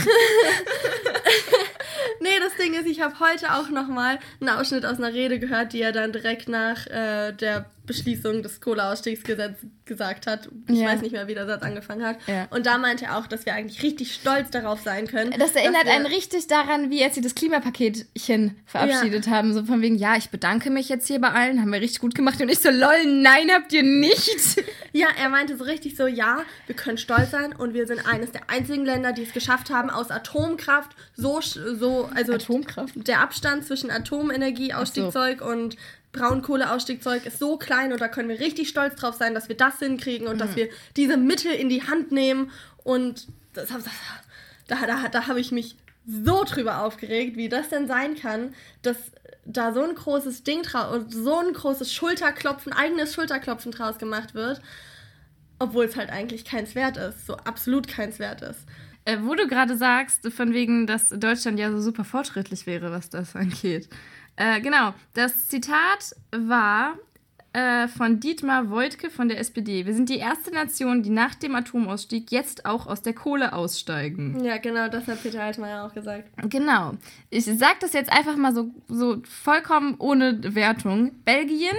Nee, 2.20 2.38
das 2.40 2.54
Ding 2.56 2.74
ist, 2.74 2.86
ich 2.86 3.00
habe 3.00 3.18
heute 3.20 3.52
auch 3.54 3.68
nochmal 3.68 4.18
einen 4.40 4.48
Ausschnitt 4.50 4.84
aus 4.86 4.98
einer 4.98 5.12
Rede 5.12 5.38
gehört, 5.38 5.72
die 5.72 5.82
er 5.82 5.92
dann 5.92 6.12
direkt 6.12 6.48
nach 6.48 6.86
äh, 6.86 7.32
der 7.32 7.66
Beschließung 7.86 8.42
des 8.42 8.62
Kohleausstiegsgesetzes 8.62 9.58
gesagt 9.84 10.26
hat. 10.26 10.48
Ich 10.68 10.78
Ja. 10.78 10.88
weiß 10.88 11.02
nicht 11.02 11.12
mehr, 11.12 11.28
wie 11.28 11.34
der 11.34 11.46
Satz 11.46 11.62
angefangen 11.62 12.02
hat. 12.06 12.16
Ja. 12.26 12.46
Und 12.50 12.64
da 12.64 12.78
meinte 12.78 13.04
er 13.06 13.18
auch, 13.18 13.26
dass 13.26 13.44
wir 13.44 13.52
eigentlich 13.52 13.82
richtig 13.82 14.14
stolz 14.14 14.48
darauf 14.50 14.80
sein 14.80 15.06
können. 15.06 15.34
Das 15.38 15.54
erinnert 15.54 15.86
einen 15.86 16.06
richtig 16.06 16.46
daran, 16.46 16.88
wie 16.90 17.04
als 17.04 17.14
sie 17.14 17.20
das 17.20 17.34
Klimapaketchen 17.34 18.56
verabschiedet 18.64 19.28
haben. 19.28 19.52
So 19.52 19.64
von 19.64 19.82
wegen, 19.82 19.96
ja, 19.96 20.16
ich 20.16 20.30
bedanke 20.30 20.70
mich 20.70 20.88
jetzt 20.88 21.06
hier 21.08 21.20
bei 21.20 21.28
allen, 21.30 21.60
haben 21.60 21.70
wir 21.72 21.80
richtig 21.82 22.00
gut 22.00 22.14
gemacht. 22.14 22.40
Und 22.40 22.48
ich 22.48 22.60
so, 22.60 22.70
lol, 22.70 23.04
nein, 23.04 23.50
habt 23.52 23.70
ihr 23.74 23.82
nicht. 23.82 24.23
Ja, 24.92 25.08
er 25.18 25.28
meinte 25.28 25.56
so 25.56 25.64
richtig 25.64 25.96
so, 25.96 26.06
ja, 26.06 26.44
wir 26.66 26.76
können 26.76 26.98
stolz 26.98 27.32
sein 27.32 27.52
und 27.52 27.74
wir 27.74 27.86
sind 27.86 28.06
eines 28.06 28.30
der 28.30 28.48
einzigen 28.48 28.84
Länder, 28.84 29.12
die 29.12 29.24
es 29.24 29.32
geschafft 29.32 29.70
haben, 29.70 29.90
aus 29.90 30.10
Atomkraft 30.10 30.92
so, 31.16 31.40
so 31.40 32.08
also 32.14 32.34
Atomkraft? 32.34 32.94
der 33.08 33.20
Abstand 33.20 33.64
zwischen 33.64 33.90
Atomenergieausstiegzeug 33.90 35.40
und 35.40 35.76
Braunkohleausstiegzeug 36.12 37.26
ist 37.26 37.40
so 37.40 37.56
klein 37.56 37.92
und 37.92 38.00
da 38.00 38.06
können 38.06 38.28
wir 38.28 38.38
richtig 38.38 38.68
stolz 38.68 38.94
drauf 38.94 39.16
sein, 39.16 39.34
dass 39.34 39.48
wir 39.48 39.56
das 39.56 39.80
hinkriegen 39.80 40.28
und 40.28 40.40
dass 40.40 40.54
wir 40.54 40.68
diese 40.96 41.16
Mittel 41.16 41.52
in 41.52 41.68
die 41.68 41.82
Hand 41.82 42.12
nehmen 42.12 42.52
und 42.84 43.26
das, 43.52 43.68
das, 43.68 43.84
da, 44.68 44.86
da, 44.86 45.08
da 45.08 45.26
habe 45.26 45.40
ich 45.40 45.50
mich 45.50 45.76
so 46.06 46.44
drüber 46.44 46.82
aufgeregt, 46.82 47.36
wie 47.36 47.48
das 47.48 47.68
denn 47.68 47.86
sein 47.86 48.14
kann, 48.14 48.54
dass 48.82 48.96
da 49.46 49.72
so 49.72 49.82
ein 49.82 49.94
großes 49.94 50.42
Ding 50.42 50.62
draus 50.62 51.02
so 51.08 51.38
ein 51.38 51.52
großes 51.52 51.92
Schulterklopfen, 51.92 52.72
eigenes 52.72 53.14
Schulterklopfen 53.14 53.72
draus 53.72 53.98
gemacht 53.98 54.34
wird, 54.34 54.60
obwohl 55.58 55.84
es 55.84 55.96
halt 55.96 56.10
eigentlich 56.10 56.44
keins 56.44 56.74
wert 56.74 56.96
ist, 56.96 57.26
so 57.26 57.36
absolut 57.36 57.88
keins 57.88 58.18
wert 58.18 58.42
ist. 58.42 58.66
Äh, 59.04 59.18
wo 59.22 59.34
du 59.34 59.46
gerade 59.46 59.76
sagst, 59.76 60.32
von 60.32 60.52
wegen, 60.54 60.86
dass 60.86 61.10
Deutschland 61.10 61.58
ja 61.58 61.70
so 61.70 61.80
super 61.80 62.04
fortschrittlich 62.04 62.66
wäre, 62.66 62.90
was 62.90 63.10
das 63.10 63.36
angeht. 63.36 63.88
Äh, 64.36 64.60
genau, 64.60 64.94
das 65.14 65.48
Zitat 65.48 66.14
war 66.32 66.96
äh, 67.54 67.86
von 67.86 68.18
Dietmar 68.18 68.68
Woidke 68.68 69.10
von 69.10 69.28
der 69.28 69.38
SPD. 69.38 69.86
Wir 69.86 69.94
sind 69.94 70.08
die 70.08 70.18
erste 70.18 70.50
Nation, 70.50 71.04
die 71.04 71.10
nach 71.10 71.36
dem 71.36 71.54
Atomausstieg 71.54 72.32
jetzt 72.32 72.66
auch 72.66 72.88
aus 72.88 73.00
der 73.00 73.14
Kohle 73.14 73.52
aussteigen. 73.52 74.44
Ja, 74.44 74.58
genau, 74.58 74.88
das 74.88 75.06
hat 75.06 75.22
Peter 75.22 75.40
Altmaier 75.40 75.84
auch 75.84 75.94
gesagt. 75.94 76.28
Genau. 76.50 76.94
Ich 77.30 77.44
sage 77.44 77.76
das 77.80 77.92
jetzt 77.92 78.12
einfach 78.12 78.36
mal 78.36 78.52
so, 78.52 78.74
so 78.88 79.22
vollkommen 79.24 79.94
ohne 79.98 80.54
Wertung. 80.54 81.12
Belgien 81.24 81.76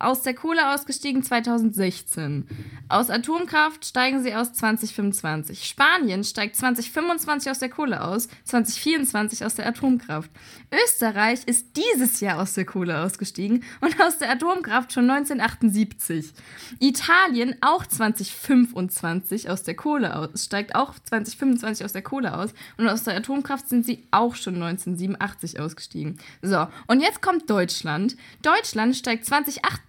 aus 0.00 0.22
der 0.22 0.34
Kohle 0.34 0.74
ausgestiegen 0.74 1.22
2016. 1.22 2.46
Aus 2.88 3.10
Atomkraft 3.10 3.84
steigen 3.84 4.22
sie 4.22 4.34
aus 4.34 4.52
2025. 4.54 5.64
Spanien 5.64 6.24
steigt 6.24 6.56
2025 6.56 7.50
aus 7.50 7.58
der 7.58 7.68
Kohle 7.68 8.02
aus, 8.02 8.28
2024 8.44 9.44
aus 9.44 9.54
der 9.54 9.66
Atomkraft. 9.66 10.30
Österreich 10.72 11.44
ist 11.44 11.76
dieses 11.76 12.20
Jahr 12.20 12.40
aus 12.40 12.54
der 12.54 12.64
Kohle 12.64 12.98
ausgestiegen 13.00 13.62
und 13.80 14.00
aus 14.00 14.18
der 14.18 14.30
Atomkraft 14.30 14.92
schon 14.92 15.08
1978. 15.08 16.32
Italien 16.78 17.56
auch 17.60 17.84
2025 17.84 19.50
aus 19.50 19.62
der 19.64 19.74
Kohle 19.74 20.16
aus, 20.16 20.44
steigt 20.46 20.74
auch 20.74 20.94
2025 20.98 21.84
aus 21.84 21.92
der 21.92 22.02
Kohle 22.02 22.36
aus 22.36 22.54
und 22.78 22.88
aus 22.88 23.04
der 23.04 23.16
Atomkraft 23.16 23.68
sind 23.68 23.84
sie 23.84 24.06
auch 24.10 24.34
schon 24.34 24.54
1987 24.54 25.60
ausgestiegen. 25.60 26.18
So, 26.40 26.66
und 26.86 27.00
jetzt 27.00 27.20
kommt 27.20 27.50
Deutschland. 27.50 28.16
Deutschland 28.42 28.96
steigt 28.96 29.26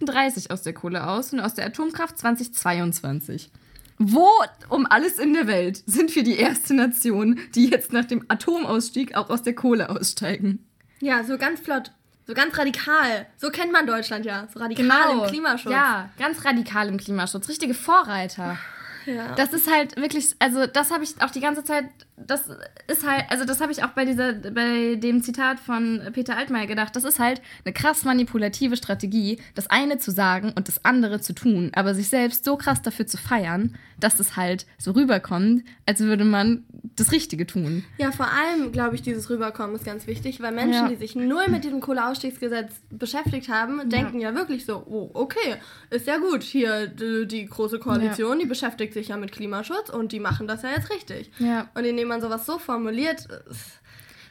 2038 0.06 0.50
aus 0.50 0.62
der 0.62 0.72
Kohle 0.72 1.06
aus 1.06 1.32
und 1.32 1.40
aus 1.40 1.54
der 1.54 1.66
Atomkraft 1.66 2.18
2022. 2.18 3.50
Wo 3.98 4.28
um 4.68 4.86
alles 4.86 5.18
in 5.18 5.34
der 5.34 5.46
Welt 5.46 5.82
sind 5.86 6.14
wir 6.16 6.24
die 6.24 6.36
erste 6.36 6.74
Nation, 6.74 7.38
die 7.54 7.68
jetzt 7.68 7.92
nach 7.92 8.04
dem 8.04 8.24
Atomausstieg 8.28 9.14
auch 9.14 9.30
aus 9.30 9.42
der 9.42 9.54
Kohle 9.54 9.90
aussteigen? 9.90 10.66
Ja, 11.00 11.22
so 11.24 11.38
ganz 11.38 11.60
flott, 11.60 11.92
so 12.26 12.34
ganz 12.34 12.56
radikal. 12.58 13.26
So 13.36 13.50
kennt 13.50 13.72
man 13.72 13.86
Deutschland 13.86 14.24
ja, 14.24 14.48
so 14.52 14.58
radikal 14.58 15.12
im 15.12 15.26
Klimaschutz. 15.28 15.64
Genau. 15.64 15.76
Ja, 15.76 16.10
ganz 16.18 16.44
radikal 16.44 16.88
im 16.88 16.96
Klimaschutz. 16.96 17.48
Richtige 17.48 17.74
Vorreiter. 17.74 18.58
Ja. 19.06 19.34
Das 19.34 19.52
ist 19.52 19.70
halt 19.70 19.96
wirklich, 19.96 20.34
also 20.38 20.66
das 20.66 20.90
habe 20.90 21.04
ich 21.04 21.20
auch 21.20 21.30
die 21.30 21.40
ganze 21.40 21.64
Zeit, 21.64 21.86
das 22.26 22.48
ist 22.88 23.06
halt, 23.06 23.24
also 23.30 23.44
das 23.44 23.60
habe 23.60 23.72
ich 23.72 23.82
auch 23.84 23.90
bei 23.90 24.04
dieser, 24.04 24.32
bei 24.32 24.96
dem 24.96 25.22
Zitat 25.22 25.60
von 25.60 26.00
Peter 26.12 26.36
Altmaier 26.36 26.66
gedacht, 26.66 26.94
das 26.96 27.04
ist 27.04 27.18
halt 27.18 27.40
eine 27.64 27.72
krass 27.72 28.04
manipulative 28.04 28.76
Strategie, 28.76 29.38
das 29.54 29.68
eine 29.70 29.98
zu 29.98 30.10
sagen 30.10 30.52
und 30.54 30.68
das 30.68 30.84
andere 30.84 31.20
zu 31.20 31.32
tun, 31.34 31.70
aber 31.74 31.94
sich 31.94 32.08
selbst 32.08 32.44
so 32.44 32.56
krass 32.56 32.82
dafür 32.82 33.06
zu 33.06 33.16
feiern, 33.16 33.76
dass 33.98 34.18
es 34.20 34.36
halt 34.36 34.66
so 34.78 34.92
rüberkommt, 34.92 35.64
als 35.86 36.00
würde 36.00 36.24
man 36.24 36.64
das 36.96 37.12
Richtige 37.12 37.46
tun. 37.46 37.84
Ja, 37.98 38.10
vor 38.10 38.26
allem, 38.26 38.72
glaube 38.72 38.96
ich, 38.96 39.02
dieses 39.02 39.30
Rüberkommen 39.30 39.76
ist 39.76 39.84
ganz 39.84 40.06
wichtig, 40.06 40.40
weil 40.40 40.52
Menschen, 40.52 40.72
Ja. 40.84 40.88
die 40.88 40.96
sich 40.96 41.14
null 41.14 41.48
mit 41.48 41.62
diesem 41.64 41.80
Kohleausstiegsgesetz 41.80 42.72
beschäftigt 42.90 43.48
haben, 43.48 43.88
denken 43.88 44.20
ja 44.20 44.34
wirklich 44.34 44.64
so, 44.66 44.84
oh, 44.86 45.10
okay, 45.14 45.56
ist 45.90 46.06
ja 46.06 46.18
gut, 46.18 46.42
hier 46.42 46.86
die, 46.88 47.26
die 47.26 47.46
große 47.46 47.78
Koalition, 47.78 48.38
die 48.38 48.46
beschäftigt 48.46 48.92
sich 48.94 49.08
ja 49.08 49.16
mit 49.16 49.32
Klimaschutz 49.32 49.88
und 49.90 50.12
die 50.12 50.20
machen 50.20 50.46
das 50.48 50.62
ja 50.62 50.70
jetzt 50.70 50.90
richtig. 50.90 51.30
Ja. 51.38 51.68
Und 51.74 51.84
indem 51.84 52.08
man 52.12 52.20
sowas 52.20 52.46
so 52.46 52.58
formuliert, 52.58 53.26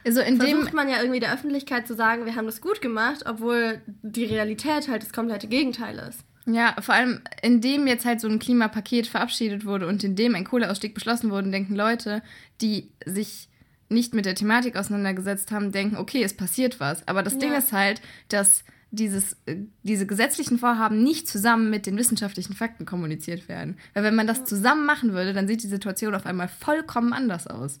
Also 0.04 0.20
in 0.20 0.38
dem, 0.38 0.56
versucht 0.56 0.74
man 0.74 0.88
ja 0.88 1.00
irgendwie 1.00 1.20
der 1.20 1.32
Öffentlichkeit 1.32 1.86
zu 1.86 1.94
sagen, 1.94 2.24
wir 2.26 2.34
haben 2.34 2.46
das 2.46 2.60
gut 2.60 2.80
gemacht, 2.80 3.24
obwohl 3.26 3.80
die 4.02 4.24
Realität 4.24 4.88
halt 4.88 5.02
das 5.02 5.12
komplette 5.12 5.46
Gegenteil 5.46 5.98
ist. 6.08 6.20
Ja, 6.44 6.74
vor 6.80 6.94
allem, 6.94 7.20
indem 7.42 7.86
jetzt 7.86 8.04
halt 8.04 8.20
so 8.20 8.26
ein 8.28 8.40
Klimapaket 8.40 9.06
verabschiedet 9.06 9.64
wurde 9.64 9.86
und 9.86 10.02
in 10.02 10.16
dem 10.16 10.34
ein 10.34 10.44
Kohleausstieg 10.44 10.92
beschlossen 10.92 11.30
wurde, 11.30 11.50
denken 11.50 11.76
Leute, 11.76 12.20
die 12.60 12.90
sich 13.06 13.48
nicht 13.88 14.12
mit 14.14 14.24
der 14.24 14.34
Thematik 14.34 14.74
auseinandergesetzt 14.76 15.52
haben, 15.52 15.70
denken, 15.70 15.96
okay, 15.96 16.24
es 16.24 16.34
passiert 16.36 16.80
was. 16.80 17.06
Aber 17.06 17.22
das 17.22 17.38
Ding 17.38 17.52
Ja. 17.52 17.58
ist 17.58 17.72
halt, 17.72 18.00
dass 18.28 18.64
dieses, 18.94 19.36
äh, 19.46 19.56
diese 19.82 20.06
gesetzlichen 20.06 20.58
Vorhaben 20.58 21.02
nicht 21.02 21.26
zusammen 21.26 21.70
mit 21.70 21.86
den 21.86 21.96
wissenschaftlichen 21.96 22.52
Fakten 22.54 22.84
kommuniziert 22.86 23.48
werden. 23.48 23.76
Weil 23.94 24.04
wenn 24.04 24.14
man 24.14 24.26
das 24.26 24.44
zusammen 24.44 24.86
machen 24.86 25.12
würde, 25.14 25.32
dann 25.32 25.48
sieht 25.48 25.62
die 25.62 25.68
Situation 25.68 26.14
auf 26.14 26.26
einmal 26.26 26.48
vollkommen 26.48 27.12
anders 27.12 27.46
aus. 27.46 27.80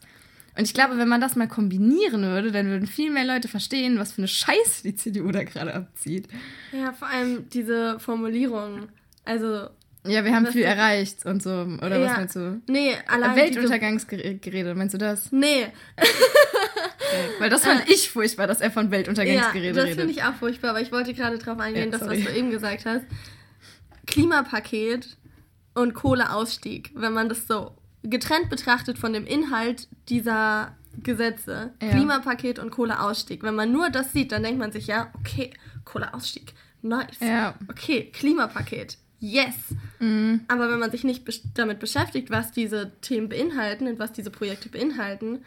Und 0.56 0.64
ich 0.64 0.74
glaube, 0.74 0.98
wenn 0.98 1.08
man 1.08 1.20
das 1.20 1.36
mal 1.36 1.48
kombinieren 1.48 2.22
würde, 2.24 2.50
dann 2.52 2.66
würden 2.66 2.86
viel 2.86 3.10
mehr 3.10 3.24
Leute 3.24 3.48
verstehen, 3.48 3.98
was 3.98 4.12
für 4.12 4.18
eine 4.18 4.28
Scheiße 4.28 4.82
die 4.84 4.94
CDU 4.94 5.30
da 5.30 5.44
gerade 5.44 5.74
abzieht. 5.74 6.28
Ja, 6.72 6.92
vor 6.92 7.08
allem 7.08 7.48
diese 7.50 7.98
Formulierung. 8.00 8.88
Also, 9.24 9.68
Ja, 10.06 10.24
wir 10.24 10.34
haben 10.34 10.46
Was 10.46 10.52
viel 10.52 10.62
erreicht 10.64 11.24
und 11.26 11.42
so. 11.42 11.50
Oder 11.50 12.00
was 12.00 12.10
Ja. 12.10 12.16
meinst 12.16 12.36
du? 12.36 12.60
nee, 12.68 12.94
allein. 13.06 13.36
Weltuntergangsgerede, 13.36 14.74
meinst 14.74 14.94
du 14.94 14.98
das? 14.98 15.30
Nee, 15.32 15.68
Weil 17.38 17.50
das 17.50 17.64
fand 17.64 17.88
ich 17.88 18.10
furchtbar, 18.10 18.46
dass 18.46 18.60
er 18.60 18.70
von 18.70 18.86
ja, 18.86 18.90
Weltuntergangsgerede 18.92 19.72
das 19.72 19.84
redet. 19.84 19.98
finde 19.98 20.12
ich 20.12 20.22
auch 20.22 20.34
furchtbar, 20.34 20.70
aber 20.70 20.80
ich 20.80 20.92
wollte 20.92 21.14
gerade 21.14 21.38
drauf 21.38 21.58
eingehen, 21.58 21.90
Ja, 21.92 21.98
das, 21.98 22.08
was 22.08 22.18
du 22.18 22.30
eben 22.34 22.50
gesagt 22.50 22.86
hast. 22.86 23.04
Klimapaket 24.06 25.16
und 25.74 25.94
Kohleausstieg, 25.94 26.90
wenn 26.94 27.12
man 27.12 27.28
das 27.28 27.46
so 27.46 27.72
getrennt 28.02 28.50
betrachtet 28.50 28.98
von 28.98 29.12
dem 29.12 29.26
Inhalt 29.26 29.88
dieser 30.08 30.76
Gesetze, 31.02 31.72
Ja. 31.80 31.90
Klimapaket 31.90 32.58
und 32.58 32.70
Kohleausstieg, 32.70 33.42
wenn 33.42 33.54
man 33.54 33.72
nur 33.72 33.90
das 33.90 34.12
sieht, 34.12 34.32
dann 34.32 34.42
denkt 34.42 34.58
man 34.58 34.72
sich, 34.72 34.86
ja, 34.86 35.10
okay, 35.18 35.50
Kohleausstieg, 35.84 36.52
nice. 36.82 37.20
Ja. 37.20 37.54
Okay, 37.70 38.10
Klimapaket, 38.12 38.98
yes. 39.20 39.54
Mhm. 40.00 40.40
Aber 40.48 40.70
wenn 40.70 40.78
man 40.80 40.90
sich 40.90 41.04
nicht 41.04 41.24
damit 41.54 41.78
beschäftigt, 41.78 42.30
was 42.30 42.52
diese 42.52 42.92
Themen 43.00 43.28
beinhalten 43.28 43.86
und 43.86 43.98
was 43.98 44.12
diese 44.12 44.30
Projekte 44.30 44.68
beinhalten, 44.68 45.44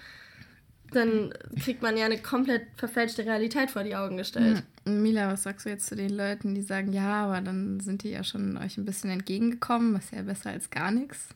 dann 0.95 1.33
kriegt 1.61 1.81
man 1.81 1.97
ja 1.97 2.05
eine 2.05 2.17
komplett 2.17 2.67
verfälschte 2.77 3.25
Realität 3.25 3.71
vor 3.71 3.83
die 3.83 3.95
Augen 3.95 4.17
gestellt. 4.17 4.63
Mila, 4.85 5.31
was 5.31 5.43
sagst 5.43 5.65
du 5.65 5.69
jetzt 5.69 5.87
zu 5.87 5.95
den 5.95 6.09
Leuten, 6.09 6.55
die 6.55 6.61
sagen, 6.61 6.93
ja, 6.93 7.25
aber 7.25 7.41
dann 7.41 7.79
sind 7.79 8.03
die 8.03 8.11
ja 8.11 8.23
schon 8.23 8.57
euch 8.57 8.77
ein 8.77 8.85
bisschen 8.85 9.09
entgegengekommen, 9.09 9.93
was 9.93 10.11
ja 10.11 10.21
besser 10.21 10.51
als 10.51 10.69
gar 10.69 10.91
nichts? 10.91 11.29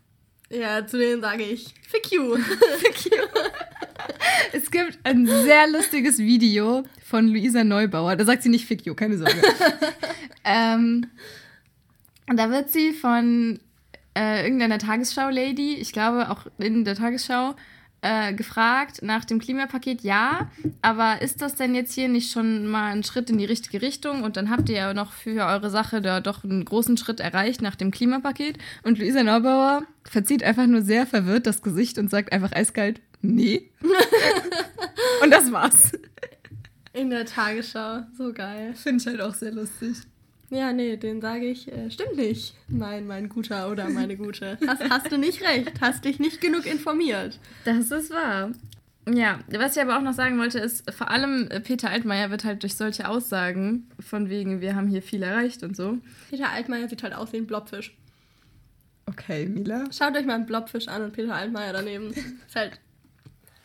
Ja, 0.50 0.86
zu 0.86 0.98
denen 0.98 1.22
sage 1.22 1.44
ich, 1.44 1.74
fick 1.88 2.12
you. 2.12 2.38
Es 4.52 4.72
gibt 4.72 5.00
ein 5.04 5.28
sehr 5.28 5.68
lustiges 5.70 6.18
Video 6.20 6.84
von 7.04 7.28
Luisa 7.28 7.64
Neubauer. 7.64 8.16
Da 8.16 8.26
sagt 8.26 8.44
sie 8.44 8.50
nicht 8.50 8.66
Fick 8.66 8.86
you, 8.86 8.96
keine 8.96 9.18
Sorge. 9.18 9.42
ähm, 10.44 11.08
da 12.28 12.50
wird 12.50 12.72
sie 12.72 12.94
von 12.94 13.60
äh, 14.16 14.44
irgendeiner 14.44 14.80
Tagesschau-Lady, 14.80 15.76
ich 15.76 15.92
glaube 15.92 16.30
auch 16.30 16.48
in 16.58 16.86
der 16.86 16.96
Tagesschau, 16.96 17.56
äh, 18.02 18.34
gefragt 18.34 19.02
nach 19.02 19.26
dem 19.26 19.40
Klimapaket. 19.40 20.02
Ja, 20.02 20.50
aber 20.82 21.22
ist 21.22 21.42
das 21.42 21.56
denn 21.56 21.76
jetzt 21.76 21.94
hier 21.94 22.08
nicht 22.08 22.32
schon 22.32 22.68
mal 22.68 22.92
ein 22.92 23.04
Schritt 23.04 23.30
in 23.30 23.38
die 23.38 23.46
richtige 23.46 23.82
Richtung? 23.82 24.24
Und 24.24 24.38
dann 24.38 24.50
habt 24.50 24.70
ihr 24.70 24.78
ja 24.78 24.94
noch 24.94 25.12
für 25.12 25.46
eure 25.46 25.70
Sache 25.70 26.02
da 26.02 26.22
doch 26.22 26.44
einen 26.44 26.66
großen 26.66 26.98
Schritt 26.98 27.20
erreicht 27.20 27.62
nach 27.62 27.76
dem 27.76 27.92
Klimapaket. 27.92 28.58
Und 28.84 29.00
Luisa 29.00 29.24
Neubauer 29.24 29.84
verzieht 30.04 30.44
einfach 30.44 30.68
nur 30.68 30.82
sehr 30.82 31.06
verwirrt 31.06 31.48
das 31.48 31.62
Gesicht 31.62 31.98
und 31.98 32.10
sagt 32.10 32.32
einfach 32.32 32.52
eiskalt, 32.52 33.02
nee. 33.22 33.70
und 35.24 35.32
das 35.32 35.52
war's. 35.52 35.92
In 36.94 37.10
der 37.10 37.26
Tagesschau. 37.26 38.04
So 38.18 38.34
geil. 38.34 38.74
Finde 38.76 39.02
ich 39.02 39.08
halt 39.08 39.22
auch 39.22 39.34
sehr 39.34 39.52
lustig. 39.52 39.98
Ja, 40.50 40.74
nee, 40.74 40.98
den 40.98 41.22
sage 41.22 41.46
ich, 41.46 41.72
äh, 41.72 41.92
stimmt 41.92 42.16
nicht. 42.16 42.56
Mein, 42.68 43.06
mein 43.06 43.30
Guter 43.30 43.72
oder 43.72 43.88
meine 43.90 44.18
Gute. 44.18 44.58
Hast, 44.68 44.90
hast 44.90 45.12
du 45.12 45.18
nicht 45.18 45.42
recht. 45.44 45.74
Hast 45.80 46.06
dich 46.06 46.20
nicht 46.20 46.42
genug 46.42 46.66
informiert. 46.66 47.40
Das 47.66 47.92
ist 47.92 48.12
wahr. 48.12 48.52
Ja, 49.08 49.40
was 49.48 49.76
ich 49.76 49.82
aber 49.82 49.98
auch 49.98 50.02
noch 50.02 50.14
sagen 50.14 50.38
wollte, 50.40 50.60
ist, 50.60 50.92
vor 50.92 51.10
allem 51.10 51.48
äh, 51.50 51.60
Peter 51.60 51.90
Altmaier 51.90 52.32
wird 52.32 52.44
halt 52.44 52.64
durch 52.64 52.76
solche 52.76 53.08
Aussagen, 53.08 53.90
von 54.00 54.30
wegen, 54.30 54.62
wir 54.62 54.76
haben 54.76 54.88
hier 54.88 55.02
viel 55.02 55.24
erreicht 55.24 55.64
und 55.64 55.76
so. 55.76 55.98
Peter 56.30 56.50
Altmaier 56.50 56.90
sieht 56.90 57.04
halt 57.04 57.14
aus 57.14 57.32
wie 57.34 57.38
ein 57.38 57.48
Blobfisch. 57.48 57.96
Okay, 59.06 59.48
Mila. 59.48 59.86
Schaut 59.92 60.16
euch 60.16 60.26
mal 60.26 60.36
einen 60.36 60.46
Blobfisch 60.46 60.88
an 60.88 61.04
und 61.04 61.14
Peter 61.14 61.34
Altmaier 61.34 61.74
daneben. 61.74 62.12
Ist 62.12 62.56
halt 62.56 62.80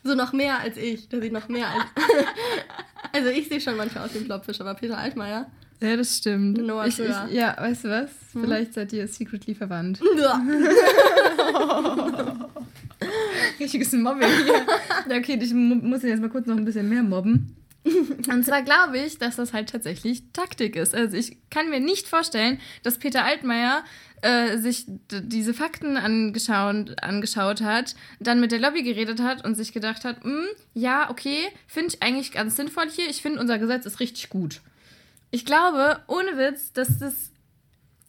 so 0.02 0.14
noch 0.14 0.32
mehr 0.32 0.60
als 0.60 0.76
ich. 0.76 1.08
Der 1.08 1.20
sieht 1.20 1.32
noch 1.32 1.48
mehr 1.48 1.68
als. 1.68 1.84
also 3.12 3.28
ich 3.28 3.48
sehe 3.48 3.60
schon 3.60 3.76
manchmal 3.76 4.06
aus 4.06 4.14
wie 4.14 4.18
ein 4.18 4.24
Blobfisch, 4.24 4.60
aber 4.60 4.74
Peter 4.74 4.96
Altmaier. 4.96 5.50
Ja, 5.84 5.96
das 5.96 6.16
stimmt. 6.16 6.58
Noah 6.58 6.86
ich, 6.86 6.98
ich, 6.98 7.08
ja, 7.32 7.54
weißt 7.58 7.84
du 7.84 7.88
was? 7.90 8.10
Vielleicht 8.32 8.74
seid 8.74 8.92
ihr 8.92 9.06
secretly 9.06 9.54
verwandt. 9.54 10.00
Richtiges 13.60 13.92
Mobbing 13.92 14.28
hier. 14.44 14.66
Ja, 15.08 15.16
okay, 15.18 15.38
ich 15.40 15.52
mu- 15.54 15.74
muss 15.76 16.02
ihn 16.02 16.08
jetzt 16.10 16.20
mal 16.20 16.30
kurz 16.30 16.46
noch 16.46 16.56
ein 16.56 16.64
bisschen 16.64 16.88
mehr 16.88 17.02
mobben. 17.02 17.56
Und 18.30 18.44
zwar 18.46 18.62
glaube 18.62 18.98
ich, 18.98 19.18
dass 19.18 19.36
das 19.36 19.52
halt 19.52 19.68
tatsächlich 19.68 20.22
Taktik 20.32 20.74
ist. 20.74 20.94
Also 20.94 21.16
ich 21.16 21.36
kann 21.50 21.68
mir 21.68 21.80
nicht 21.80 22.08
vorstellen, 22.08 22.58
dass 22.82 22.98
Peter 22.98 23.24
Altmaier 23.24 23.84
äh, 24.22 24.56
sich 24.56 24.86
diese 25.10 25.52
Fakten 25.52 25.98
angeschaut, 25.98 26.94
angeschaut 27.02 27.60
hat, 27.60 27.94
dann 28.20 28.40
mit 28.40 28.52
der 28.52 28.58
Lobby 28.60 28.82
geredet 28.82 29.20
hat 29.20 29.44
und 29.44 29.54
sich 29.54 29.74
gedacht 29.74 30.04
hat, 30.06 30.24
"Hm, 30.24 30.46
ja, 30.72 31.10
okay, 31.10 31.36
finde 31.66 31.88
ich 31.94 32.02
eigentlich 32.02 32.32
ganz 32.32 32.56
sinnvoll 32.56 32.88
hier. 32.88 33.06
Ich 33.10 33.20
finde, 33.20 33.38
unser 33.38 33.58
Gesetz 33.58 33.84
ist 33.84 34.00
richtig 34.00 34.30
gut. 34.30 34.62
Ich 35.34 35.44
glaube, 35.44 35.98
ohne 36.06 36.38
Witz, 36.38 36.72
dass 36.72 37.00
das 37.00 37.32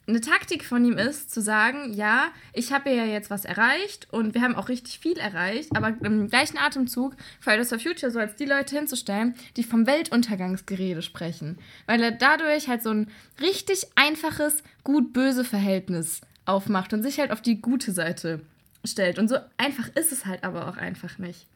eine 0.06 0.20
Taktik 0.20 0.64
von 0.64 0.84
ihm 0.84 0.96
ist, 0.96 1.32
zu 1.32 1.40
sagen, 1.40 1.92
ja, 1.92 2.28
ich 2.52 2.72
habe 2.72 2.88
ja 2.90 3.04
jetzt 3.04 3.30
was 3.30 3.44
erreicht 3.44 4.06
und 4.12 4.32
wir 4.32 4.42
haben 4.42 4.54
auch 4.54 4.68
richtig 4.68 5.00
viel 5.00 5.18
erreicht, 5.18 5.74
aber 5.74 5.88
im 6.04 6.28
gleichen 6.28 6.56
Atemzug 6.56 7.16
Fridays 7.40 7.70
for 7.70 7.80
Future 7.80 8.12
so 8.12 8.20
als 8.20 8.36
die 8.36 8.44
Leute 8.44 8.76
hinzustellen, 8.76 9.34
die 9.56 9.64
vom 9.64 9.88
Weltuntergangsgerede 9.88 11.02
sprechen. 11.02 11.58
Weil 11.86 12.00
er 12.00 12.12
dadurch 12.12 12.68
halt 12.68 12.84
so 12.84 12.90
ein 12.90 13.10
richtig 13.40 13.88
einfaches 13.96 14.62
Gut-Böse 14.84 15.42
Verhältnis 15.42 16.20
aufmacht 16.44 16.92
und 16.92 17.02
sich 17.02 17.18
halt 17.18 17.32
auf 17.32 17.42
die 17.42 17.60
gute 17.60 17.90
Seite 17.90 18.40
stellt. 18.84 19.18
Und 19.18 19.26
so 19.26 19.38
einfach 19.56 19.88
ist 19.96 20.12
es 20.12 20.26
halt 20.26 20.44
aber 20.44 20.68
auch 20.68 20.76
einfach 20.76 21.18
nicht. 21.18 21.48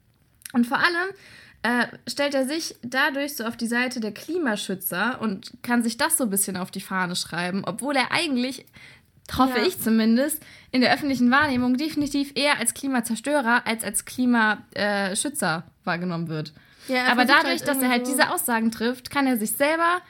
Und 0.52 0.66
vor 0.66 0.78
allem 0.78 1.14
äh, 1.62 1.86
stellt 2.08 2.34
er 2.34 2.46
sich 2.46 2.74
dadurch 2.82 3.36
so 3.36 3.44
auf 3.44 3.56
die 3.56 3.66
Seite 3.66 4.00
der 4.00 4.12
Klimaschützer 4.12 5.20
und 5.20 5.52
kann 5.62 5.82
sich 5.82 5.96
das 5.96 6.16
so 6.16 6.24
ein 6.24 6.30
bisschen 6.30 6.56
auf 6.56 6.70
die 6.70 6.80
Fahne 6.80 7.16
schreiben, 7.16 7.62
obwohl 7.66 7.96
er 7.96 8.10
eigentlich, 8.12 8.64
hoffe 9.36 9.58
Ja. 9.58 9.66
ich 9.66 9.78
zumindest, 9.80 10.42
in 10.72 10.80
der 10.80 10.92
öffentlichen 10.92 11.30
Wahrnehmung 11.30 11.76
definitiv 11.76 12.32
eher 12.34 12.58
als 12.58 12.74
Klimazerstörer 12.74 13.66
als 13.66 13.84
als 13.84 14.04
Klimaschützer 14.04 15.16
Schützer 15.16 15.64
wahrgenommen 15.84 16.28
wird. 16.28 16.52
Ja, 16.88 16.96
er 16.96 17.12
Aber 17.12 17.26
versucht 17.26 17.38
dadurch, 17.44 17.60
halt 17.60 17.68
dass 17.68 17.82
er 17.82 17.88
halt 17.90 18.06
so- 18.06 18.12
diese 18.12 18.30
Aussagen 18.30 18.70
trifft, 18.70 19.10
kann 19.10 19.26
er 19.26 19.36
sich 19.36 19.52
selber 19.52 20.00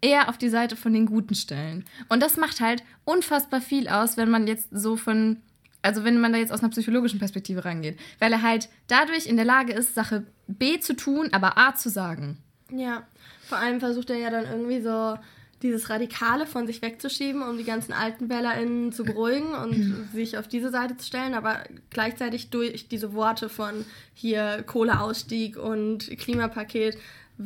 eher 0.00 0.28
auf 0.30 0.38
die 0.38 0.48
Seite 0.48 0.76
von 0.76 0.92
den 0.94 1.04
Guten 1.06 1.34
stellen. 1.34 1.84
Und 2.08 2.22
das 2.22 2.36
macht 2.38 2.60
halt 2.60 2.82
unfassbar 3.04 3.60
viel 3.60 3.88
aus, 3.88 4.16
wenn 4.16 4.30
man 4.30 4.46
jetzt 4.46 4.68
so 4.72 4.96
von, 4.96 5.42
also 5.82 6.04
wenn 6.04 6.20
man 6.20 6.32
da 6.32 6.38
jetzt 6.38 6.52
aus 6.52 6.60
einer 6.60 6.70
psychologischen 6.70 7.18
Perspektive 7.18 7.64
rangeht. 7.64 7.98
Weil 8.18 8.32
er 8.32 8.42
halt 8.42 8.68
dadurch 8.86 9.26
in 9.26 9.36
der 9.36 9.44
Lage 9.44 9.72
ist, 9.72 9.94
Sache 9.94 10.24
B 10.46 10.80
zu 10.80 10.94
tun, 10.94 11.28
aber 11.32 11.58
A 11.58 11.74
zu 11.74 11.88
sagen. 11.88 12.38
Ja, 12.70 13.06
vor 13.48 13.58
allem 13.58 13.80
versucht 13.80 14.10
er 14.10 14.16
ja 14.16 14.30
dann 14.30 14.44
irgendwie 14.44 14.80
so 14.80 15.16
dieses 15.62 15.90
Radikale 15.90 16.46
von 16.46 16.66
sich 16.66 16.80
wegzuschieben, 16.80 17.42
um 17.42 17.58
die 17.58 17.64
ganzen 17.64 17.92
alten 17.92 18.30
WählerInnen 18.30 18.92
zu 18.92 19.04
beruhigen 19.04 19.54
und 19.54 20.08
sich 20.12 20.38
auf 20.38 20.48
diese 20.48 20.70
Seite 20.70 20.96
zu 20.96 21.06
stellen, 21.06 21.34
aber 21.34 21.64
gleichzeitig 21.90 22.50
durch 22.50 22.88
diese 22.88 23.12
Worte 23.12 23.48
von 23.48 23.84
hier 24.14 24.62
Kohleausstieg 24.66 25.58
und 25.58 26.08
Klimapaket 26.18 26.96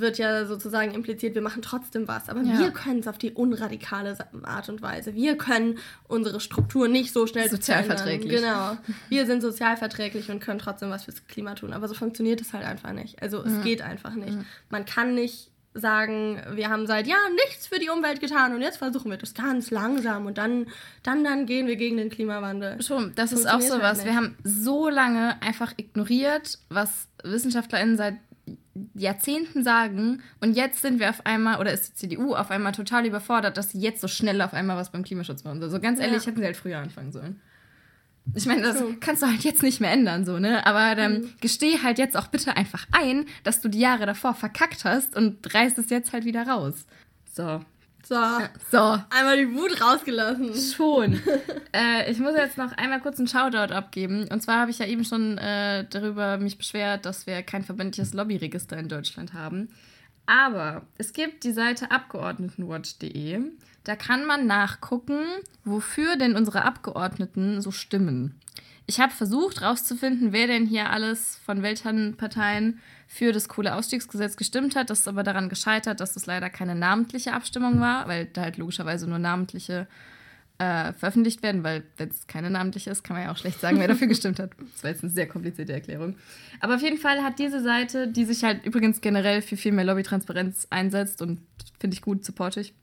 wird 0.01 0.19
ja 0.19 0.45
sozusagen 0.47 0.93
impliziert, 0.93 1.35
wir 1.35 1.43
machen 1.43 1.63
trotzdem 1.63 2.09
was, 2.09 2.29
aber 2.29 2.41
Ja. 2.43 2.59
wir 2.59 2.71
können 2.71 2.99
es 3.01 3.07
auf 3.09 3.17
die 3.17 3.31
unradikale 3.33 4.17
Art 4.43 4.69
und 4.69 4.83
Weise. 4.83 5.15
Wir 5.15 5.37
können 5.39 5.79
unsere 6.09 6.41
Struktur 6.41 6.89
nicht 6.89 7.13
so 7.13 7.27
schnell 7.27 7.49
Sozialverträglich. 7.49 8.31
Genau. 8.41 8.77
Wir 9.09 9.27
sind 9.27 9.41
sozialverträglich 9.41 10.31
und 10.31 10.41
können 10.41 10.59
trotzdem 10.59 10.91
was 10.91 11.05
fürs 11.05 11.27
Klima 11.27 11.55
tun. 11.55 11.73
Aber 11.73 11.87
so 11.87 11.95
funktioniert 11.95 12.41
es 12.41 12.53
halt 12.53 12.65
einfach 12.65 12.93
nicht. 12.93 13.23
Also 13.23 13.43
es 13.45 13.63
geht 13.63 13.83
einfach 13.83 14.15
nicht. 14.15 14.37
Man 14.69 14.85
kann 14.85 15.15
nicht 15.15 15.51
sagen, 15.75 16.41
wir 16.53 16.69
haben 16.71 16.87
seit 16.87 17.07
Jahren 17.07 17.35
nichts 17.47 17.67
für 17.67 17.79
die 17.81 17.89
Umwelt 17.91 18.21
getan 18.21 18.55
und 18.55 18.63
jetzt 18.63 18.79
versuchen 18.79 19.11
wir 19.11 19.19
das 19.19 19.35
ganz 19.35 19.71
langsam 19.73 20.27
und 20.27 20.39
dann, 20.39 20.67
dann, 21.03 21.25
dann 21.25 21.47
gehen 21.47 21.67
wir 21.67 21.75
gegen 21.77 21.97
den 21.97 22.11
Klimawandel. 22.11 22.81
Schon, 22.81 23.13
das 23.17 23.33
ist 23.33 23.47
auch 23.47 23.61
so 23.61 23.79
Funktioniert 23.79 23.83
halt. 23.83 24.05
Wir 24.05 24.15
haben 24.15 24.37
so 24.45 24.89
lange 24.89 25.41
einfach 25.43 25.73
ignoriert, 25.77 26.59
was 26.69 27.09
WissenschaftlerInnen 27.25 27.97
seit 27.97 28.15
Jahrzehnten 28.95 29.63
sagen. 29.63 30.23
Und 30.41 30.55
jetzt 30.57 30.83
sind 30.83 30.99
wir 31.01 31.11
auf 31.11 31.25
einmal, 31.27 31.61
oder 31.61 31.73
ist 31.73 31.89
die 31.91 31.95
CDU 31.95 32.35
auf 32.35 32.51
einmal 32.51 32.73
total 32.73 33.07
überfordert, 33.07 33.57
dass 33.57 33.71
sie 33.71 33.79
jetzt 33.81 34.01
so 34.01 34.09
schnell 34.09 34.41
auf 34.43 34.53
einmal 34.55 34.77
was 34.77 34.91
beim 34.91 35.05
Klimaschutz 35.05 35.45
machen. 35.45 35.63
Also 35.63 35.81
ganz 35.81 36.01
ehrlich, 36.01 36.23
Ja. 36.25 36.27
hätten 36.29 36.39
sie 36.41 36.45
halt 36.47 36.57
früher 36.57 36.79
anfangen 36.79 37.13
sollen. 37.13 37.41
Ich 38.35 38.47
meine, 38.47 38.63
das 38.63 38.79
True. 38.79 38.97
kannst 39.01 39.23
du 39.23 39.27
halt 39.27 39.45
jetzt 39.45 39.63
nicht 39.63 39.81
mehr 39.83 39.93
ändern, 39.93 40.25
so, 40.25 40.39
ne? 40.39 40.67
Aber 40.67 40.95
dann 40.95 41.29
gesteh 41.43 41.81
halt 41.83 41.99
jetzt 41.99 42.17
auch 42.17 42.29
bitte 42.29 42.57
einfach 42.57 42.87
ein, 42.91 43.27
dass 43.43 43.61
du 43.61 43.69
die 43.69 43.81
Jahre 43.81 44.07
davor 44.07 44.33
verkackt 44.35 44.85
hast 44.87 45.15
und 45.15 45.53
reißt 45.55 45.77
es 45.79 45.91
jetzt 45.91 46.13
halt 46.15 46.25
wieder 46.25 46.47
raus. 46.47 46.87
So. 47.31 47.61
So, 48.07 48.17
So. 48.71 48.99
einmal 49.11 49.37
die 49.39 49.55
Wut 49.55 49.81
rausgelassen. 49.81 50.55
Schon. 50.55 51.21
äh, 51.73 52.11
ich 52.11 52.19
muss 52.19 52.37
jetzt 52.37 52.59
noch 52.59 52.73
einmal 52.73 53.01
kurz 53.01 53.19
einen 53.19 53.29
Shoutout 53.29 53.73
abgeben. 53.73 54.29
Und 54.31 54.43
zwar 54.43 54.61
habe 54.61 54.71
ich 54.71 54.79
ja 54.79 54.87
eben 54.87 55.05
schon 55.05 55.39
äh, 55.39 55.87
darüber 55.89 56.37
mich 56.37 56.59
beschwert, 56.59 57.07
dass 57.07 57.27
wir 57.27 57.43
kein 57.43 57.65
verbindliches 57.65 58.13
Lobbyregister 58.13 58.77
in 58.77 58.89
Deutschland 58.89 59.33
haben. 59.33 59.71
Aber 60.27 60.83
es 60.99 61.13
gibt 61.13 61.45
die 61.45 61.53
Seite 61.53 61.91
abgeordnetenwatch.de. 61.91 63.41
Da 63.85 63.97
kann 63.97 64.25
man 64.25 64.47
nachgucken, 64.47 65.25
wofür 65.65 66.17
denn 66.17 66.37
unsere 66.37 66.65
Abgeordneten 66.65 67.61
so 67.61 67.71
stimmen. 67.71 68.41
Ich 68.87 69.01
habe 69.01 69.13
versucht 69.13 69.61
herauszufinden, 69.61 70.33
wer 70.33 70.47
denn 70.47 70.67
hier 70.67 70.91
alles 70.91 71.41
von 71.45 71.63
welchen 71.63 72.17
Parteien 72.17 72.81
für 73.07 73.33
das 73.33 73.49
Kohleausstiegsgesetz 73.49 74.37
gestimmt 74.37 74.77
hat. 74.77 74.91
Das 74.91 75.01
ist 75.01 75.09
aber 75.09 75.23
daran 75.23 75.49
gescheitert, 75.49 76.01
dass 76.01 76.13
das 76.13 76.27
leider 76.27 76.51
keine 76.51 76.75
namentliche 76.75 77.33
Abstimmung 77.33 77.81
war, 77.81 78.09
weil 78.09 78.27
da 78.27 78.43
halt 78.43 78.59
logischerweise 78.59 79.09
nur 79.09 79.19
namentliche 79.19 79.87
äh, 80.59 80.93
veröffentlicht 80.93 81.43
werden, 81.43 81.65
weil 81.65 81.83
wenn 81.97 82.11
es 82.11 82.27
keine 82.27 82.51
namentliche 82.51 82.91
ist, 82.91 83.03
kann 83.03 83.17
man 83.17 83.25
ja 83.25 83.33
auch 83.33 83.37
schlecht 83.37 83.61
sagen, 83.61 83.79
wer 83.81 83.89
dafür 83.89 84.07
gestimmt 84.07 84.39
hat. 84.39 84.51
Das 84.75 84.85
war 84.85 84.91
jetzt 84.91 85.03
eine 85.03 85.13
sehr 85.13 85.27
komplizierte 85.27 85.73
Erklärung. 85.73 86.17
Aber 86.61 86.77
auf 86.77 86.83
jeden 86.83 86.99
Fall 86.99 87.23
hat 87.23 87.39
diese 87.39 87.63
Seite, 87.63 88.09
die 88.09 88.25
sich 88.25 88.45
halt 88.45 88.65
übrigens 88.65 89.01
generell 89.01 89.43
für 89.43 89.57
viel 89.57 89.73
mehr 89.73 89.85
Lobbytransparenz 89.85 90.67
einsetzt 90.71 91.23
und 91.23 91.41
finde 91.81 91.95
ich 91.95 92.03
gut, 92.03 92.25
supportig, 92.25 92.75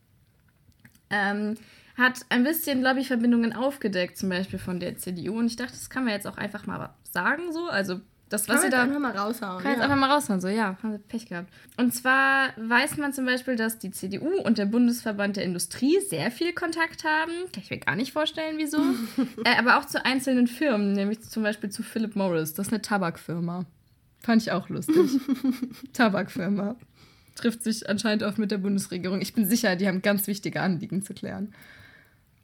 ähm, 1.09 1.55
hat 1.97 2.21
ein 2.29 2.43
bisschen 2.43 2.81
Lobbyverbindungen 2.81 3.53
aufgedeckt, 3.53 4.17
zum 4.17 4.29
Beispiel 4.29 4.59
von 4.59 4.79
der 4.79 4.97
CDU. 4.97 5.37
Und 5.37 5.47
ich 5.47 5.55
dachte, 5.55 5.73
das 5.73 5.89
kann 5.89 6.05
man 6.05 6.13
jetzt 6.13 6.27
auch 6.27 6.37
einfach 6.37 6.65
mal 6.65 6.93
sagen, 7.03 7.51
so. 7.51 7.67
Also 7.67 8.01
das, 8.31 8.47
was 8.47 8.61
Kann 8.61 8.61
sie 8.61 8.63
man 8.63 8.71
da 8.71 8.83
einfach 8.83 8.99
mal 8.99 9.17
raushauen. 9.17 9.61
kann 9.61 9.71
jetzt 9.71 9.79
ja. 9.79 9.83
einfach 9.83 9.97
mal 9.97 10.09
raushauen, 10.09 10.39
so 10.39 10.47
ja, 10.47 10.77
haben 10.81 10.91
wir 10.93 10.99
Pech 10.99 11.25
gehabt. 11.25 11.51
Und 11.75 11.93
zwar 11.93 12.51
weiß 12.55 12.95
man 12.95 13.11
zum 13.11 13.25
Beispiel, 13.25 13.57
dass 13.57 13.77
die 13.77 13.91
CDU 13.91 14.29
und 14.41 14.57
der 14.57 14.67
Bundesverband 14.67 15.35
der 15.35 15.43
Industrie 15.43 15.99
sehr 15.99 16.31
viel 16.31 16.53
Kontakt 16.53 17.03
haben. 17.03 17.31
Kann 17.51 17.63
ich 17.63 17.69
mir 17.69 17.79
gar 17.79 17.97
nicht 17.97 18.13
vorstellen, 18.13 18.57
wieso. 18.57 18.77
äh, 19.43 19.57
aber 19.57 19.77
auch 19.77 19.85
zu 19.85 20.05
einzelnen 20.05 20.47
Firmen, 20.47 20.93
nämlich 20.93 21.21
zum 21.21 21.43
Beispiel 21.43 21.69
zu 21.71 21.83
Philip 21.83 22.15
Morris. 22.15 22.53
Das 22.53 22.67
ist 22.67 22.73
eine 22.73 22.81
Tabakfirma. 22.81 23.65
Fand 24.21 24.41
ich 24.41 24.51
auch 24.53 24.69
lustig. 24.69 24.95
Tabakfirma. 25.93 26.77
Trifft 27.35 27.63
sich 27.63 27.89
anscheinend 27.89 28.23
oft 28.23 28.37
mit 28.37 28.51
der 28.51 28.59
Bundesregierung. 28.59 29.19
Ich 29.19 29.33
bin 29.33 29.45
sicher, 29.45 29.75
die 29.75 29.87
haben 29.89 30.01
ganz 30.01 30.27
wichtige 30.27 30.61
Anliegen 30.61 31.01
zu 31.01 31.13
klären. 31.13 31.53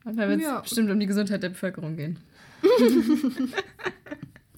Und 0.08 0.18
da 0.18 0.28
wird 0.28 0.40
es 0.40 0.46
Ja. 0.46 0.60
bestimmt 0.62 0.90
um 0.90 1.00
die 1.00 1.06
Gesundheit 1.08 1.44
der 1.44 1.50
Bevölkerung 1.50 1.96
gehen. 1.96 2.20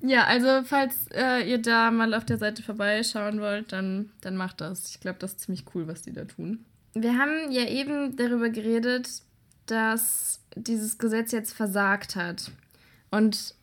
Ja, 0.01 0.23
also 0.23 0.63
falls 0.63 1.07
äh, 1.11 1.41
ihr 1.49 1.61
da 1.61 1.91
mal 1.91 2.13
auf 2.13 2.23
der 2.23 2.37
Seite 2.37 2.63
vorbeischauen 2.63 3.41
wollt, 3.41 3.73
dann, 3.73 4.11
dann 4.21 4.37
macht 4.37 4.61
das. 4.61 4.91
Ich 4.91 5.01
glaube, 5.01 5.19
das 5.19 5.31
ist 5.33 5.41
ziemlich 5.41 5.65
cool, 5.75 5.87
was 5.89 6.01
die 6.03 6.13
da 6.13 6.23
tun. 6.23 6.63
Wir 6.93 7.17
haben 7.17 7.51
ja 7.51 7.65
eben 7.67 8.15
darüber 8.15 8.49
geredet, 8.49 9.09
dass 9.65 10.39
dieses 10.55 10.99
Gesetz 10.99 11.33
jetzt 11.33 11.51
versagt 11.53 12.15
hat. 12.15 12.49
Und 13.11 13.55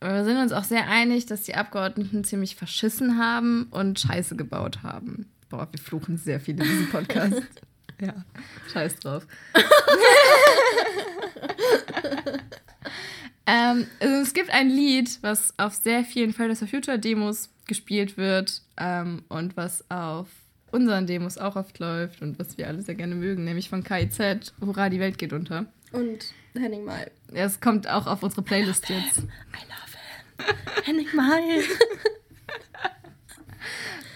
wir 0.00 0.24
sind 0.24 0.38
uns 0.38 0.50
auch 0.52 0.64
sehr 0.64 0.88
einig, 0.88 1.26
dass 1.26 1.42
die 1.44 1.54
Abgeordneten 1.54 2.24
ziemlich 2.24 2.56
verschissen 2.56 3.16
haben 3.16 3.68
und 3.70 4.00
Scheiße 4.00 4.34
gebaut 4.34 4.82
haben. 4.82 5.30
Boah, 5.50 5.68
wir 5.70 5.78
fluchen 5.78 6.16
sehr 6.18 6.40
viel 6.40 6.58
in 6.58 6.64
diesem 6.64 6.90
Podcast. 6.90 7.42
ja, 8.00 8.24
scheiß 8.72 8.96
drauf. 8.98 9.24
ähm, 13.46 13.86
also 14.00 14.14
es 14.16 14.34
gibt 14.34 14.50
ein 14.50 14.68
Lied, 14.68 15.18
was 15.22 15.54
auf 15.58 15.74
sehr 15.74 16.04
vielen 16.04 16.32
Fridays 16.32 16.58
for 16.58 16.68
Future 16.68 16.98
Demos 16.98 17.50
gespielt 17.66 18.16
wird 18.16 18.62
ähm, 18.76 19.24
und 19.28 19.56
was 19.56 19.88
auf 19.90 20.28
unseren 20.70 21.06
Demos 21.06 21.38
auch 21.38 21.56
oft 21.56 21.78
läuft 21.78 22.22
und 22.22 22.38
was 22.38 22.58
wir 22.58 22.68
alle 22.68 22.82
sehr 22.82 22.94
gerne 22.94 23.14
mögen, 23.14 23.44
nämlich 23.44 23.68
von 23.68 23.82
KIZ, 23.82 24.52
Hurra, 24.60 24.88
die 24.88 25.00
Welt 25.00 25.18
geht 25.18 25.32
unter. 25.32 25.66
Und 25.92 26.32
Henning 26.54 26.84
Mai. 26.84 27.10
Es 27.32 27.60
kommt 27.60 27.88
auch 27.88 28.06
auf 28.06 28.22
unsere 28.22 28.42
Playlist 28.42 28.88
jetzt. 28.88 29.18
I 29.18 29.22
love 29.22 30.46
him. 30.46 30.84
Henning 30.84 31.08
Mai. 31.14 31.40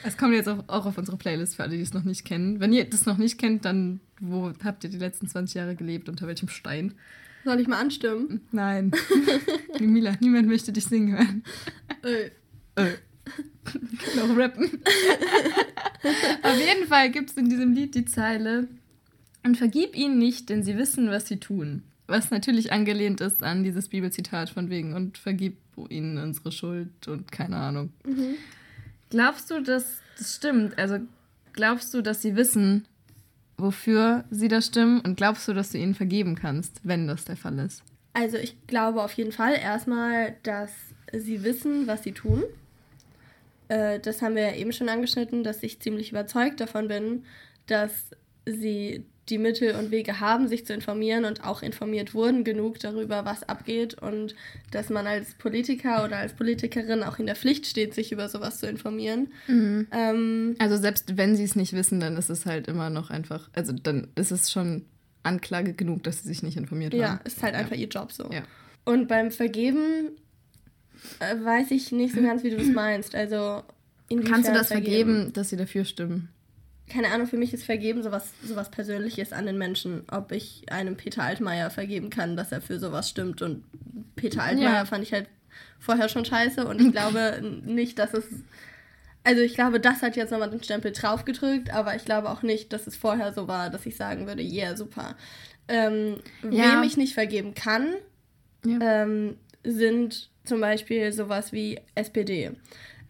Es 0.05 0.17
kommt 0.17 0.35
jetzt 0.35 0.49
auch, 0.49 0.65
auch 0.69 0.87
auf 0.87 0.99
unsere 0.99 1.17
Playlist 1.17 1.57
für 1.57 1.63
alle, 1.63 1.77
die 1.77 1.83
es 1.83 1.95
noch 1.95 2.05
nicht 2.05 2.25
kennen. 2.25 2.61
Wenn 2.61 2.73
ihr 2.73 2.89
das 2.89 3.07
noch 3.07 3.19
nicht 3.19 3.39
kennt, 3.39 3.65
dann 3.65 4.01
wo 4.21 4.53
habt 4.63 4.85
ihr 4.85 4.91
die 4.91 4.99
letzten 4.99 5.29
20 5.29 5.55
Jahre 5.55 5.75
gelebt? 5.75 6.09
Unter 6.09 6.27
welchem 6.27 6.49
Stein? 6.49 6.95
Soll 7.45 7.61
ich 7.61 7.69
mal 7.69 7.81
anstimmen? 7.81 8.43
Nein. 8.53 8.93
Mila, 9.81 10.15
niemand 10.21 10.47
möchte 10.47 10.73
dich 10.73 10.85
singen 10.85 11.17
hören. 11.17 11.45
Äh. 12.03 12.31
Äh. 12.77 12.97
Noch 14.17 14.37
rappen. 14.37 14.65
Auf 16.43 16.59
jeden 16.59 16.87
Fall 16.87 17.11
gibt 17.11 17.31
es 17.31 17.37
in 17.37 17.49
diesem 17.49 17.73
Lied 17.73 17.95
die 17.95 18.05
Zeile 18.05 18.69
und 19.43 19.57
vergib 19.57 19.97
ihnen 19.97 20.19
nicht, 20.19 20.51
denn 20.51 20.63
sie 20.63 20.77
wissen, 20.77 21.11
was 21.11 21.29
sie 21.29 21.39
tun. 21.39 21.83
Was 22.07 22.31
natürlich 22.31 22.73
angelehnt 22.73 23.21
ist 23.21 23.43
an 23.43 23.63
dieses 23.63 23.89
Bibelzitat 23.89 24.51
von 24.51 24.69
wegen 24.69 24.95
und 24.95 25.17
vergib 25.17 25.57
ihnen 25.89 26.19
unsere 26.19 26.53
Schuld 26.53 27.09
und 27.09 27.31
keine 27.33 27.57
Ahnung. 27.57 27.91
Mhm. 28.05 28.35
Glaubst 29.11 29.51
du, 29.51 29.61
dass 29.61 30.01
das 30.19 30.37
stimmt? 30.37 30.79
Also 30.79 30.99
glaubst 31.53 31.93
du, 31.93 32.03
dass 32.03 32.23
sie 32.23 32.37
wissen, 32.37 32.87
wofür 33.57 34.25
sie 34.31 34.49
da 34.49 34.61
stimmen 34.61 35.01
und 35.01 35.17
glaubst 35.17 35.47
du, 35.49 35.53
dass 35.53 35.71
du 35.71 35.79
ihnen 35.79 35.95
vergeben 35.95 36.35
kannst, 36.37 36.81
wenn 36.85 37.07
das 37.07 37.25
der 37.25 37.37
Fall 37.37 37.59
ist? 37.59 37.83
Also 38.13 38.39
ich 38.39 38.57
glaube 38.67 39.03
auf 39.03 39.13
jeden 39.15 39.33
Fall 39.33 39.55
erstmal, 39.55 40.37
dass 40.43 40.73
sie 41.13 41.45
wissen, 41.45 41.87
was 41.87 42.03
sie 42.03 42.13
tun. 42.13 42.43
Äh, 43.69 44.01
das 44.01 44.23
haben 44.23 44.35
wir 44.35 44.43
ja 44.43 44.55
eben 44.55 44.73
schon 44.73 44.89
angeschnitten, 44.89 45.45
dass 45.45 45.63
ich 45.63 45.81
ziemlich 45.81 46.11
überzeugt 46.11 46.61
davon 46.61 46.89
bin, 46.89 47.25
dass 47.67 48.11
sie 48.47 49.05
die 49.31 49.39
Mittel 49.39 49.75
und 49.77 49.91
Wege 49.91 50.21
haben, 50.21 50.49
sich 50.49 50.67
zu 50.67 50.75
informieren 50.75 51.25
und 51.25 51.45
auch 51.45 51.63
informiert 51.63 52.13
wurden 52.15 52.45
genug 52.45 52.79
darüber, 52.81 53.25
was 53.25 53.49
abgeht 53.49 53.95
und 53.95 54.35
dass 54.71 54.91
man 54.91 55.07
als 55.07 55.35
Politiker 55.35 56.05
oder 56.05 56.19
als 56.19 56.35
Politikerin 56.35 57.03
auch 57.03 57.19
in 57.19 57.27
der 57.27 57.37
Pflicht 57.37 57.67
steht, 57.67 57.95
sich 57.95 58.13
über 58.13 58.29
sowas 58.29 58.59
zu 58.59 58.67
informieren. 58.67 59.29
Mhm. 59.47 59.87
Ähm, 59.93 60.57
Also 60.59 60.77
selbst 60.77 61.17
wenn 61.17 61.37
sie 61.37 61.45
es 61.45 61.57
nicht 61.57 61.73
wissen, 61.73 62.01
dann 62.01 62.17
ist 62.17 62.29
es 62.29 62.45
halt 62.45 62.69
immer 62.69 62.91
noch 62.91 63.11
einfach, 63.11 63.49
also 63.55 63.73
dann 63.73 64.09
ist 64.17 64.33
es 64.33 64.51
schon 64.51 64.85
Anklage 65.23 65.75
genug, 65.75 66.03
dass 66.03 66.23
sie 66.23 66.29
sich 66.29 66.43
nicht 66.43 66.57
informiert 66.57 66.95
ja, 66.95 67.11
haben. 67.11 67.21
ist 67.25 67.43
halt 67.43 67.55
einfach 67.55 67.77
ihr 67.77 67.89
Job 67.89 68.13
so. 68.13 68.29
Ja. 68.33 68.43
Und 68.85 69.07
beim 69.07 69.31
Vergeben 69.31 70.11
äh, 71.21 71.37
weiß 71.45 71.71
ich 71.71 71.93
nicht 71.93 72.15
so 72.15 72.23
ganz, 72.23 72.43
wie 72.43 72.51
du 72.51 72.57
das 72.57 72.69
meinst. 72.75 73.15
Also 73.15 73.63
Kannst 74.25 74.49
du 74.49 74.53
das 74.53 74.69
vergeben, 74.69 75.33
dass 75.33 75.51
sie 75.51 75.57
dafür 75.57 75.85
stimmen? 75.85 76.31
Keine 76.93 77.09
Ahnung, 77.13 77.27
für 77.27 77.37
mich 77.37 77.55
ist 77.55 77.65
Vergeben 77.65 78.03
sowas, 78.03 78.33
sowas 78.45 78.71
Persönliches 78.71 79.33
an 79.33 79.47
den 79.47 79.57
Menschen. 79.59 80.03
Ob 80.11 80.33
ich 80.33 80.65
einem 80.71 80.97
Peter 80.97 81.23
Altmaier 81.23 81.71
vergeben 81.71 82.11
kann, 82.11 82.37
dass 82.37 82.53
er 82.53 82.61
für 82.61 82.79
sowas 82.79 83.09
stimmt. 83.09 83.41
Und 83.43 83.65
Peter 84.17 84.43
Altmaier 84.43 84.71
Ja. 84.71 84.85
fand 84.85 85.03
ich 85.05 85.13
halt 85.13 85.29
vorher 85.79 86.09
schon 86.09 86.25
scheiße 86.25 86.67
und 86.67 86.81
ich 86.81 86.93
glaube 86.93 87.41
nicht, 87.65 87.99
dass 87.99 88.13
es. 88.15 88.25
Also 89.23 89.43
ich 89.43 89.55
glaube, 89.55 89.81
das 89.81 90.03
hat 90.03 90.17
jetzt 90.17 90.31
nochmal 90.31 90.51
den 90.51 90.63
Stempel 90.63 90.93
draufgedrückt, 90.93 91.73
aber 91.75 91.95
ich 91.95 92.05
glaube 92.07 92.31
auch 92.31 92.43
nicht, 92.43 92.73
dass 92.73 92.87
es 92.87 92.97
vorher 92.97 93.33
so 93.35 93.49
war, 93.49 93.69
dass 93.71 93.85
ich 93.87 93.97
sagen 93.97 94.27
würde, 94.27 94.43
yeah, 94.43 94.77
super. 94.77 95.15
Ähm, 95.69 96.17
Ja. 96.51 96.73
Wem 96.75 96.83
ich 96.85 96.97
nicht 96.97 97.15
vergeben 97.15 97.55
kann, 97.55 97.89
Ja. 98.65 99.03
ähm, 99.03 99.37
sind 99.63 100.31
zum 100.45 100.61
Beispiel 100.63 101.13
sowas 101.13 101.53
wie 101.53 101.79
SPD. 101.95 102.53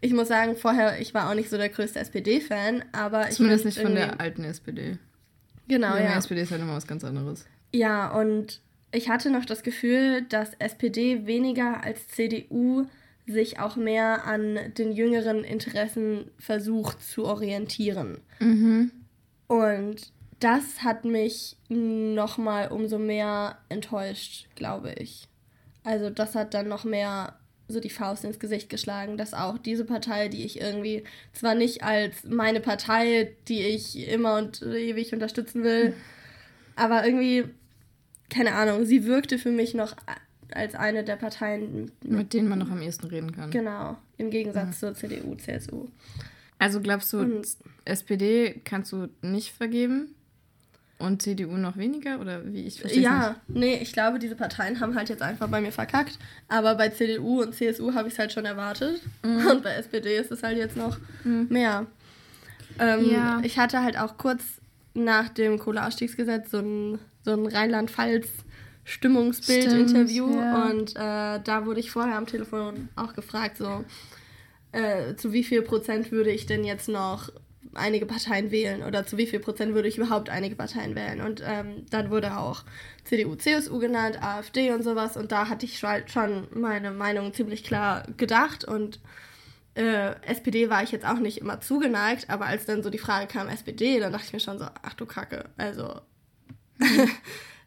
Ich 0.00 0.12
muss 0.12 0.28
sagen, 0.28 0.56
vorher, 0.56 1.00
ich 1.00 1.12
war 1.12 1.30
auch 1.30 1.34
nicht 1.34 1.50
so 1.50 1.56
der 1.56 1.68
größte 1.68 1.98
SPD-Fan, 1.98 2.84
aber 2.92 3.28
ich 3.28 3.36
Zumindest 3.36 3.66
nicht 3.66 3.78
von 3.78 3.94
der 3.94 4.20
alten 4.20 4.44
SPD. 4.44 4.98
Genau, 5.68 5.96
Die 5.96 6.02
ja. 6.02 6.16
SPD 6.16 6.40
ist 6.40 6.50
halt 6.50 6.62
immer 6.62 6.74
was 6.74 6.86
ganz 6.86 7.04
anderes. 7.04 7.46
Ja, 7.72 8.10
und 8.18 8.60
ich 8.92 9.08
hatte 9.08 9.30
noch 9.30 9.44
das 9.44 9.62
Gefühl, 9.62 10.22
dass 10.22 10.54
SPD 10.58 11.26
weniger 11.26 11.84
als 11.84 12.08
CDU 12.08 12.86
sich 13.26 13.60
auch 13.60 13.76
mehr 13.76 14.24
an 14.24 14.58
den 14.76 14.92
jüngeren 14.92 15.44
Interessen 15.44 16.30
versucht 16.38 17.02
zu 17.02 17.24
orientieren. 17.24 18.18
Mhm. 18.40 18.90
Und 19.46 20.12
das 20.40 20.82
hat 20.82 21.04
mich 21.04 21.56
nochmal 21.68 22.68
umso 22.72 22.98
mehr 22.98 23.58
enttäuscht, 23.68 24.48
glaube 24.54 24.94
ich. 24.98 25.28
Also 25.84 26.10
das 26.10 26.34
hat 26.34 26.54
dann 26.54 26.68
noch 26.68 26.84
mehr 26.84 27.38
so 27.70 27.80
die 27.80 27.90
Faust 27.90 28.24
ins 28.24 28.38
Gesicht 28.38 28.68
geschlagen, 28.68 29.16
dass 29.16 29.34
auch 29.34 29.58
diese 29.58 29.84
Partei, 29.84 30.28
die 30.28 30.44
ich 30.44 30.60
irgendwie 30.60 31.04
zwar 31.32 31.54
nicht 31.54 31.82
als 31.82 32.24
meine 32.24 32.60
Partei, 32.60 33.32
die 33.48 33.62
ich 33.62 34.08
immer 34.08 34.36
und 34.38 34.62
ewig 34.62 35.12
unterstützen 35.12 35.62
will, 35.64 35.94
aber 36.76 37.04
irgendwie, 37.04 37.44
keine 38.28 38.54
Ahnung, 38.54 38.84
sie 38.84 39.04
wirkte 39.04 39.38
für 39.38 39.50
mich 39.50 39.74
noch 39.74 39.96
als 40.52 40.74
eine 40.74 41.04
der 41.04 41.16
Parteien, 41.16 41.92
Mit 42.02 42.32
denen 42.32 42.48
man 42.48 42.58
noch 42.58 42.70
am 42.70 42.82
ehesten 42.82 43.06
reden 43.06 43.32
kann. 43.32 43.50
genau, 43.50 43.96
im 44.18 44.30
Gegensatz 44.30 44.80
zur 44.80 44.94
CDU, 44.94 45.34
CSU. 45.36 45.86
Also 46.58 46.80
glaubst 46.80 47.12
du, 47.12 47.18
Und- 47.20 47.46
SPD 47.84 48.60
kannst 48.64 48.92
du 48.92 49.08
nicht 49.22 49.52
vergeben? 49.52 50.14
Und 51.00 51.22
CDU 51.22 51.56
noch 51.56 51.76
weniger? 51.76 52.20
Oder 52.20 52.52
wie 52.52 52.66
ich 52.66 52.80
verstehe 52.80 53.02
Ja, 53.02 53.36
nee, 53.48 53.78
ich 53.80 53.92
glaube, 53.92 54.18
diese 54.18 54.36
Parteien 54.36 54.80
haben 54.80 54.94
halt 54.94 55.08
jetzt 55.08 55.22
einfach 55.22 55.48
bei 55.48 55.60
mir 55.60 55.72
verkackt. 55.72 56.18
Aber 56.48 56.74
bei 56.74 56.90
CDU 56.90 57.42
und 57.42 57.54
CSU 57.54 57.94
habe 57.94 58.08
ich 58.08 58.14
es 58.14 58.18
halt 58.18 58.32
schon 58.32 58.44
erwartet. 58.44 59.00
Mhm. 59.22 59.46
Und 59.46 59.62
bei 59.62 59.70
SPD 59.70 60.16
ist 60.16 60.30
es 60.30 60.42
halt 60.42 60.58
jetzt 60.58 60.76
noch 60.76 60.98
mehr. 61.24 61.86
Ähm, 62.78 63.10
Ja. 63.10 63.40
Ich 63.42 63.58
hatte 63.58 63.82
halt 63.82 63.98
auch 63.98 64.18
kurz 64.18 64.42
nach 64.94 65.28
dem 65.30 65.58
Kohleausstiegsgesetz 65.58 66.50
so 66.50 66.58
ein, 66.58 66.98
so 67.24 67.32
ein 67.32 67.46
Rheinland-Pfalz-Stimmungsbild-Interview. 67.46 70.26
Stimmt, 70.26 70.40
ja. 70.40 70.64
Und 70.66 70.90
äh, 70.96 71.40
da 71.42 71.66
wurde 71.66 71.80
ich 71.80 71.90
vorher 71.90 72.16
am 72.16 72.26
Telefon 72.26 72.88
auch 72.96 73.14
gefragt, 73.14 73.56
so 73.58 73.84
äh, 74.72 75.14
zu 75.16 75.32
wie 75.32 75.44
viel 75.44 75.62
Prozent 75.62 76.12
würde 76.12 76.30
ich 76.30 76.46
denn 76.46 76.64
jetzt 76.64 76.88
noch 76.88 77.30
einige 77.74 78.06
Parteien 78.06 78.50
wählen 78.50 78.82
oder 78.82 79.06
zu 79.06 79.16
wie 79.18 79.26
viel 79.26 79.40
Prozent 79.40 79.74
würde 79.74 79.88
ich 79.88 79.98
überhaupt 79.98 80.28
einige 80.30 80.56
Parteien 80.56 80.94
wählen. 80.94 81.20
Und 81.20 81.42
ähm, 81.46 81.84
dann 81.90 82.10
wurde 82.10 82.36
auch 82.38 82.64
CDU, 83.04 83.34
CSU 83.36 83.78
genannt, 83.78 84.22
AfD 84.22 84.72
und 84.72 84.82
sowas. 84.82 85.16
Und 85.16 85.30
da 85.32 85.48
hatte 85.48 85.66
ich 85.66 85.78
schon- 85.78 86.48
meine 86.54 86.90
Meinung 86.90 87.32
ziemlich 87.32 87.62
klar 87.64 88.04
gedacht. 88.16 88.64
Und 88.64 88.98
äh, 89.74 90.14
SPD 90.26 90.68
war 90.68 90.82
ich 90.82 90.90
jetzt 90.90 91.06
auch 91.06 91.18
nicht 91.20 91.38
immer 91.38 91.60
zugeneigt, 91.60 92.28
aber 92.28 92.46
als 92.46 92.66
dann 92.66 92.82
so 92.82 92.90
die 92.90 92.98
Frage 92.98 93.26
kam 93.28 93.48
SPD, 93.48 94.00
dann 94.00 94.12
dachte 94.12 94.26
ich 94.26 94.32
mir 94.32 94.40
schon 94.40 94.58
so, 94.58 94.66
ach 94.82 94.94
du 94.94 95.06
Kacke, 95.06 95.44
also 95.56 96.00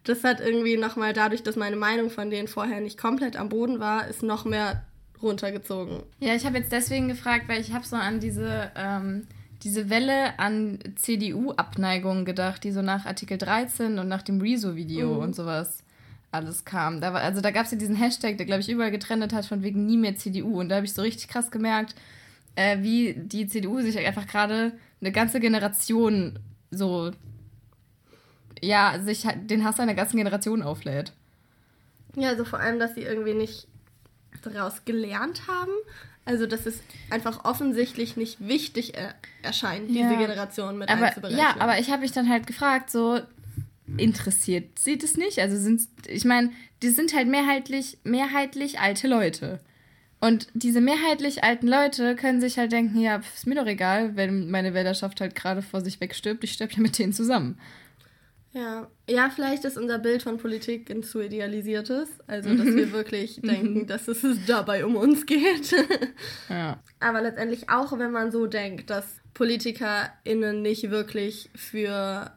das 0.04 0.24
hat 0.24 0.40
irgendwie 0.42 0.78
nochmal 0.78 1.14
dadurch, 1.14 1.44
dass 1.44 1.56
meine 1.56 1.76
Meinung 1.76 2.10
von 2.10 2.30
denen 2.30 2.48
vorher 2.48 2.82
nicht 2.82 2.98
komplett 3.00 3.38
am 3.38 3.50
Boden 3.50 3.80
war, 3.80 4.08
ist 4.08 4.24
noch 4.24 4.44
mehr 4.46 4.84
runtergezogen. 5.22 6.04
Ja, 6.20 6.36
ich 6.36 6.46
habe 6.46 6.58
jetzt 6.58 6.72
deswegen 6.72 7.08
gefragt, 7.08 7.46
weil 7.48 7.62
ich 7.62 7.72
habe 7.74 7.86
so 7.86 7.96
an 7.96 8.20
diese, 8.20 8.72
ähm, 8.76 9.28
diese 9.64 9.90
Welle 9.90 10.38
an 10.40 10.80
CDU-Abneigung 10.96 12.26
gedacht, 12.26 12.64
die 12.64 12.72
so 12.72 12.82
nach 12.82 13.06
Artikel 13.06 13.38
13 13.38 14.00
und 14.00 14.08
nach 14.08 14.22
dem 14.22 14.42
Rezo-Video 14.42 15.22
und 15.22 15.36
sowas 15.36 15.84
alles 16.32 16.66
kam. 16.66 17.00
Da 17.00 17.14
war, 17.14 17.22
also 17.22 17.42
da 17.42 17.52
gab 17.52 17.66
es 17.66 17.72
ja 17.72 17.78
diesen 17.78 17.96
Hashtag, 17.96 18.38
der, 18.38 18.46
glaube 18.46 18.62
ich, 18.62 18.70
überall 18.70 18.92
getrennt 18.92 19.34
hat, 19.34 19.46
von 19.46 19.64
wegen 19.64 19.86
nie 19.86 19.98
mehr 19.98 20.16
CDU. 20.16 20.60
Und 20.60 20.70
da 20.70 20.76
habe 20.78 20.86
ich 20.86 20.94
so 20.94 21.02
richtig 21.02 21.28
krass 21.28 21.52
gemerkt, 21.52 21.96
äh, 22.56 22.80
wie 22.82 23.14
die 23.14 23.48
CDU 23.48 23.82
sich 23.82 23.98
einfach 23.98 24.28
gerade 24.28 24.74
eine 25.00 25.12
ganze 25.12 25.40
Generation 25.40 26.40
so, 26.72 27.12
ja, 28.62 29.00
sich 29.00 29.28
den 29.36 29.64
Hass 29.64 29.80
einer 29.80 29.94
ganzen 29.94 30.18
Generation 30.18 30.64
auflädt. 30.64 31.14
Ja, 32.16 32.30
also 32.30 32.46
vor 32.46 32.60
allem, 32.60 32.80
dass 32.80 32.96
sie 32.96 33.02
irgendwie 33.02 33.34
nicht 33.34 33.68
daraus 34.42 34.86
gelernt 34.86 35.48
haben. 35.48 35.72
Also, 36.26 36.48
dass 36.48 36.66
es 36.66 36.80
einfach 37.10 37.44
offensichtlich 37.44 38.16
nicht 38.16 38.48
wichtig 38.48 38.96
er 38.96 39.14
erscheint, 39.42 39.90
diese 39.90 40.00
Ja. 40.00 40.16
Generation 40.18 40.78
mit 40.78 40.90
aber, 40.90 41.08
einzuberechnen. 41.08 41.40
Ja, 41.44 41.56
aber 41.60 41.80
ich 41.80 41.90
habe 41.92 42.02
mich 42.02 42.14
dann 42.14 42.30
halt 42.30 42.48
gefragt, 42.48 42.90
so 42.90 43.20
interessiert 43.98 44.80
sie 44.80 44.98
das 44.98 45.18
nicht? 45.18 45.40
Also 45.40 45.58
sind, 45.58 45.82
ich 46.08 46.26
meine, 46.26 46.52
die 46.82 46.90
sind 46.90 47.14
halt 47.14 47.28
mehrheitlich, 47.28 47.98
mehrheitlich 48.04 48.80
alte 48.80 49.08
Leute. 49.08 49.60
Und 50.22 50.48
diese 50.54 50.80
mehrheitlich 50.80 51.44
alten 51.44 51.68
Leute 51.68 52.16
können 52.16 52.40
sich 52.40 52.58
halt 52.58 52.72
denken, 52.72 53.02
ja, 53.02 53.20
pf, 53.20 53.36
ist 53.36 53.48
mir 53.48 53.56
doch 53.56 53.66
egal, 53.66 54.16
wenn 54.16 54.50
meine 54.50 54.74
Wählerschaft 54.74 55.20
halt 55.20 55.36
gerade 55.36 55.62
vor 55.62 55.82
sich 55.82 56.00
wegstirbt, 56.00 56.44
ich 56.46 56.54
sterbe 56.54 56.74
ja 56.74 56.80
mit 56.80 56.98
denen 56.98 57.12
zusammen. 57.12 57.60
Ja. 58.54 58.88
ja, 59.10 59.32
vielleicht 59.32 59.66
ist 59.66 59.78
unser 59.78 59.98
Bild 59.98 60.22
von 60.22 60.38
Politik 60.38 60.90
ein 60.92 61.02
zu 61.02 61.22
idealisiertes. 61.22 62.08
Also, 62.28 62.54
dass 62.56 62.68
wir 62.68 62.92
wirklich 62.92 63.42
denken, 63.42 63.88
dass 63.88 64.08
es 64.08 64.24
dabei 64.48 64.86
um 64.86 64.96
uns 64.96 65.26
geht. 65.26 65.76
Ja. 66.50 66.80
Aber 67.00 67.22
letztendlich 67.22 67.70
auch, 67.70 67.98
wenn 67.98 68.12
man 68.12 68.32
so 68.32 68.46
denkt, 68.46 68.92
dass 68.92 69.06
PolitikerInnen 69.34 70.62
nicht 70.62 70.92
wirklich 70.92 71.50
für 71.56 72.32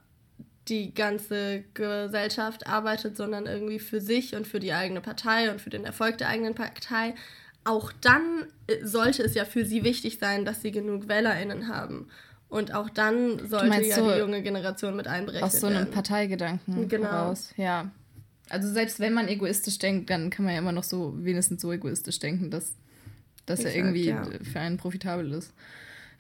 die 0.69 0.95
ganze 0.95 1.65
Gesellschaft 1.75 2.67
arbeitet, 2.67 3.17
sondern 3.17 3.47
irgendwie 3.47 3.79
für 3.79 4.01
sich 4.01 4.35
und 4.35 4.47
für 4.47 4.59
die 4.59 4.73
eigene 4.73 5.01
Partei 5.01 5.51
und 5.51 5.61
für 5.61 5.71
den 5.71 5.85
Erfolg 5.85 6.19
der 6.19 6.29
eigenen 6.29 6.55
Partei. 6.55 7.15
Auch 7.65 7.93
dann 8.01 8.47
äh, 8.67 8.85
sollte 8.85 9.23
es 9.23 9.35
ja 9.35 9.45
für 9.45 9.65
sie 9.65 9.85
wichtig 9.85 10.19
sein, 10.19 10.45
dass 10.45 10.63
sie 10.63 10.73
genug 10.73 11.09
WählerInnen 11.09 11.69
haben. 11.69 12.09
Und 12.49 12.73
auch 12.73 12.89
dann 12.91 13.49
sollte 13.49 13.83
ja 13.83 13.97
so 13.97 14.11
die 14.13 14.19
junge 14.19 14.43
Generation 14.43 14.95
mit 14.97 15.09
einberechnet 15.09 15.43
Aus 15.45 15.61
so 15.61 15.67
einem 15.67 15.77
werden. 15.77 15.91
Parteigedanken 15.91 16.89
Genau. 16.89 17.05
heraus. 17.11 17.53
Ja. 17.57 17.91
Also 18.49 18.73
selbst 18.73 19.01
wenn 19.01 19.13
man 19.13 19.27
egoistisch 19.29 19.79
denkt, 19.79 20.09
dann 20.11 20.31
kann 20.31 20.45
man 20.45 20.55
ja 20.55 20.61
immer 20.61 20.73
noch 20.73 20.85
so 20.85 21.15
wenigstens 21.25 21.61
so 21.63 21.73
egoistisch 21.73 22.21
denken, 22.21 22.51
dass 22.51 22.75
das 23.47 23.63
ja 23.65 23.71
irgendwie 23.71 24.07
ja. 24.07 24.23
für 24.53 24.61
einen 24.61 24.77
profitabel 24.77 25.33
ist. 25.33 25.53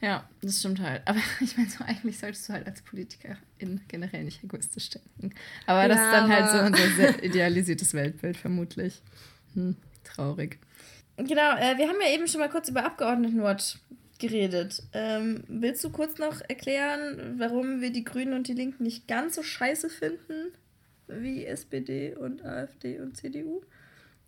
Ja, 0.00 0.28
das 0.42 0.58
stimmt 0.58 0.80
halt. 0.80 1.02
Aber 1.06 1.18
ich 1.40 1.56
meine, 1.56 1.70
so 1.70 1.84
eigentlich 1.84 2.18
solltest 2.18 2.48
du 2.48 2.52
halt 2.52 2.66
als 2.66 2.82
Politikerin 2.82 3.80
generell 3.88 4.24
nicht 4.24 4.42
egoistisch 4.42 4.90
denken. 4.90 5.30
Aber 5.66 5.86
das 5.88 5.96
Ja, 5.98 6.04
ist 6.06 6.12
dann 6.12 6.28
halt 6.30 6.50
so 6.50 6.58
unser 6.82 6.96
sehr 6.96 7.22
idealisiertes 7.24 7.94
Weltbild, 7.94 8.36
vermutlich. 8.36 9.00
Hm, 9.54 9.76
traurig. 10.04 10.58
Genau, 11.16 11.56
äh, 11.56 11.78
wir 11.78 11.88
haben 11.88 11.96
ja 12.04 12.12
eben 12.12 12.26
schon 12.28 12.40
mal 12.40 12.50
kurz 12.50 12.68
über 12.68 12.84
Abgeordnetenwatch 12.84 13.78
geredet. 14.18 14.82
Ähm, 14.92 15.44
willst 15.48 15.82
du 15.84 15.90
kurz 15.90 16.18
noch 16.18 16.40
erklären, 16.48 17.36
warum 17.38 17.80
wir 17.80 17.90
die 17.90 18.04
Grünen 18.04 18.32
und 18.32 18.48
die 18.48 18.54
Linken 18.54 18.82
nicht 18.82 19.08
ganz 19.08 19.36
so 19.36 19.42
scheiße 19.42 19.88
finden 19.90 20.52
wie 21.08 21.44
SPD 21.44 22.14
und 22.14 22.44
AfD 22.44 23.00
und 23.00 23.16
CDU? 23.16 23.62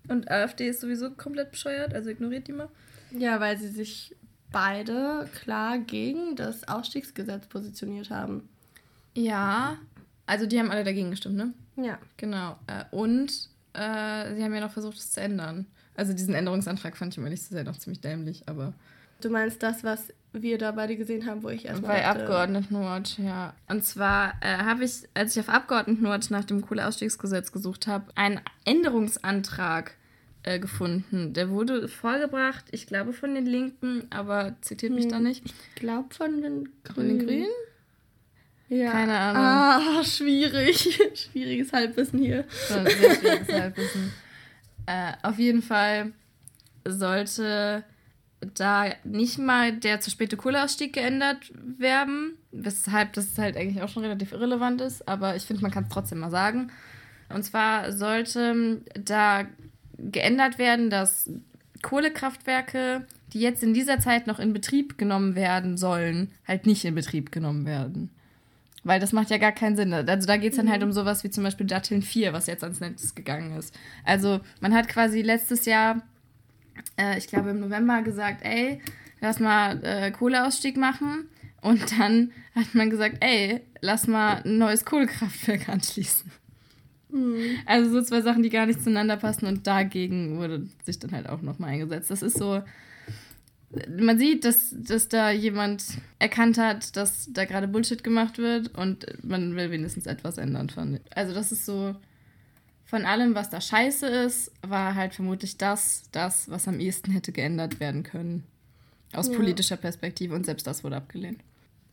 Und 0.09 0.31
AfD 0.31 0.69
ist 0.69 0.81
sowieso 0.81 1.11
komplett 1.11 1.51
bescheuert, 1.51 1.95
also 1.95 2.11
ignoriert 2.11 2.49
die 2.49 2.53
mal. 2.53 2.69
Ja, 3.11 3.41
weil 3.41 3.59
sie 3.59 3.69
sich 3.69 4.15
beide 4.51 5.29
klar 5.35 5.79
gegen 5.79 6.37
das 6.37 6.67
Ausstiegsgesetz 6.67 7.47
positioniert 7.47 8.11
haben. 8.11 8.49
Ja, 9.15 9.79
also 10.27 10.47
die 10.47 10.59
haben 10.59 10.71
alle 10.71 10.85
dagegen 10.85 11.11
gestimmt, 11.11 11.37
ne? 11.37 11.53
Ja. 11.77 11.99
Genau. 12.17 12.59
Äh, 12.67 12.85
und 12.91 13.31
äh, 13.73 14.35
sie 14.35 14.43
haben 14.43 14.55
ja 14.55 14.61
noch 14.61 14.73
versucht, 14.73 14.97
es 14.97 15.11
zu 15.11 15.21
ändern. 15.21 15.67
Also 15.95 16.13
diesen 16.13 16.35
Änderungsantrag 16.35 16.97
fand 16.97 17.15
ich, 17.15 17.19
um 17.19 17.25
ehrlich 17.25 17.43
zu 17.43 17.55
sein, 17.55 17.67
noch 17.67 17.77
ziemlich 17.77 18.01
dämlich, 18.01 18.49
aber 18.49 18.73
Du 19.21 19.31
meinst 19.31 19.63
das, 19.63 19.83
was 19.85 20.13
wir 20.33 20.59
da 20.59 20.73
beide 20.73 20.97
gesehen 20.97 21.27
haben, 21.27 21.43
wo 21.43 21.49
ich 21.49 21.65
erstmal 21.65 21.97
bei 21.97 22.03
dachte, 22.03 22.21
Abgeordnetenwatch, 22.21 23.19
ja. 23.19 23.55
Und 23.69 23.85
zwar 23.85 24.35
äh, 24.41 24.59
habe 24.59 24.85
ich, 24.85 25.09
als 25.15 25.35
ich 25.37 25.41
auf 25.41 25.49
Abgeordnetenwatch 25.49 26.31
nach 26.31 26.45
dem 26.45 26.61
Kohleausstiegsgesetz 26.63 27.51
gesucht 27.51 27.87
habe, 27.87 28.07
einen 28.15 28.41
Änderungsantrag 28.65 29.95
äh, 30.45 30.59
gefunden. 30.61 31.33
Der 31.33 31.51
wurde 31.51 31.89
vorgebracht, 31.89 32.67
ich 32.71 32.87
glaube 32.87 33.13
von 33.13 33.35
den 33.35 33.47
Linken, 33.47 34.07
aber 34.11 34.55
zitiert 34.61 34.93
mich 34.93 35.05
Hm. 35.05 35.11
da 35.11 35.19
nicht. 35.21 35.45
Ich 35.47 35.75
glaube 35.77 36.15
von 36.15 36.41
den 36.43 36.69
Grünen. 36.85 36.95
Von 36.95 37.09
den 37.09 37.19
Grünen? 37.27 37.47
Ja. 38.69 38.93
Keine 38.93 39.17
Ahnung. 39.19 39.43
Ah, 39.43 40.05
schwierig. 40.05 41.01
Schwieriges 41.15 41.73
Halbwissen 41.73 42.19
hier. 42.19 42.45
Ein 42.71 42.87
sehr 42.87 43.15
schwieriges 43.17 43.53
Halbwissen. 43.53 44.13
Äh, 44.87 45.13
auf 45.23 45.39
jeden 45.39 45.63
Fall 45.63 46.13
sollte 46.87 47.83
da 48.55 48.87
nicht 49.05 49.39
mal 49.39 49.73
der 49.73 50.01
zu 50.01 50.11
späte 50.11 50.37
Kohleausstieg 50.37 50.93
geändert 50.93 51.53
werden, 51.55 52.35
weshalb 52.53 53.13
das 53.15 53.37
halt 53.39 53.57
eigentlich 53.57 53.83
auch 53.83 53.89
schon 53.89 54.05
relativ 54.05 54.33
irrelevant 54.33 54.81
ist, 54.81 55.09
aber 55.09 55.37
ich 55.37 55.43
finde, 55.43 55.63
man 55.63 55.71
kann 55.71 55.85
es 55.85 55.91
trotzdem 55.91 56.19
mal 56.19 56.31
sagen. 56.31 56.71
Und 57.29 57.45
zwar 57.45 57.93
sollte 57.93 58.81
da 58.95 59.47
geändert 59.99 60.59
werden, 60.59 60.91
dass 60.91 61.31
Kohlekraftwerke, 61.83 63.07
die 63.33 63.41
jetzt 63.41 63.63
in 63.63 63.75
dieser 63.75 63.99
Zeit 63.99 64.27
noch 64.27 64.39
in 64.39 64.53
Betrieb 64.53 64.99
genommen 64.99 65.35
werden 65.35 65.77
sollen, 65.77 66.31
halt 66.47 66.67
nicht 66.67 66.85
in 66.85 66.95
Betrieb 66.95 67.33
genommen 67.33 67.67
werden. 67.67 68.11
Weil 68.85 69.01
das 69.01 69.13
macht 69.13 69.31
ja 69.31 69.39
gar 69.39 69.53
keinen 69.53 69.77
Sinn. 69.77 69.93
Also 69.93 70.27
da 70.27 70.37
geht 70.37 70.53
es 70.53 70.57
dann 70.57 70.71
halt 70.71 70.83
um 70.83 70.93
sowas 70.93 71.25
wie 71.25 71.31
zum 71.31 71.45
Beispiel 71.45 71.67
Datteln 71.67 72.01
4, 72.01 72.33
was 72.33 72.47
jetzt 72.47 72.63
ans 72.63 72.81
Netz 72.81 73.15
gegangen 73.15 73.57
ist. 73.57 73.75
Also 74.05 74.41
man 74.61 74.73
hat 74.73 74.89
quasi 74.89 75.21
letztes 75.21 75.67
Jahr, 75.67 76.03
äh, 76.97 77.19
ich 77.19 77.27
glaube 77.27 77.51
im 77.51 77.61
November, 77.61 78.03
gesagt, 78.03 78.45
ey, 78.45 78.81
lass 79.21 79.41
mal 79.41 79.83
äh, 79.85 80.11
Kohleausstieg 80.11 80.77
machen. 80.77 81.29
Und 81.61 81.99
dann 81.99 82.31
hat 82.55 82.75
man 82.75 82.91
gesagt, 82.91 83.17
ey, 83.21 83.61
lass 83.81 84.07
mal 84.07 84.43
ein 84.45 84.59
neues 84.59 84.85
Kohlekraftwerk 84.85 85.69
anschließen. 85.71 86.31
Also 87.65 87.91
so 87.91 88.03
zwei 88.03 88.21
Sachen, 88.21 88.43
die 88.43 88.51
gar 88.51 88.67
nicht 88.67 88.83
zueinander 88.83 89.17
passen 89.17 89.47
und 89.47 89.67
dagegen 89.67 90.39
wurde 90.39 90.69
sich 90.85 90.99
dann 90.99 91.13
halt 91.13 91.29
auch 91.29 91.41
nochmal 91.41 91.71
eingesetzt. 91.71 92.11
Das 92.11 92.23
ist 92.23 92.37
so, 92.37 92.63
man 93.99 94.19
sieht, 94.19 94.45
dass, 94.45 94.75
dass 94.77 95.09
da 95.09 95.31
jemand 95.31 95.85
erkannt 96.19 96.59
hat, 96.59 96.97
dass 96.97 97.33
da 97.33 97.47
gerade 97.47 97.67
Bullshit 97.67 98.05
gemacht 98.05 98.39
wird 98.39 98.77
und 98.77 99.07
man 99.25 99.57
will 99.57 99.71
wenigstens 99.71 100.07
etwas 100.07 100.37
ändern, 100.37 100.69
fand 100.69 100.97
ich. 100.97 101.17
Also 101.17 101.33
das 101.33 101.51
ist 101.51 101.65
so, 101.65 101.97
von 102.89 103.05
allem, 103.05 103.35
was 103.35 103.51
da 103.51 103.61
scheiße 103.61 104.07
ist, 104.07 104.51
war 104.67 104.95
halt 104.95 105.15
vermutlich 105.15 105.59
das, 105.59 106.05
das, 106.11 106.51
was 106.51 106.67
am 106.67 106.81
ehesten 106.81 107.11
hätte 107.13 107.33
geändert 107.33 107.81
werden 107.81 108.03
können. 108.03 108.45
Aus 109.13 109.29
Ja. 109.29 109.37
politischer 109.37 109.77
Perspektive 109.77 110.35
und 110.35 110.47
selbst 110.47 110.67
das 110.67 110.83
wurde 110.85 110.97
abgelehnt. 110.97 111.41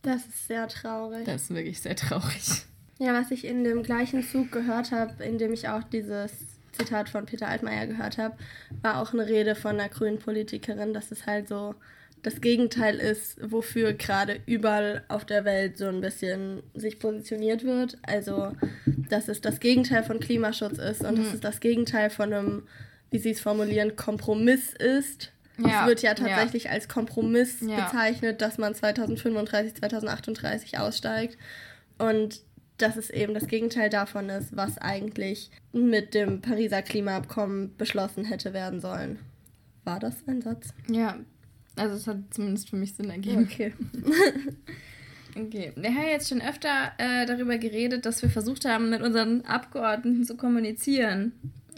Das 0.02 0.24
ist 0.26 0.48
sehr 0.48 0.66
traurig. 0.68 1.24
Das 1.24 1.42
ist 1.42 1.50
wirklich 1.54 1.80
sehr 1.80 1.96
traurig. 1.96 2.64
Ja, 2.98 3.12
was 3.12 3.30
ich 3.30 3.44
in 3.44 3.62
dem 3.62 3.82
gleichen 3.82 4.22
Zug 4.22 4.50
gehört 4.52 4.90
habe, 4.90 5.22
in 5.22 5.36
dem 5.36 5.52
ich 5.52 5.68
auch 5.68 5.82
dieses 5.82 6.32
Zitat 6.72 7.10
von 7.10 7.26
Peter 7.26 7.48
Altmaier 7.48 7.86
gehört 7.86 8.16
habe, 8.16 8.36
war 8.80 9.00
auch 9.02 9.12
eine 9.12 9.26
Rede 9.26 9.54
von 9.54 9.72
einer 9.78 9.90
grünen 9.90 10.18
Politikerin, 10.18 10.94
dass 10.94 11.10
es 11.10 11.26
halt 11.26 11.48
so 11.48 11.74
das 12.26 12.40
Gegenteil 12.40 12.96
ist, 12.96 13.38
wofür 13.40 13.92
gerade 13.92 14.40
überall 14.46 15.04
auf 15.06 15.24
der 15.24 15.44
Welt 15.44 15.78
so 15.78 15.86
ein 15.86 16.00
bisschen 16.00 16.60
sich 16.74 16.98
positioniert 16.98 17.62
wird. 17.62 17.98
Also, 18.02 18.52
dass 19.08 19.28
es 19.28 19.40
das 19.40 19.60
Gegenteil 19.60 20.02
von 20.02 20.18
Klimaschutz 20.18 20.78
ist 20.78 21.04
und 21.04 21.18
dass 21.20 21.32
es 21.32 21.38
das 21.38 21.60
Gegenteil 21.60 22.10
von 22.10 22.32
einem, 22.32 22.62
wie 23.12 23.18
sie 23.18 23.30
es 23.30 23.40
formulieren, 23.40 23.94
Kompromiss 23.94 24.72
ist. 24.72 25.30
Ja, 25.56 25.82
es 25.82 25.86
wird 25.86 26.02
ja 26.02 26.10
ja. 26.10 26.14
tatsächlich 26.16 26.68
als 26.68 26.88
Kompromiss 26.88 27.60
Ja. 27.60 27.84
bezeichnet, 27.84 28.40
dass 28.42 28.58
man 28.58 28.74
2035, 28.74 29.76
2038 29.76 30.80
aussteigt. 30.80 31.38
Und 31.96 32.40
dass 32.76 32.96
es 32.96 33.08
eben 33.08 33.34
das 33.34 33.46
Gegenteil 33.46 33.88
davon 33.88 34.30
ist, 34.30 34.56
was 34.56 34.78
eigentlich 34.78 35.52
mit 35.72 36.12
dem 36.12 36.40
Pariser 36.40 36.82
Klimaabkommen 36.82 37.76
beschlossen 37.76 38.24
hätte 38.24 38.52
werden 38.52 38.80
sollen. 38.80 39.20
War 39.84 40.00
das 40.00 40.16
ein 40.26 40.42
Satz? 40.42 40.74
Ja, 40.90 41.18
also 41.76 41.94
es 41.94 42.06
hat 42.06 42.18
zumindest 42.30 42.70
für 42.70 42.76
mich 42.76 42.94
Sinn 42.94 43.10
ergeben. 43.10 43.48
Okay. 43.50 43.72
Okay. 45.38 45.72
Wir 45.76 45.94
haben 45.94 46.08
jetzt 46.08 46.30
schon 46.30 46.40
öfter 46.40 46.92
äh, 46.96 47.26
darüber 47.26 47.58
geredet, 47.58 48.06
dass 48.06 48.22
wir 48.22 48.30
versucht 48.30 48.64
haben, 48.64 48.88
mit 48.88 49.02
unseren 49.02 49.44
Abgeordneten 49.44 50.24
zu 50.24 50.34
kommunizieren 50.34 51.32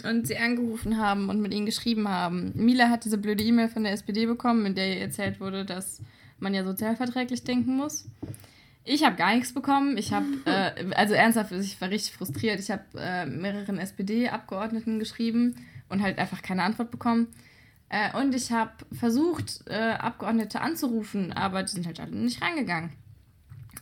und 0.05 0.29
sie 0.29 0.37
angerufen 0.37 0.99
haben 0.99 1.29
und 1.29 1.41
mit 1.41 1.53
ihnen 1.53 1.67
geschrieben 1.67 2.09
haben. 2.09 2.53
Mila 2.55 2.89
hat 2.89 3.05
diese 3.05 3.19
blöde 3.19 3.43
E-Mail 3.43 3.69
von 3.69 3.83
der 3.83 3.93
SPD 3.93 4.27
bekommen, 4.27 4.65
in 4.65 4.75
der 4.77 4.95
ihr 4.95 5.01
erzählt 5.01 5.41
wurde, 5.41 5.65
dass 5.65 6.01
man 6.39 6.55
ja 6.55 6.63
sozialverträglich 6.65 7.43
denken 7.43 7.77
muss. 7.77 8.07
Ich 8.85 9.05
habe 9.05 9.17
gar 9.17 9.35
nichts 9.35 9.53
bekommen. 9.53 9.99
Ich 9.99 10.13
habe, 10.13 10.27
äh, 10.45 10.95
also 10.95 11.15
ernsthaft, 11.15 11.53
ich 11.53 11.81
war 11.81 11.91
richtig 11.91 12.15
frustriert. 12.15 12.61
Ich 12.61 12.71
habe 12.71 12.85
äh, 12.97 13.27
mehreren 13.27 13.79
SPD-Abgeordneten 13.79 14.99
geschrieben 14.99 15.57
und 15.89 16.03
halt 16.03 16.19
einfach 16.19 16.43
keine 16.43 16.63
Antwort 16.63 16.91
bekommen. 16.91 17.27
Äh, 17.89 18.17
und 18.19 18.35
ich 18.35 18.53
habe 18.53 18.73
versucht, 18.93 19.63
äh, 19.67 19.93
Abgeordnete 19.93 20.61
anzurufen, 20.61 21.33
aber 21.33 21.63
die 21.63 21.73
sind 21.73 21.87
halt 21.87 22.01
alle 22.01 22.17
nicht 22.17 22.43
reingegangen. 22.43 22.93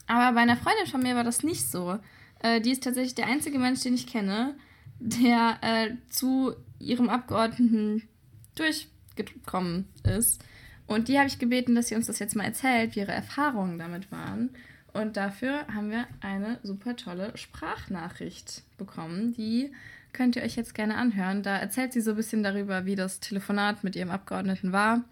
Aber 0.07 0.35
bei 0.35 0.41
einer 0.41 0.57
Freundin 0.57 0.87
von 0.87 1.03
mir 1.03 1.17
war 1.17 1.25
das 1.25 1.43
nicht 1.43 1.69
so. 1.69 1.99
Äh, 2.41 2.61
die 2.61 2.71
ist 2.71 2.85
tatsächlich 2.85 3.15
der 3.15 3.27
einzige 3.27 3.59
Mensch, 3.59 3.81
den 3.81 3.95
ich 3.95 4.07
kenne, 4.07 4.55
der 5.01 5.59
äh, 5.63 5.91
zu 6.09 6.55
ihrem 6.79 7.09
Abgeordneten 7.09 8.09
durchgekommen 8.55 9.89
ist. 10.05 10.43
Und 10.87 11.09
die 11.09 11.19
habe 11.19 11.29
ich 11.29 11.39
gebeten, 11.39 11.75
dass 11.75 11.89
sie 11.89 11.97
uns 11.97 12.07
das 12.07 12.21
jetzt 12.21 12.37
mal 12.37 12.45
erzählt, 12.45 12.95
wie 12.95 13.01
ihre 13.01 13.13
Erfahrungen 13.13 13.79
damit 13.79 14.13
waren. 14.13 14.51
Und 14.93 15.17
dafür 15.17 15.67
haben 15.75 15.91
wir 15.91 16.07
eine 16.21 16.59
super 16.63 16.97
tolle 16.97 17.37
Sprachnachricht 17.37 18.63
bekommen. 18.79 19.35
Die 19.35 19.73
könnt 20.17 20.35
ihr 20.35 20.43
euch 20.43 20.57
jetzt 20.57 20.75
gerne 20.75 20.97
anhören. 20.97 21.43
Da 21.43 21.59
erzählt 21.59 21.93
sie 21.93 22.01
so 22.01 22.11
ein 22.11 22.17
bisschen 22.17 22.43
darüber, 22.43 22.87
wie 22.87 22.97
das 22.97 23.21
Telefonat 23.21 23.85
mit 23.85 23.95
ihrem 23.97 24.11
Abgeordneten 24.11 24.73
war 24.73 25.05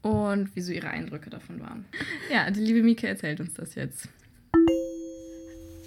und 0.00 0.56
wie 0.56 0.62
so 0.62 0.72
ihre 0.72 0.88
Eindrücke 0.88 1.28
davon 1.28 1.60
waren. 1.60 1.84
Ja, 2.32 2.50
die 2.50 2.60
liebe 2.60 2.82
Mieke 2.82 3.06
erzählt 3.06 3.40
uns 3.40 3.54
das 3.54 3.74
jetzt. 3.74 4.08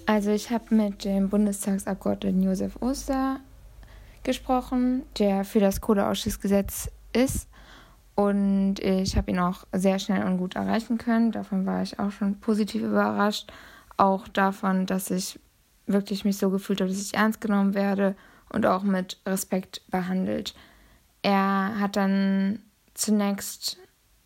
Also 0.06 0.30
ich 0.30 0.50
habe 0.50 0.74
mit 0.74 1.04
dem 1.04 1.28
Bundestagsabgeordneten 1.28 2.42
Josef 2.42 2.80
Oster 2.80 3.40
gesprochen, 4.22 5.02
der 5.18 5.44
für 5.44 5.60
das 5.60 5.80
Kohleausstiegsgesetz 5.80 6.88
ist. 7.12 7.48
Und 8.14 8.78
ich 8.78 9.16
habe 9.16 9.30
ihn 9.32 9.38
auch 9.40 9.66
sehr 9.72 9.98
schnell 9.98 10.24
und 10.24 10.38
gut 10.38 10.54
erreichen 10.54 10.98
können. 10.98 11.32
Davon 11.32 11.66
war 11.66 11.82
ich 11.82 11.98
auch 11.98 12.12
schon 12.12 12.38
positiv 12.38 12.82
überrascht. 12.82 13.52
Auch 13.96 14.28
davon, 14.28 14.86
dass 14.86 15.10
ich 15.10 15.40
wirklich 15.86 16.24
mich 16.24 16.36
so 16.36 16.50
gefühlt 16.50 16.80
habe, 16.80 16.90
dass 16.90 17.02
ich 17.02 17.14
ernst 17.14 17.40
genommen 17.40 17.74
werde 17.74 18.14
und 18.52 18.66
auch 18.66 18.82
mit 18.82 19.18
Respekt 19.26 19.82
behandelt. 19.90 20.54
Er 21.22 21.78
hat 21.78 21.96
dann 21.96 22.60
zunächst, 22.94 23.78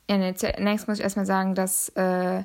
ja, 0.09 0.18
nee, 0.18 0.35
zunächst 0.35 0.89
muss 0.89 0.99
ich 0.99 1.05
erstmal 1.05 1.27
sagen, 1.27 1.55
dass 1.55 1.89
äh, 1.91 2.45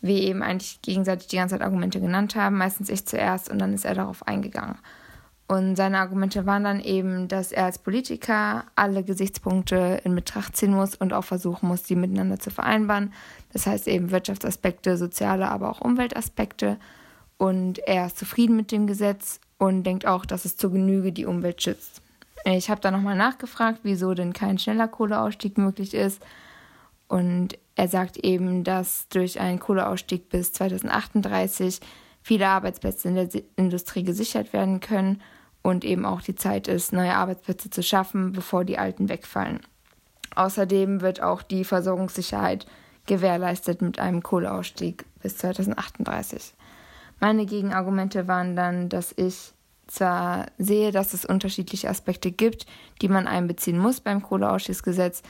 wir 0.00 0.22
eben 0.22 0.42
eigentlich 0.42 0.80
gegenseitig 0.82 1.28
die 1.28 1.36
ganze 1.36 1.56
Zeit 1.56 1.62
Argumente 1.62 2.00
genannt 2.00 2.36
haben, 2.36 2.58
meistens 2.58 2.88
ich 2.88 3.06
zuerst 3.06 3.50
und 3.50 3.58
dann 3.58 3.74
ist 3.74 3.84
er 3.84 3.94
darauf 3.94 4.26
eingegangen. 4.26 4.78
Und 5.50 5.76
seine 5.76 5.98
Argumente 5.98 6.44
waren 6.44 6.62
dann 6.62 6.80
eben, 6.80 7.26
dass 7.26 7.52
er 7.52 7.64
als 7.64 7.78
Politiker 7.78 8.64
alle 8.76 9.02
Gesichtspunkte 9.02 10.02
in 10.04 10.14
Betracht 10.14 10.56
ziehen 10.56 10.74
muss 10.74 10.94
und 10.94 11.14
auch 11.14 11.24
versuchen 11.24 11.68
muss, 11.68 11.84
die 11.84 11.96
miteinander 11.96 12.38
zu 12.38 12.50
vereinbaren. 12.50 13.14
Das 13.54 13.66
heißt 13.66 13.88
eben 13.88 14.10
Wirtschaftsaspekte, 14.10 14.98
soziale, 14.98 15.48
aber 15.48 15.70
auch 15.70 15.80
Umweltaspekte. 15.80 16.78
Und 17.38 17.78
er 17.78 18.08
ist 18.08 18.18
zufrieden 18.18 18.56
mit 18.56 18.72
dem 18.72 18.86
Gesetz 18.86 19.40
und 19.58 19.82
denkt 19.82 20.06
auch, 20.06 20.24
dass 20.24 20.44
es 20.44 20.56
zur 20.56 20.72
Genüge 20.72 21.12
die 21.12 21.26
Umwelt 21.26 21.62
schützt. 21.62 22.00
Ich 22.44 22.70
habe 22.70 22.80
da 22.80 22.90
nochmal 22.90 23.16
nachgefragt, 23.16 23.80
wieso 23.82 24.14
denn 24.14 24.32
kein 24.32 24.58
schneller 24.58 24.88
Kohleausstieg 24.88 25.58
möglich 25.58 25.92
ist. 25.92 26.22
Und 27.08 27.58
er 27.74 27.88
sagt 27.88 28.16
eben, 28.18 28.64
dass 28.64 29.08
durch 29.08 29.40
einen 29.40 29.58
Kohleausstieg 29.58 30.28
bis 30.28 30.52
2038 30.52 31.80
viele 32.22 32.48
Arbeitsplätze 32.48 33.08
in 33.08 33.14
der 33.14 33.28
Industrie 33.56 34.02
gesichert 34.02 34.52
werden 34.52 34.80
können 34.80 35.20
und 35.62 35.84
eben 35.84 36.04
auch 36.04 36.20
die 36.20 36.34
Zeit 36.34 36.68
ist, 36.68 36.92
neue 36.92 37.14
Arbeitsplätze 37.14 37.70
zu 37.70 37.82
schaffen, 37.82 38.32
bevor 38.32 38.64
die 38.64 38.78
alten 38.78 39.08
wegfallen. 39.08 39.60
Außerdem 40.34 41.00
wird 41.00 41.22
auch 41.22 41.42
die 41.42 41.64
Versorgungssicherheit 41.64 42.66
gewährleistet 43.06 43.82
mit 43.82 43.98
einem 43.98 44.22
Kohleausstieg 44.22 45.04
bis 45.22 45.38
2038. 45.38 46.54
Meine 47.20 47.46
Gegenargumente 47.46 48.28
waren 48.28 48.54
dann, 48.54 48.88
dass 48.88 49.12
ich 49.16 49.52
zwar 49.86 50.46
sehe, 50.58 50.92
dass 50.92 51.14
es 51.14 51.24
unterschiedliche 51.24 51.88
Aspekte 51.88 52.30
gibt, 52.30 52.66
die 53.00 53.08
man 53.08 53.26
einbeziehen 53.26 53.78
muss 53.78 54.00
beim 54.00 54.22
Kohleausstiegsgesetz, 54.22 55.22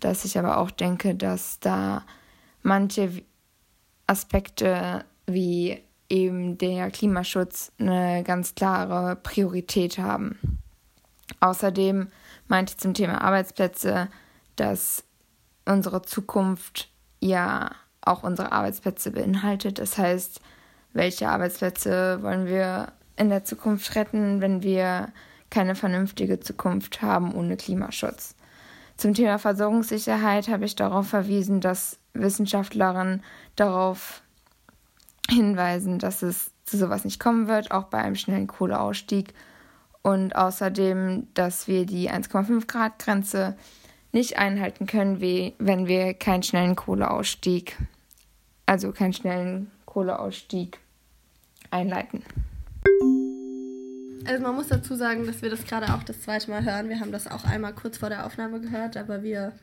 dass 0.00 0.24
ich 0.24 0.38
aber 0.38 0.58
auch 0.58 0.70
denke, 0.70 1.14
dass 1.14 1.60
da 1.60 2.04
manche 2.62 3.22
Aspekte 4.06 5.04
wie 5.26 5.82
eben 6.08 6.58
der 6.58 6.90
Klimaschutz 6.90 7.72
eine 7.78 8.22
ganz 8.24 8.54
klare 8.54 9.16
Priorität 9.16 9.98
haben. 9.98 10.38
Außerdem 11.40 12.08
meinte 12.48 12.72
ich 12.72 12.78
zum 12.78 12.94
Thema 12.94 13.20
Arbeitsplätze, 13.22 14.08
dass 14.56 15.04
unsere 15.64 16.02
Zukunft 16.02 16.88
ja 17.20 17.70
auch 18.00 18.22
unsere 18.22 18.52
Arbeitsplätze 18.52 19.10
beinhaltet. 19.10 19.78
Das 19.78 19.98
heißt, 19.98 20.40
welche 20.92 21.28
Arbeitsplätze 21.28 22.22
wollen 22.22 22.46
wir 22.46 22.92
in 23.16 23.28
der 23.28 23.44
Zukunft 23.44 23.94
retten, 23.94 24.40
wenn 24.40 24.62
wir 24.62 25.08
keine 25.50 25.74
vernünftige 25.74 26.40
Zukunft 26.40 27.02
haben 27.02 27.34
ohne 27.34 27.56
Klimaschutz. 27.56 28.34
Zum 28.96 29.14
Thema 29.14 29.38
Versorgungssicherheit 29.38 30.48
habe 30.48 30.64
ich 30.64 30.74
darauf 30.74 31.08
verwiesen, 31.08 31.60
dass 31.60 31.98
Wissenschaftlerinnen 32.14 33.22
darauf 33.54 34.22
hinweisen, 35.28 35.98
dass 35.98 36.22
es 36.22 36.50
zu 36.64 36.78
sowas 36.78 37.04
nicht 37.04 37.20
kommen 37.20 37.46
wird, 37.46 37.70
auch 37.70 37.84
bei 37.84 37.98
einem 37.98 38.16
schnellen 38.16 38.46
Kohleausstieg. 38.46 39.34
Und 40.02 40.36
außerdem, 40.36 41.28
dass 41.34 41.68
wir 41.68 41.84
die 41.84 42.10
1,5 42.10 42.66
Grad 42.66 42.98
Grenze 42.98 43.56
nicht 44.12 44.38
einhalten 44.38 44.86
können, 44.86 45.20
wie 45.20 45.54
wenn 45.58 45.88
wir 45.88 46.14
keinen 46.14 46.42
schnellen 46.42 46.76
Kohleausstieg, 46.76 47.76
also 48.64 48.92
keinen 48.92 49.12
schnellen 49.12 49.70
Kohleausstieg 49.96 50.78
einleiten. 51.70 52.22
Also 54.26 54.42
man 54.42 54.54
muss 54.54 54.66
dazu 54.68 54.94
sagen, 54.94 55.24
dass 55.24 55.40
wir 55.40 55.48
das 55.48 55.64
gerade 55.64 55.94
auch 55.94 56.02
das 56.02 56.20
zweite 56.20 56.50
Mal 56.50 56.62
hören. 56.62 56.90
Wir 56.90 57.00
haben 57.00 57.12
das 57.12 57.26
auch 57.26 57.44
einmal 57.44 57.72
kurz 57.72 57.96
vor 57.96 58.10
der 58.10 58.26
Aufnahme 58.26 58.60
gehört, 58.60 58.98
aber 58.98 59.22
wir 59.22 59.54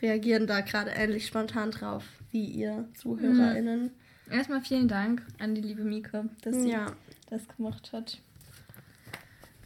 reagieren 0.00 0.46
da 0.46 0.60
gerade 0.60 0.90
ähnlich 0.90 1.26
spontan 1.26 1.72
drauf, 1.72 2.04
wie 2.30 2.44
ihr 2.44 2.88
ZuhörerInnen. 2.98 3.90
Mhm. 4.26 4.32
Erstmal 4.32 4.60
vielen 4.60 4.86
Dank 4.86 5.22
an 5.40 5.56
die 5.56 5.62
liebe 5.62 5.82
Mieke, 5.82 6.28
dass 6.42 6.54
sie 6.54 6.70
ja. 6.70 6.86
das 7.28 7.48
gemacht 7.48 7.90
hat. 7.92 8.18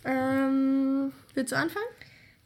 Ähm, 0.06 1.12
willst 1.34 1.52
du 1.52 1.56
anfangen? 1.56 1.84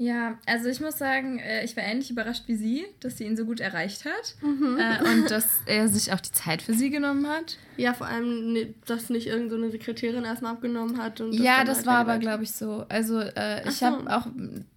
Ja, 0.00 0.38
also 0.46 0.68
ich 0.68 0.80
muss 0.80 0.96
sagen, 0.96 1.40
äh, 1.40 1.64
ich 1.64 1.76
war 1.76 1.82
ähnlich 1.82 2.08
überrascht 2.08 2.44
wie 2.46 2.54
sie, 2.54 2.86
dass 3.00 3.18
sie 3.18 3.24
ihn 3.24 3.36
so 3.36 3.44
gut 3.44 3.58
erreicht 3.58 4.04
hat 4.04 4.36
mhm. 4.40 4.78
äh, 4.78 5.10
und 5.10 5.28
dass 5.28 5.48
er 5.66 5.88
sich 5.88 6.12
auch 6.12 6.20
die 6.20 6.30
Zeit 6.30 6.62
für 6.62 6.72
sie 6.72 6.90
genommen 6.90 7.26
hat. 7.26 7.58
Ja, 7.76 7.94
vor 7.94 8.06
allem, 8.06 8.74
dass 8.86 9.10
nicht 9.10 9.26
irgendeine 9.26 9.66
so 9.66 9.70
Sekretärin 9.72 10.24
erstmal 10.24 10.52
abgenommen 10.52 11.02
hat. 11.02 11.20
Und 11.20 11.32
das 11.32 11.44
ja, 11.44 11.64
das 11.64 11.78
halt 11.78 11.86
war 11.86 11.98
aber, 11.98 12.18
glaube 12.18 12.44
ich, 12.44 12.52
so. 12.52 12.86
Also 12.88 13.18
äh, 13.20 13.68
ich 13.68 13.78
so. 13.78 13.86
habe 13.86 14.16
auch 14.16 14.28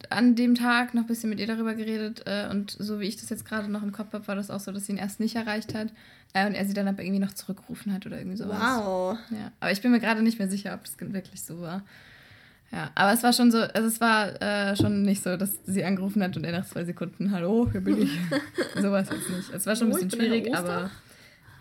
an 0.09 0.36
dem 0.36 0.55
Tag 0.55 0.95
noch 0.95 1.03
ein 1.03 1.07
bisschen 1.07 1.30
mit 1.30 1.39
ihr 1.39 1.47
darüber 1.47 1.76
geredet 1.76 2.24
äh, 2.26 2.47
und 2.49 2.72
so 2.72 2.99
wie 2.99 3.07
ich 3.07 3.17
das 3.17 3.30
jetzt 3.30 3.45
gerade 3.45 3.69
noch 3.69 3.84
im 3.84 3.91
Kopf 3.91 4.13
habe, 4.13 4.28
war 4.28 4.36
das 4.36 4.49
auch 4.49 4.59
so, 4.59 4.72
dass 4.72 4.88
sie 4.88 4.93
ihn 4.93 4.97
erst 4.97 5.19
nicht 5.19 5.36
erreicht 5.36 5.76
hat 5.76 5.89
äh, 6.34 6.47
und 6.47 6.55
er 6.55 6.65
sie 6.65 6.74
dann 6.74 6.88
aber 6.88 7.03
irgendwie 7.03 7.22
noch 7.22 7.34
zurückgerufen 7.34 7.93
hat 7.93 8.07
oder 8.07 8.17
irgendwie 8.17 8.38
sowas. 8.38 8.59
Wow. 8.59 9.19
Ja, 9.30 9.51
aber 9.59 9.72
ich 9.72 9.82
bin 9.82 9.91
mir 9.91 9.99
gerade 9.99 10.24
nicht 10.24 10.39
mehr 10.39 10.49
sicher, 10.49 10.74
ob 10.74 10.84
das 10.84 10.95
wirklich 10.99 11.43
so 11.43 11.61
war. 11.61 11.84
Ja, 12.72 12.89
aber 12.95 13.11
es 13.11 13.22
war 13.22 13.34
schon 13.34 13.51
so, 13.51 13.59
also 13.59 13.88
es 13.88 13.99
war 13.99 14.41
äh, 14.41 14.76
schon 14.78 15.01
nicht 15.01 15.22
so, 15.24 15.36
dass 15.36 15.59
sie 15.65 15.84
angerufen 15.84 16.24
hat 16.24 16.38
und 16.38 16.45
er 16.45 16.53
nach 16.53 16.65
zwei 16.65 16.86
Sekunden, 16.86 17.32
hallo, 17.32 17.67
hier 17.69 17.82
bin 17.82 18.01
ich. 18.01 18.11
Sowas 18.82 19.09
jetzt 19.11 19.30
nicht. 19.30 19.53
Es 19.53 19.65
war 19.65 19.76
schon 19.76 19.88
ein 19.88 19.93
bisschen 19.93 20.11
schwierig, 20.11 20.55
aber 20.55 20.89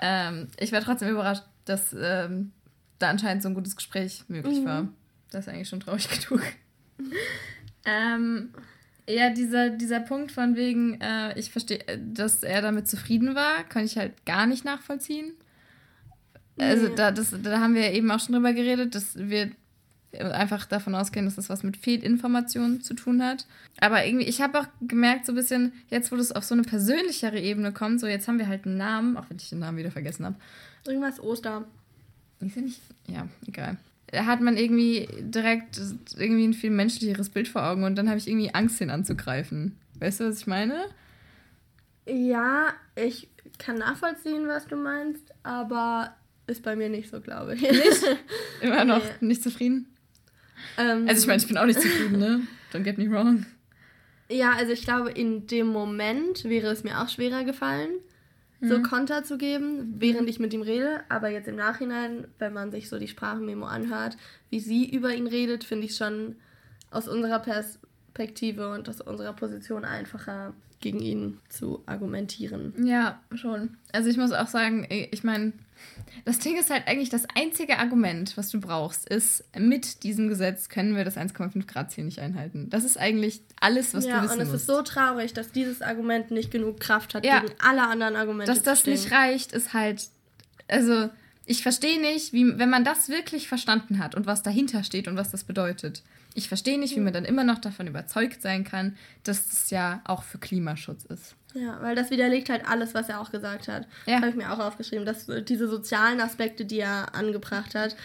ähm, 0.01 0.47
ich 0.59 0.71
war 0.71 0.81
trotzdem 0.81 1.09
überrascht, 1.09 1.43
dass 1.65 1.95
ähm, 2.01 2.53
da 3.01 3.11
anscheinend 3.11 3.43
so 3.43 3.49
ein 3.49 3.55
gutes 3.55 3.75
Gespräch 3.75 4.25
möglich 4.29 4.61
mhm. 4.61 4.65
war. 4.65 4.89
Das 5.31 5.47
ist 5.47 5.53
eigentlich 5.53 5.69
schon 5.69 5.81
traurig 5.81 6.09
genug. 6.29 6.43
ähm, 7.85 8.51
ja, 9.09 9.31
dieser, 9.31 9.71
dieser 9.71 9.99
Punkt 9.99 10.31
von 10.31 10.55
wegen, 10.55 11.01
äh, 11.01 11.37
ich 11.37 11.51
verstehe, 11.51 11.81
dass 11.99 12.45
er 12.45 12.63
damit 12.63 12.89
zufrieden 12.89 13.35
war, 13.35 13.65
kann 13.65 13.85
ich 13.85 13.99
halt 13.99 14.25
gar 14.25 14.47
nicht 14.47 14.65
nachvollziehen. 14.65 15.33
Also 16.59 16.89
da, 16.89 17.11
das, 17.11 17.35
da 17.43 17.59
haben 17.59 17.75
wir 17.75 17.91
eben 17.93 18.11
auch 18.11 18.21
schon 18.21 18.35
drüber 18.35 18.53
geredet, 18.53 18.95
dass 18.95 19.17
wir 19.17 19.51
einfach 20.19 20.67
davon 20.67 20.95
ausgehen, 20.95 21.25
dass 21.25 21.37
das 21.37 21.49
was 21.49 21.63
mit 21.63 21.77
Fehlinformationen 21.77 22.81
zu 22.81 22.95
tun 22.95 23.23
hat. 23.23 23.47
Aber 23.81 24.05
irgendwie, 24.05 24.27
ich 24.27 24.41
habe 24.41 24.61
auch 24.61 24.67
gemerkt, 24.81 25.27
so 25.27 25.33
ein 25.33 25.37
bisschen, 25.37 25.73
jetzt 25.89 26.11
wo 26.11 26.17
das 26.17 26.33
auf 26.33 26.45
so 26.45 26.55
eine 26.55 26.63
persönlichere 26.63 27.39
Ebene 27.39 27.73
kommt, 27.73 28.01
so 28.01 28.07
jetzt 28.07 28.27
haben 28.27 28.39
wir 28.39 28.49
halt 28.49 28.67
einen 28.67 28.77
Namen, 28.77 29.17
auch 29.17 29.29
wenn 29.29 29.37
ich 29.37 29.49
den 29.49 29.61
Namen 29.61 29.79
wieder 29.79 29.91
vergessen 29.91 30.25
habe. 30.25 30.37
Irgendwas 30.87 31.21
Oster. 31.21 31.65
Ist 32.41 32.57
ja 32.57 32.63
nicht, 32.63 32.81
ja, 33.07 33.29
egal. 33.47 33.77
Da 34.09 34.27
hat 34.27 34.41
man 34.41 34.57
irgendwie 34.57 35.09
direkt 35.21 35.81
irgendwie 36.17 36.49
ein 36.49 36.55
viel 36.55 36.71
menschlicheres 36.71 37.29
Bild 37.29 37.47
vor 37.47 37.63
Augen 37.63 37.85
und 37.85 37.97
dann 37.97 38.09
habe 38.09 38.19
ich 38.19 38.27
irgendwie 38.27 38.53
Angst, 38.53 38.81
ihn 38.81 38.91
anzugreifen. 38.91 39.77
Weißt 40.01 40.21
du, 40.21 40.29
was 40.29 40.41
ich 40.41 40.47
meine? 40.47 40.87
Ja, 42.07 42.73
ich 42.97 43.29
kann 43.59 43.79
nachvollziehen, 43.79 44.49
was 44.49 44.67
du 44.67 44.75
meinst, 44.75 45.23
aber 45.45 46.17
ist 46.47 46.63
bei 46.63 46.75
mir 46.75 46.89
nicht 46.89 47.11
so, 47.11 47.21
glaube 47.21 47.55
ich. 47.55 47.63
Nicht? 47.63 48.19
Immer 48.61 48.85
noch 48.85 49.03
nee. 49.21 49.29
nicht 49.29 49.43
zufrieden? 49.43 49.90
Ähm, 50.79 51.07
also 51.09 51.21
ich 51.21 51.27
meine, 51.27 51.41
ich 51.43 51.49
bin 51.49 51.57
auch 51.57 51.67
nicht 51.67 51.81
zufrieden, 51.81 52.19
ne? 52.19 52.43
Don't 52.73 52.83
get 52.83 52.99
me 52.99 53.11
wrong. 53.11 53.47
Ja, 54.29 54.53
also 54.53 54.73
ich 54.73 54.83
glaube, 54.83 55.11
in 55.11 55.47
dem 55.47 55.67
Moment 55.67 56.45
wäre 56.45 56.69
es 56.69 56.85
mir 56.85 57.01
auch 57.01 57.09
schwerer 57.09 57.45
gefallen, 57.45 57.91
mhm. 58.61 58.69
so 58.69 58.83
Konter 58.83 59.25
zu 59.25 59.39
geben, 59.39 59.95
während 59.99 60.29
ich 60.29 60.39
mit 60.39 60.55
ihm 60.55 60.63
rede. 60.63 61.01
Aber 61.09 61.29
jetzt 61.29 61.49
im 61.49 61.57
Nachhinein, 61.57 62.29
wenn 62.39 62.53
man 62.53 62.71
sich 62.71 62.89
so 62.89 62.99
die 62.99 63.09
Sprachmemo 63.09 63.67
anhört, 63.67 64.17
wie 64.49 64.61
sie 64.61 64.89
über 64.89 65.13
ihn 65.13 65.27
redet, 65.27 65.65
finde 65.65 65.87
ich 65.87 65.97
schon 65.97 66.37
aus 66.91 67.09
unserer 67.09 67.41
Perspektive 67.41 68.73
und 68.73 68.89
aus 68.89 69.01
unserer 69.01 69.33
Position 69.33 69.85
einfacher, 69.85 70.55
gegen 70.81 71.01
ihn 71.01 71.39
zu 71.49 71.83
argumentieren. 71.87 72.73
Ja, 72.85 73.21
schon. 73.35 73.77
Also 73.93 74.09
ich 74.09 74.17
muss 74.17 74.33
auch 74.33 74.49
sagen, 74.49 74.87
ich 74.89 75.23
meine, 75.23 75.53
das 76.25 76.39
Ding 76.39 76.59
ist 76.59 76.71
halt 76.71 76.87
eigentlich 76.87 77.09
das 77.09 77.25
einzige 77.35 77.79
Argument, 77.79 78.37
was 78.37 78.51
du 78.51 78.61
brauchst, 78.61 79.09
ist, 79.09 79.45
mit 79.59 80.03
diesem 80.03 80.29
Gesetz 80.29 80.69
können 80.69 80.97
wir 80.97 81.05
das 81.05 81.17
1,5 81.17 81.67
Grad 81.67 81.91
Ziel 81.91 82.05
nicht 82.05 82.19
einhalten. 82.19 82.69
Das 82.71 82.85
ist 82.85 82.99
eigentlich 82.99 83.43
alles, 83.61 83.95
was 83.95 84.05
ja, 84.05 84.19
du 84.19 84.25
wissen 84.25 84.39
musst. 84.39 84.39
Ja, 84.39 84.45
und 84.45 84.55
es 84.55 84.61
ist 84.61 84.67
so 84.67 84.83
traurig, 84.83 85.33
dass 85.33 85.53
dieses 85.53 85.83
Argument 85.83 86.31
nicht 86.31 86.51
genug 86.51 86.81
Kraft 86.81 87.15
hat 87.15 87.25
ja, 87.25 87.41
gegen 87.41 87.55
alle 87.59 87.87
anderen 87.87 88.17
Argumente. 88.17 88.53
Dass 88.53 88.63
das 88.63 88.87
nicht 88.87 89.13
reicht, 89.13 89.53
ist 89.53 89.73
halt, 89.73 90.09
also 90.69 91.09
ich 91.47 91.63
verstehe 91.63 92.01
nicht, 92.01 92.33
wie, 92.33 92.59
wenn 92.59 92.71
man 92.71 92.85
das 92.85 93.09
wirklich 93.09 93.49
verstanden 93.49 93.99
hat 93.99 94.15
und 94.15 94.27
was 94.27 94.43
dahinter 94.43 94.85
steht 94.85 95.09
und 95.09 95.17
was 95.17 95.31
das 95.31 95.45
bedeutet. 95.45 96.03
Ich 96.35 96.49
verstehe 96.49 96.79
nicht, 96.79 96.95
wie 96.95 97.01
man 97.01 97.13
dann 97.13 97.25
immer 97.25 97.45
noch 97.45 97.59
davon 97.59 97.87
überzeugt 97.87 98.41
sein 98.41 98.63
kann, 98.63 98.97
dass 99.25 99.49
das 99.49 99.71
ja 99.71 100.01
auch 100.05 100.23
für 100.23 100.39
Klimaschutz 100.39 101.05
ist. 101.07 101.35
Ja, 101.55 101.81
weil 101.83 101.95
das 101.97 102.11
widerlegt 102.11 102.49
halt 102.49 102.69
alles, 102.69 102.95
was 102.95 103.09
er 103.09 103.21
auch 103.21 103.31
gesagt 103.31 103.69
hat. 103.69 103.87
Ja. 104.07 104.17
Habe 104.17 104.29
ich 104.29 104.35
mir 104.37 104.53
auch 104.53 104.59
aufgeschrieben, 104.59 105.05
dass 105.05 105.27
diese 105.49 105.69
sozialen 105.69 106.21
Aspekte, 106.21 106.65
die 106.65 106.79
er 106.81 107.15
angebracht 107.15 107.75
hat, 107.75 107.97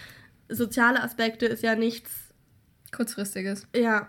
soziale 0.48 1.02
Aspekte 1.02 1.46
ist 1.46 1.62
ja 1.62 1.74
nichts 1.74 2.10
kurzfristiges. 2.92 3.66
Ja. 3.74 4.08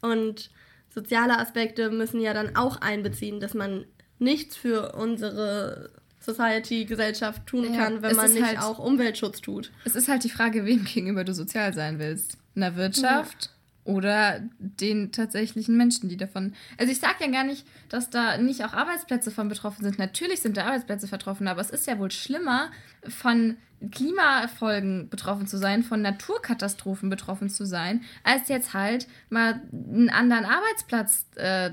Und 0.00 0.50
soziale 0.92 1.38
Aspekte 1.38 1.90
müssen 1.90 2.20
ja 2.20 2.34
dann 2.34 2.56
auch 2.56 2.80
einbeziehen, 2.80 3.40
dass 3.40 3.54
man 3.54 3.84
nichts 4.18 4.56
für 4.56 4.92
unsere 4.92 5.90
Society, 6.20 6.84
Gesellschaft 6.84 7.46
tun 7.46 7.72
Ja, 7.72 7.84
kann, 7.84 8.02
wenn 8.02 8.14
man 8.14 8.32
nicht 8.32 8.44
halt- 8.44 8.60
auch 8.60 8.78
Umweltschutz 8.78 9.40
tut. 9.40 9.72
Es 9.84 9.96
ist 9.96 10.08
halt 10.08 10.22
die 10.24 10.30
Frage, 10.30 10.64
wem 10.64 10.84
gegenüber 10.84 11.24
du 11.24 11.34
sozial 11.34 11.72
sein 11.74 11.98
willst. 11.98 12.38
Einer 12.54 12.76
Wirtschaft 12.76 13.50
oder 13.84 14.40
den 14.58 15.10
tatsächlichen 15.10 15.76
Menschen, 15.76 16.08
die 16.08 16.16
davon. 16.16 16.54
Also 16.78 16.92
ich 16.92 17.00
sage 17.00 17.24
ja 17.24 17.30
gar 17.30 17.44
nicht, 17.44 17.66
dass 17.88 18.10
da 18.10 18.38
nicht 18.38 18.64
auch 18.64 18.72
Arbeitsplätze 18.72 19.30
von 19.30 19.48
betroffen 19.48 19.82
sind. 19.82 19.98
Natürlich 19.98 20.40
sind 20.40 20.56
da 20.56 20.66
Arbeitsplätze 20.66 21.08
betroffen, 21.08 21.48
aber 21.48 21.60
es 21.60 21.70
ist 21.70 21.86
ja 21.86 21.98
wohl 21.98 22.10
schlimmer, 22.10 22.70
von 23.08 23.56
Klimafolgen 23.90 25.08
betroffen 25.08 25.48
zu 25.48 25.58
sein, 25.58 25.82
von 25.82 26.02
Naturkatastrophen 26.02 27.10
betroffen 27.10 27.50
zu 27.50 27.66
sein, 27.66 28.02
als 28.22 28.48
jetzt 28.48 28.74
halt 28.74 29.08
mal 29.28 29.60
einen 29.72 30.10
anderen 30.10 30.44
Arbeitsplatz, 30.44 31.26
äh, 31.34 31.72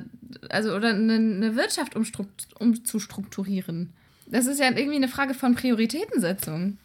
also 0.49 0.75
oder 0.75 0.89
eine, 0.89 1.13
eine 1.13 1.55
Wirtschaft 1.55 1.95
umzustrukturieren. 1.95 3.93
Das 4.25 4.47
ist 4.47 4.59
ja 4.59 4.69
irgendwie 4.69 4.95
eine 4.95 5.07
Frage 5.07 5.35
von 5.35 5.53
Prioritätensetzung. 5.55 6.77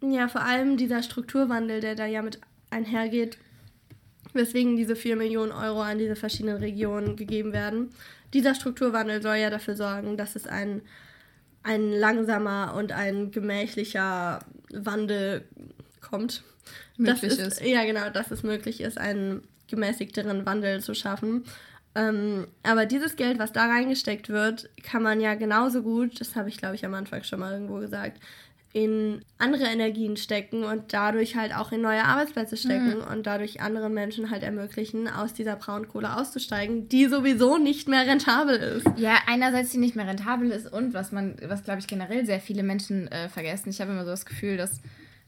Ja, 0.00 0.28
vor 0.28 0.42
allem 0.42 0.76
dieser 0.76 1.02
Strukturwandel, 1.02 1.80
der 1.80 1.94
da 1.94 2.06
ja 2.06 2.22
mit 2.22 2.40
einhergeht, 2.70 3.38
weswegen 4.38 4.76
diese 4.76 4.96
4 4.96 5.16
Millionen 5.16 5.52
Euro 5.52 5.82
an 5.82 5.98
diese 5.98 6.16
verschiedenen 6.16 6.56
Regionen 6.56 7.16
gegeben 7.16 7.52
werden. 7.52 7.90
Dieser 8.32 8.54
Strukturwandel 8.54 9.20
soll 9.20 9.36
ja 9.36 9.50
dafür 9.50 9.76
sorgen, 9.76 10.16
dass 10.16 10.36
es 10.36 10.46
ein, 10.46 10.80
ein 11.62 11.92
langsamer 11.92 12.74
und 12.74 12.92
ein 12.92 13.30
gemächlicher 13.30 14.40
Wandel 14.72 15.44
kommt. 16.00 16.42
Möglich 16.96 17.36
das 17.36 17.58
ist. 17.58 17.60
Ja, 17.64 17.84
genau, 17.84 18.08
dass 18.10 18.30
es 18.30 18.42
möglich 18.42 18.80
ist, 18.80 18.98
einen 18.98 19.42
gemäßigteren 19.68 20.46
Wandel 20.46 20.80
zu 20.80 20.94
schaffen. 20.94 21.44
Ähm, 21.94 22.46
aber 22.62 22.86
dieses 22.86 23.16
Geld, 23.16 23.38
was 23.38 23.52
da 23.52 23.66
reingesteckt 23.66 24.28
wird, 24.28 24.68
kann 24.82 25.02
man 25.02 25.20
ja 25.20 25.34
genauso 25.34 25.82
gut, 25.82 26.20
das 26.20 26.36
habe 26.36 26.48
ich 26.48 26.58
glaube 26.58 26.74
ich 26.74 26.84
am 26.84 26.94
Anfang 26.94 27.22
schon 27.24 27.40
mal 27.40 27.52
irgendwo 27.52 27.78
gesagt, 27.78 28.20
in 28.74 29.22
andere 29.38 29.64
Energien 29.64 30.16
stecken 30.16 30.62
und 30.62 30.92
dadurch 30.92 31.36
halt 31.36 31.54
auch 31.54 31.72
in 31.72 31.80
neue 31.80 32.04
Arbeitsplätze 32.04 32.56
stecken 32.56 32.98
Mhm. 32.98 33.04
und 33.12 33.26
dadurch 33.26 33.60
anderen 33.62 33.94
Menschen 33.94 34.30
halt 34.30 34.42
ermöglichen, 34.42 35.08
aus 35.08 35.32
dieser 35.32 35.56
Braunkohle 35.56 36.16
auszusteigen, 36.16 36.88
die 36.88 37.06
sowieso 37.06 37.56
nicht 37.56 37.88
mehr 37.88 38.06
rentabel 38.06 38.56
ist. 38.56 38.86
Ja, 38.98 39.16
einerseits 39.26 39.70
die 39.70 39.78
nicht 39.78 39.96
mehr 39.96 40.06
rentabel 40.06 40.50
ist 40.50 40.70
und 40.70 40.92
was 40.92 41.12
man, 41.12 41.36
was 41.46 41.64
glaube 41.64 41.80
ich 41.80 41.86
generell 41.86 42.26
sehr 42.26 42.40
viele 42.40 42.62
Menschen 42.62 43.08
äh, 43.08 43.28
vergessen. 43.30 43.70
Ich 43.70 43.80
habe 43.80 43.92
immer 43.92 44.04
so 44.04 44.10
das 44.10 44.26
Gefühl, 44.26 44.58
dass 44.58 44.80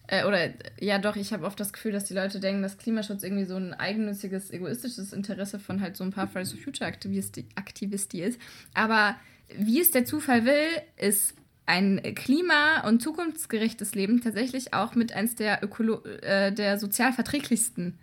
äh, 0.09 0.25
oder 0.25 0.51
ja 0.79 0.99
doch, 0.99 1.17
ich 1.17 1.33
habe 1.33 1.47
oft 1.47 1.59
das 1.59 1.73
Gefühl, 1.73 1.93
dass 1.93 2.05
die 2.05 2.15
Leute 2.15 2.41
denken, 2.41 2.63
dass 2.63 2.77
Klimaschutz 2.79 3.23
irgendwie 3.23 3.45
so 3.47 3.57
ein 3.57 3.73
eigennütziges, 3.73 4.51
egoistisches 4.51 5.13
Interesse 5.15 5.59
von 5.59 5.81
halt 5.81 5.97
so 5.97 6.05
ein 6.05 6.11
paar 6.11 6.27
Fridays 6.29 6.53
for 6.53 6.61
Future 6.61 6.87
Aktivisti, 6.89 7.47
Aktivisti 7.55 8.23
ist. 8.23 8.39
Aber 8.75 9.17
wie 9.57 9.81
es 9.81 9.93
der 9.93 10.05
Zufall 10.05 10.45
will, 10.45 10.69
ist 10.97 11.35
ein 11.71 12.01
klima- 12.15 12.87
und 12.87 13.01
zukunftsgerechtes 13.01 13.95
Leben 13.95 14.21
tatsächlich 14.21 14.75
auch 14.75 14.95
mit 14.95 15.13
eins 15.13 15.35
der, 15.37 15.63
Ökolo 15.63 16.03
äh, 16.23 16.53
der 16.53 16.79
sozial 16.79 17.13
verträglichsten. 17.13 17.99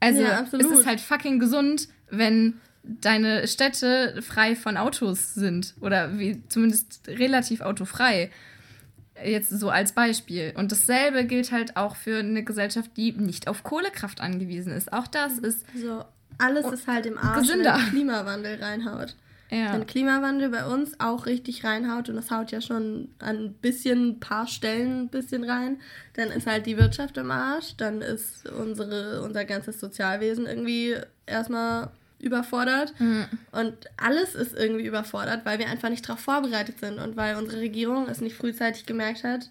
Also 0.00 0.22
Ja, 0.22 0.42
es 0.42 0.52
ist 0.52 0.86
halt 0.86 1.00
fucking 1.00 1.38
gesund, 1.38 1.88
wenn 2.10 2.60
deine 2.82 3.46
Städte 3.46 4.20
frei 4.22 4.56
von 4.56 4.76
Autos 4.76 5.34
sind 5.34 5.74
oder 5.80 6.18
wie 6.18 6.42
zumindest 6.48 7.02
relativ 7.06 7.60
autofrei. 7.60 8.30
Jetzt 9.24 9.50
so 9.50 9.70
als 9.70 9.92
Beispiel. 9.92 10.52
Und 10.56 10.72
dasselbe 10.72 11.24
gilt 11.24 11.52
halt 11.52 11.76
auch 11.76 11.94
für 11.94 12.18
eine 12.18 12.42
Gesellschaft, 12.42 12.90
die 12.96 13.12
nicht 13.12 13.46
auf 13.46 13.62
Kohlekraft 13.62 14.20
angewiesen 14.20 14.72
ist. 14.72 14.92
Auch 14.92 15.06
das 15.06 15.38
ist 15.38 15.64
So, 15.80 16.04
alles 16.38 16.66
ist 16.72 16.88
halt 16.88 17.06
im 17.06 17.18
Arsch, 17.18 17.46
gesünder. 17.46 17.76
wenn 17.78 17.90
Klimawandel 17.90 18.60
reinhaut. 18.60 19.14
Ja. 19.52 19.74
Wenn 19.74 19.86
Klimawandel 19.86 20.48
bei 20.48 20.64
uns 20.64 20.98
auch 20.98 21.26
richtig 21.26 21.62
reinhaut 21.62 22.08
und 22.08 22.16
das 22.16 22.30
haut 22.30 22.50
ja 22.52 22.62
schon 22.62 23.10
an 23.18 23.36
ein 23.36 23.52
bisschen, 23.52 24.08
ein 24.08 24.20
paar 24.20 24.46
Stellen 24.46 25.02
ein 25.02 25.08
bisschen 25.08 25.44
rein, 25.44 25.78
dann 26.14 26.28
ist 26.30 26.46
halt 26.46 26.64
die 26.64 26.78
Wirtschaft 26.78 27.18
im 27.18 27.30
Arsch, 27.30 27.76
dann 27.76 28.00
ist 28.00 28.48
unsere, 28.48 29.20
unser 29.22 29.44
ganzes 29.44 29.78
Sozialwesen 29.78 30.46
irgendwie 30.46 30.96
erstmal 31.26 31.90
überfordert 32.18 32.94
Mhm. 32.98 33.26
und 33.50 33.74
alles 33.98 34.34
ist 34.34 34.54
irgendwie 34.56 34.86
überfordert, 34.86 35.44
weil 35.44 35.58
wir 35.58 35.68
einfach 35.68 35.90
nicht 35.90 36.08
darauf 36.08 36.20
vorbereitet 36.20 36.78
sind 36.80 36.98
und 36.98 37.16
weil 37.16 37.36
unsere 37.36 37.60
Regierung 37.60 38.08
es 38.08 38.20
nicht 38.22 38.36
frühzeitig 38.36 38.86
gemerkt 38.86 39.22
hat, 39.24 39.50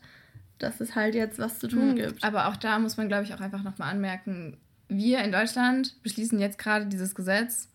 dass 0.58 0.80
es 0.82 0.96
halt 0.96 1.14
jetzt 1.14 1.38
was 1.38 1.60
zu 1.60 1.68
tun 1.68 1.90
Mhm. 1.92 1.96
gibt. 1.96 2.24
Aber 2.24 2.48
auch 2.48 2.56
da 2.56 2.80
muss 2.80 2.98
man, 2.98 3.08
glaube 3.08 3.26
ich, 3.26 3.34
auch 3.34 3.42
einfach 3.42 3.62
nochmal 3.62 3.92
anmerken, 3.92 4.58
wir 4.88 5.20
in 5.20 5.32
Deutschland 5.32 6.02
beschließen 6.02 6.40
jetzt 6.40 6.58
gerade 6.58 6.86
dieses 6.88 7.14
Gesetz, 7.14 7.68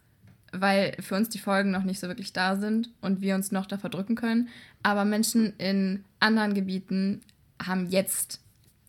weil 0.61 0.96
für 1.00 1.14
uns 1.14 1.28
die 1.28 1.38
Folgen 1.38 1.70
noch 1.70 1.84
nicht 1.84 2.00
so 2.00 2.09
wirklich 2.09 2.32
da 2.32 2.57
sind 2.57 2.90
und 3.00 3.20
wir 3.20 3.34
uns 3.34 3.52
noch 3.52 3.66
davor 3.66 3.90
drücken 3.90 4.14
können. 4.14 4.48
Aber 4.82 5.04
Menschen 5.04 5.54
in 5.59 6.04
anderen 6.20 6.54
Gebieten 6.54 7.22
haben 7.64 7.86
jetzt 7.86 8.40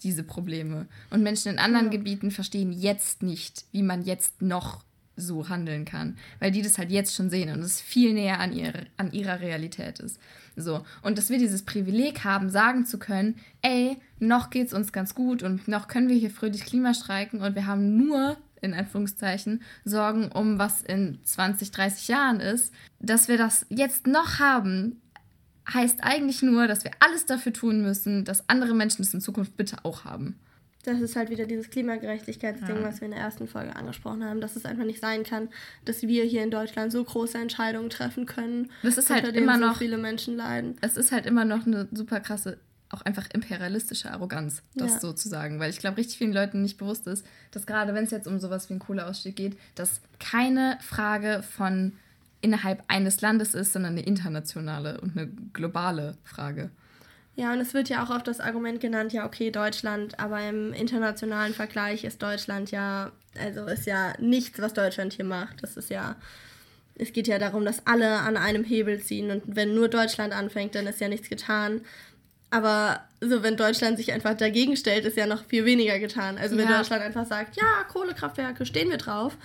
diese 0.03 0.24
Probleme. 0.24 0.88
Und 1.09 1.24
Menschen 1.24 1.51
in 1.51 1.59
anderen 1.59 1.89
Gebieten 1.89 2.32
verstehen 2.32 2.72
jetzt 2.72 3.24
nicht, 3.24 3.65
wie 3.72 3.84
man 3.84 4.03
jetzt 4.03 4.41
noch 4.41 4.84
so 5.18 5.49
handeln 5.49 5.84
kann, 5.84 6.15
weil 6.39 6.51
die 6.51 6.61
das 6.61 6.78
halt 6.78 6.91
jetzt 6.91 7.15
schon 7.15 7.32
sehen 7.32 7.49
und 7.49 7.59
es 7.61 7.82
viel 7.82 8.13
näher 8.13 8.39
an, 8.39 8.53
ihre, 8.53 8.86
an 8.97 9.11
ihrer 9.11 9.39
Realität 9.41 9.99
ist. 9.99 10.20
So. 10.55 10.86
Und 11.01 11.18
dass 11.18 11.30
wir 11.30 11.39
dieses 11.39 11.63
Privileg 11.63 12.24
haben, 12.24 12.49
sagen 12.49 12.86
zu 12.86 12.99
können, 12.99 13.36
ey, 13.63 13.97
noch 14.20 14.51
geht's 14.51 14.74
uns 14.74 14.91
ganz 14.91 15.15
gut 15.15 15.41
und 15.43 15.68
noch 15.68 15.88
können 15.88 16.07
wir 16.07 16.15
hier 16.15 16.30
fröhlich 16.30 16.65
Klimastreiken 16.65 17.41
und 17.41 17.55
wir 17.55 17.65
haben 17.65 17.97
nur, 17.97 18.38
in 18.62 18.74
Anführungszeichen, 18.74 19.62
Sorgen 19.86 20.32
um 20.32 20.58
was 20.60 20.82
in 20.82 21.20
20, 21.24 21.72
30 21.72 22.08
Jahren 22.08 22.39
ist, 22.39 22.74
dass 22.99 23.28
wir 23.28 23.38
das 23.38 23.66
jetzt 23.70 24.08
noch 24.08 24.39
haben, 24.39 25.01
heißt 25.72 25.99
eigentlich 26.03 26.41
nur, 26.41 26.68
dass 26.68 26.84
wir 26.84 26.91
alles 26.99 27.26
dafür 27.26 27.53
tun 27.53 27.82
müssen, 27.82 28.24
dass 28.26 28.47
andere 28.49 28.74
Menschen 28.74 29.01
es 29.01 29.14
in 29.14 29.22
Zukunft 29.22 29.58
bitte 29.58 29.78
auch 29.84 30.05
haben. 30.05 30.39
Das 30.84 31.01
ist 31.01 31.18
halt 31.18 31.30
wieder 31.30 31.45
dieses 31.45 31.70
Klimagerechtigkeitsding, 31.70 32.78
Ja. 32.78 32.84
was 32.84 33.01
wir 33.01 33.08
in 33.08 33.12
der 33.12 33.20
ersten 33.20 33.49
Folge 33.49 33.76
angesprochen 33.76 34.24
haben, 34.24 34.39
dass 34.39 34.55
es 34.55 34.64
einfach 34.64 34.86
nicht 34.86 35.01
sein 35.01 35.24
kann, 35.24 35.49
dass 35.84 36.01
wir 36.03 36.24
hier 36.24 36.43
in 36.43 36.51
Deutschland 36.51 36.93
so 36.93 37.03
große 37.03 37.38
Entscheidungen 37.38 37.89
treffen 37.89 38.26
können, 38.26 38.72
Das 38.84 38.97
ist 38.97 39.10
halt 39.10 39.24
unter 39.24 39.34
denen 39.34 39.43
immer 39.43 39.60
so 39.60 39.66
noch- 39.66 39.78
viele 39.78 39.97
Menschen 39.97 40.38
leiden. 40.38 40.78
es 40.80 40.95
ist 40.95 41.12
halt 41.12 41.26
immer 41.26 41.43
noch 41.43 41.68
eine 41.68 41.89
super 41.91 42.22
krasse, 42.22 42.58
auch 42.90 43.02
einfach 43.02 43.28
imperialistische 43.34 44.12
Arroganz, 44.12 44.62
das 44.76 44.94
Ja. 44.94 45.00
so 45.00 45.14
zu 45.14 45.28
sagen. 45.30 45.60
Weil 45.60 45.70
ich 45.70 45.80
glaube, 45.80 45.98
richtig 45.98 46.18
vielen 46.18 46.34
Leuten 46.34 46.62
nicht 46.62 46.78
bewusst 46.78 47.08
ist, 47.08 47.26
dass 47.52 47.66
gerade 47.66 47.94
wenn 47.94 48.06
es 48.06 48.12
jetzt 48.12 48.28
um 48.28 48.40
sowas 48.40 48.70
wie 48.70 48.74
einen 48.74 48.80
Kohleausstieg 48.80 49.36
geht, 49.36 49.58
das 49.76 50.02
keine 50.20 50.78
Frage 50.82 51.44
von 51.44 51.94
innerhalb 52.42 52.84
eines 52.88 53.20
Landes 53.22 53.56
ist, 53.56 53.74
sondern 53.74 53.94
eine 53.94 54.04
internationale 54.04 55.02
und 55.02 55.18
eine 55.18 55.28
globale 55.54 56.18
Frage. 56.24 56.70
Ja, 57.36 57.54
und 57.54 57.60
es 57.60 57.74
wird 57.74 57.90
ja 57.90 58.04
auch 58.04 58.10
oft 58.10 58.28
das 58.28 58.40
Argument 58.40 58.80
genannt, 58.80 59.14
ja, 59.14 59.26
okay, 59.26 59.52
Deutschland, 59.52 60.20
aber 60.20 60.42
im 60.48 60.74
internationalen 60.74 61.54
Vergleich 61.54 62.04
ist 62.04 62.22
Deutschland 62.24 62.72
ja, 62.72 63.12
also 63.40 63.66
ist 63.66 63.86
ja 63.86 64.14
nichts, 64.20 64.60
was 64.60 64.74
Deutschland 64.74 65.14
hier 65.14 65.26
macht. 65.26 65.62
Das 65.62 65.78
ist 65.78 65.92
ja, 65.92 66.16
es 66.96 67.14
geht 67.14 67.28
ja 67.28 67.38
darum, 67.38 67.64
dass 67.64 67.86
alle 67.86 68.20
an 68.22 68.38
einem 68.38 68.64
Hebel 68.64 69.00
ziehen 69.02 69.30
und 69.30 69.44
wenn 69.46 69.76
nur 69.76 69.88
Deutschland 69.88 70.34
anfängt, 70.34 70.74
dann 70.74 70.88
ist 70.88 71.00
ja 71.00 71.10
nichts 71.10 71.30
getan. 71.30 71.82
Aber 72.50 73.02
so, 73.20 73.43
wenn 73.43 73.58
Deutschland 73.58 73.98
sich 73.98 74.14
einfach 74.14 74.36
dagegen 74.36 74.78
stellt, 74.78 75.06
ist 75.06 75.18
ja 75.18 75.26
noch 75.26 75.43
viel 75.45 75.66
weniger 75.66 76.00
getan. 76.00 76.38
Also 76.38 76.58
wenn 76.58 76.70
Ja. 76.70 76.78
Deutschland 76.78 77.04
einfach 77.04 77.26
sagt, 77.26 77.58
ja, 77.58 77.84
Kohlekraftwerke, 77.89 78.66
stehen 78.66 78.89
wir 78.89 78.98
drauf, 78.98 79.36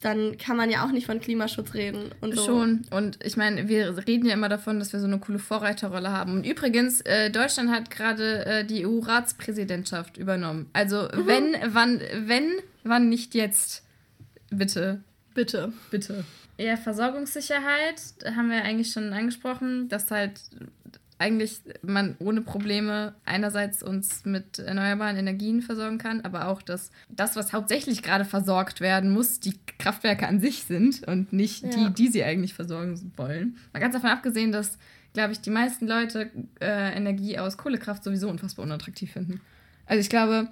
dann 0.00 0.36
kann 0.36 0.56
man 0.56 0.70
ja 0.70 0.84
auch 0.84 0.90
nicht 0.90 1.06
von 1.06 1.20
Klimaschutz 1.20 1.72
reden. 1.74 2.10
Und 2.20 2.34
so. 2.34 2.44
Schon. 2.44 2.82
Und 2.90 3.24
ich 3.24 3.36
meine, 3.36 3.68
wir 3.68 3.96
reden 4.06 4.26
ja 4.26 4.34
immer 4.34 4.48
davon, 4.48 4.78
dass 4.78 4.92
wir 4.92 5.00
so 5.00 5.06
eine 5.06 5.18
coole 5.18 5.38
Vorreiterrolle 5.38 6.10
haben. 6.10 6.32
Und 6.32 6.44
übrigens, 6.46 7.00
äh, 7.02 7.30
Deutschland 7.30 7.70
hat 7.70 7.90
gerade 7.90 8.44
äh, 8.44 8.64
die 8.64 8.84
EU-Ratspräsidentschaft 8.86 10.16
übernommen. 10.18 10.68
Also 10.72 11.08
wenn, 11.12 11.56
wann, 11.68 12.00
wenn, 12.16 12.52
wann 12.82 13.08
nicht 13.08 13.34
jetzt? 13.34 13.82
Bitte. 14.50 15.00
Bitte. 15.34 15.72
Bitte. 15.90 16.24
Ja, 16.58 16.76
Versorgungssicherheit 16.76 18.00
haben 18.36 18.50
wir 18.50 18.62
eigentlich 18.62 18.92
schon 18.92 19.12
angesprochen, 19.12 19.88
dass 19.88 20.10
halt 20.10 20.40
eigentlich 21.18 21.60
man 21.82 22.16
ohne 22.18 22.40
Probleme 22.40 23.14
einerseits 23.24 23.82
uns 23.82 24.24
mit 24.24 24.58
erneuerbaren 24.58 25.16
Energien 25.16 25.62
versorgen 25.62 25.98
kann, 25.98 26.20
aber 26.22 26.48
auch, 26.48 26.60
dass 26.60 26.90
das, 27.08 27.36
was 27.36 27.52
hauptsächlich 27.52 28.02
gerade 28.02 28.24
versorgt 28.24 28.80
werden 28.80 29.10
muss, 29.12 29.38
die 29.40 29.54
Kraftwerke 29.78 30.26
an 30.26 30.40
sich 30.40 30.64
sind 30.64 31.06
und 31.06 31.32
nicht 31.32 31.62
Ja. 31.64 31.70
die, 31.88 31.94
die 31.94 32.08
sie 32.08 32.24
eigentlich 32.24 32.54
versorgen 32.54 33.12
wollen. 33.16 33.56
Mal 33.72 33.80
ganz 33.80 33.94
davon 33.94 34.10
abgesehen, 34.10 34.50
dass, 34.52 34.76
glaube 35.12 35.32
ich, 35.32 35.40
die 35.40 35.50
meisten 35.50 35.86
Leute 35.86 36.30
äh, 36.60 36.96
Energie 36.96 37.38
aus 37.38 37.56
Kohlekraft 37.56 38.02
sowieso 38.02 38.28
unfassbar 38.28 38.64
unattraktiv 38.64 39.12
finden. 39.12 39.40
Also 39.86 40.00
ich 40.00 40.10
glaube, 40.10 40.48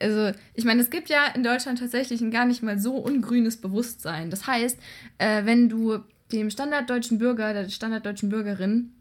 also 0.00 0.30
ich 0.54 0.64
meine, 0.64 0.80
es 0.80 0.90
gibt 0.90 1.08
ja 1.08 1.26
in 1.34 1.42
Deutschland 1.42 1.78
tatsächlich 1.80 2.20
ein 2.20 2.30
gar 2.30 2.44
nicht 2.44 2.62
mal 2.62 2.78
so 2.78 2.96
ungrünes 2.96 3.56
Bewusstsein. 3.60 4.30
Das 4.30 4.46
heißt, 4.46 4.78
äh, 5.18 5.44
wenn 5.44 5.68
du 5.68 5.98
dem 6.30 6.50
standarddeutschen 6.50 7.18
Bürger, 7.18 7.52
der 7.52 7.68
standarddeutschen 7.68 8.28
Bürgerin 8.30 8.92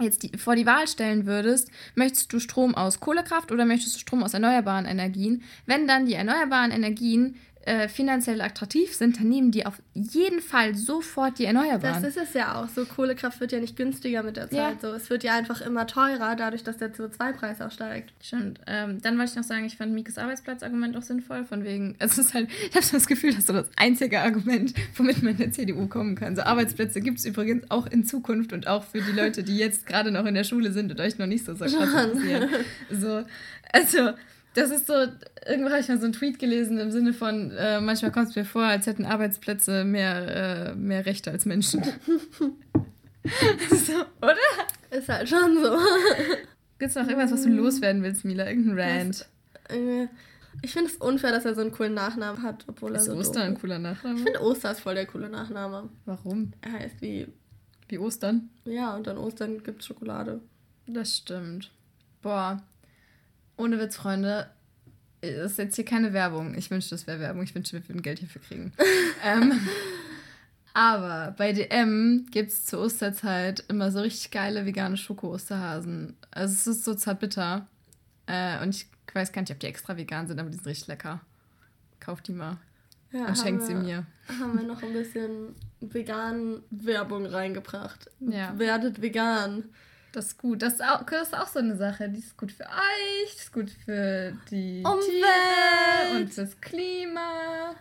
jetzt 0.00 0.22
die, 0.22 0.36
vor 0.36 0.56
die 0.56 0.66
Wahl 0.66 0.88
stellen 0.88 1.26
würdest, 1.26 1.70
möchtest 1.94 2.32
du 2.32 2.40
Strom 2.40 2.74
aus 2.74 3.00
Kohlekraft 3.00 3.52
oder 3.52 3.64
möchtest 3.64 3.96
du 3.96 4.00
Strom 4.00 4.22
aus 4.22 4.34
erneuerbaren 4.34 4.86
Energien? 4.86 5.42
Wenn 5.66 5.86
dann 5.86 6.06
die 6.06 6.14
erneuerbaren 6.14 6.70
Energien 6.70 7.36
äh, 7.66 7.88
finanziell 7.88 8.40
attraktiv 8.42 8.94
sind, 8.94 9.18
dann 9.18 9.28
nehmen 9.28 9.50
die 9.50 9.64
auf 9.64 9.80
jeden 9.94 10.40
Fall 10.40 10.74
sofort 10.74 11.38
die 11.38 11.46
Erneuerbaren. 11.46 12.02
Das 12.02 12.16
ist 12.16 12.22
es 12.22 12.34
ja 12.34 12.60
auch. 12.60 12.68
So 12.68 12.84
Kohlekraft 12.84 13.40
wird 13.40 13.52
ja 13.52 13.60
nicht 13.60 13.76
günstiger 13.76 14.22
mit 14.22 14.36
der 14.36 14.50
Zeit. 14.50 14.82
Ja. 14.82 14.90
So, 14.90 14.94
es 14.94 15.08
wird 15.08 15.24
ja 15.24 15.34
einfach 15.34 15.60
immer 15.62 15.86
teurer, 15.86 16.36
dadurch, 16.36 16.62
dass 16.62 16.76
der 16.76 16.92
CO2-Preis 16.92 17.62
auch 17.62 17.70
steigt. 17.70 18.12
Stimmt. 18.22 18.60
Ähm, 18.66 19.00
dann 19.00 19.16
wollte 19.16 19.30
ich 19.30 19.36
noch 19.36 19.44
sagen, 19.44 19.64
ich 19.64 19.76
fand 19.76 19.92
Mikes 19.92 20.18
Arbeitsplatzargument 20.18 20.96
auch 20.96 21.02
sinnvoll, 21.02 21.44
von 21.44 21.64
wegen, 21.64 21.96
es 22.00 22.18
ist 22.18 22.34
halt, 22.34 22.50
ich 22.68 22.74
habe 22.74 22.84
so 22.84 22.96
das 22.96 23.06
Gefühl, 23.06 23.30
das 23.30 23.40
ist 23.40 23.46
so 23.46 23.54
das 23.54 23.70
einzige 23.76 24.20
Argument, 24.20 24.74
womit 24.96 25.22
man 25.22 25.32
in 25.32 25.38
der 25.38 25.52
CDU 25.52 25.86
kommen 25.86 26.16
kann. 26.16 26.36
So 26.36 26.42
Arbeitsplätze 26.42 27.00
gibt 27.00 27.18
es 27.18 27.24
übrigens 27.24 27.70
auch 27.70 27.86
in 27.86 28.04
Zukunft 28.04 28.52
und 28.52 28.66
auch 28.66 28.84
für 28.84 29.00
die 29.00 29.12
Leute, 29.12 29.42
die 29.42 29.56
jetzt 29.56 29.86
gerade 29.86 30.10
noch 30.10 30.26
in 30.26 30.34
der 30.34 30.44
Schule 30.44 30.70
sind 30.72 30.90
und 30.90 31.00
euch 31.00 31.18
noch 31.18 31.26
nicht 31.26 31.46
so 31.46 31.54
so 31.54 31.64
krass 31.64 31.74
interessieren. 32.04 32.50
So, 32.90 33.24
also, 33.72 34.10
das 34.54 34.70
ist 34.70 34.86
so, 34.86 34.94
irgendwo 35.46 35.70
habe 35.70 35.80
ich 35.80 35.88
mal 35.88 35.98
so 35.98 36.04
einen 36.04 36.12
Tweet 36.12 36.38
gelesen 36.38 36.78
im 36.78 36.90
Sinne 36.90 37.12
von, 37.12 37.50
äh, 37.52 37.80
manchmal 37.80 38.12
kommt 38.12 38.30
es 38.30 38.36
mir 38.36 38.44
vor, 38.44 38.62
als 38.64 38.86
hätten 38.86 39.04
Arbeitsplätze 39.04 39.84
mehr, 39.84 40.70
äh, 40.70 40.74
mehr 40.74 41.04
Rechte 41.06 41.30
als 41.30 41.44
Menschen. 41.44 41.82
so, 43.70 43.92
oder? 44.20 44.36
Ist 44.90 45.08
halt 45.08 45.28
schon 45.28 45.56
so. 45.62 45.76
Gibt 46.78 46.90
es 46.90 46.94
noch 46.94 47.06
irgendwas, 47.08 47.32
was 47.32 47.42
du 47.42 47.48
loswerden 47.50 48.02
willst, 48.02 48.24
Mila? 48.24 48.46
Irgendein 48.48 48.78
Rant? 48.78 49.26
Äh, 49.68 50.06
Ich 50.62 50.72
finde 50.72 50.90
es 50.90 50.96
unfair, 50.96 51.32
dass 51.32 51.44
er 51.44 51.54
so 51.54 51.60
einen 51.62 51.72
coolen 51.72 51.94
Nachnamen 51.94 52.42
hat, 52.42 52.64
obwohl 52.68 52.94
Ist 52.94 53.08
er 53.08 53.14
so 53.14 53.18
Oster 53.18 53.42
ein 53.42 53.58
cooler 53.58 53.78
Nachname? 53.78 54.18
Ich 54.18 54.24
finde 54.24 54.40
Oster 54.42 54.70
ist 54.70 54.80
voll 54.80 54.94
der 54.94 55.06
coole 55.06 55.28
Nachname. 55.28 55.88
Warum? 56.04 56.52
Er 56.60 56.72
heißt 56.72 57.00
wie, 57.00 57.26
Wie 57.88 57.98
Ostern? 57.98 58.50
ja, 58.64 58.94
und 58.94 59.08
an 59.08 59.18
Ostern 59.18 59.62
gibt 59.62 59.80
es 59.80 59.86
Schokolade. 59.86 60.40
Das 60.86 61.16
stimmt. 61.16 61.70
Boah. 62.22 62.62
Ohne 63.56 63.78
Witz, 63.78 63.96
Freunde. 63.96 64.48
Das 65.20 65.52
ist 65.52 65.58
jetzt 65.58 65.76
hier 65.76 65.84
keine 65.84 66.12
Werbung. 66.12 66.54
Ich 66.54 66.70
wünschte, 66.70 66.94
das 66.94 67.06
wäre 67.06 67.20
Werbung. 67.20 67.42
Ich 67.42 67.54
wünschte, 67.54 67.74
wir 67.74 67.88
würden 67.88 68.02
Geld 68.02 68.18
hierfür 68.18 68.42
kriegen. 68.42 68.72
ähm, 69.24 69.58
aber 70.74 71.34
bei 71.38 71.52
DM 71.52 72.26
gibt 72.30 72.50
es 72.50 72.66
zur 72.66 72.80
Osterzeit 72.80 73.64
immer 73.68 73.90
so 73.90 74.00
richtig 74.00 74.32
geile 74.32 74.66
vegane 74.66 74.96
Schoko-Osterhasen. 74.96 76.16
Also 76.30 76.52
es 76.54 76.66
ist 76.66 76.84
so 76.84 76.94
zartbitter. 76.94 77.66
Äh, 78.26 78.60
und 78.62 78.74
ich 78.74 78.86
weiß 79.14 79.32
gar 79.32 79.42
nicht, 79.42 79.52
ob 79.52 79.60
die 79.60 79.66
extra 79.66 79.96
vegan 79.96 80.26
sind, 80.26 80.40
aber 80.40 80.50
die 80.50 80.56
sind 80.56 80.66
richtig 80.66 80.88
lecker. 80.88 81.20
Kauft 82.00 82.28
die 82.28 82.32
mal 82.32 82.58
Ja, 83.12 83.26
und 83.26 83.38
schenkt 83.38 83.64
sie 83.64 83.74
mir. 83.74 84.04
Haben 84.28 84.58
wir 84.58 84.66
noch 84.66 84.82
ein 84.82 84.92
bisschen 84.92 85.54
vegan 85.80 86.60
Werbung 86.70 87.26
reingebracht. 87.26 88.10
Ja. 88.20 88.58
Werdet 88.58 89.00
vegan. 89.00 89.64
Das 90.14 90.26
ist 90.26 90.38
gut. 90.38 90.62
Das 90.62 90.74
ist, 90.74 90.84
auch, 90.84 91.02
das 91.02 91.28
ist 91.28 91.34
auch 91.34 91.48
so 91.48 91.58
eine 91.58 91.76
Sache. 91.76 92.08
Die 92.08 92.20
ist 92.20 92.36
gut 92.36 92.52
für 92.52 92.62
euch, 92.62 93.32
die 93.32 93.40
ist 93.40 93.52
gut 93.52 93.70
für 93.84 94.32
die 94.48 94.82
Umwelt. 94.84 95.02
Tiere 95.02 96.16
und 96.16 96.38
das 96.38 96.60
Klima. 96.60 97.74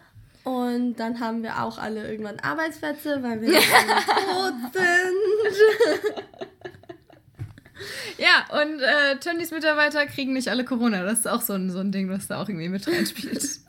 Und 0.43 0.95
dann 0.95 1.19
haben 1.19 1.43
wir 1.43 1.61
auch 1.61 1.77
alle 1.77 2.09
irgendwann 2.09 2.39
Arbeitsplätze, 2.39 3.21
weil 3.21 3.39
wir 3.41 3.51
tot 3.53 4.53
sind. 4.73 5.13
Ja, 8.17 8.45
und 8.61 8.79
äh, 8.81 9.19
Tönnies 9.19 9.51
Mitarbeiter 9.51 10.05
kriegen 10.07 10.34
nicht 10.34 10.47
alle 10.47 10.65
Corona. 10.65 11.03
Das 11.03 11.19
ist 11.19 11.27
auch 11.27 11.41
so 11.41 11.53
ein, 11.53 11.69
so 11.69 11.79
ein 11.79 11.91
Ding, 11.91 12.09
was 12.09 12.27
da 12.27 12.41
auch 12.41 12.49
irgendwie 12.49 12.69
mit 12.69 12.88
reinspielt. 12.88 13.43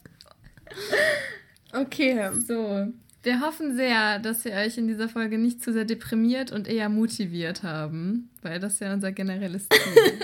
Okay. 1.72 2.30
so, 2.46 2.86
wir 3.24 3.40
hoffen 3.40 3.74
sehr, 3.76 4.18
dass 4.20 4.44
wir 4.44 4.52
euch 4.52 4.78
in 4.78 4.86
dieser 4.88 5.08
Folge 5.08 5.38
nicht 5.38 5.62
zu 5.62 5.72
sehr 5.72 5.84
deprimiert 5.84 6.52
und 6.52 6.68
eher 6.68 6.88
motiviert 6.88 7.62
haben, 7.62 8.30
weil 8.42 8.60
das 8.60 8.78
ja 8.80 8.92
unser 8.92 9.12
generelles 9.12 9.68
Ziel 9.68 10.12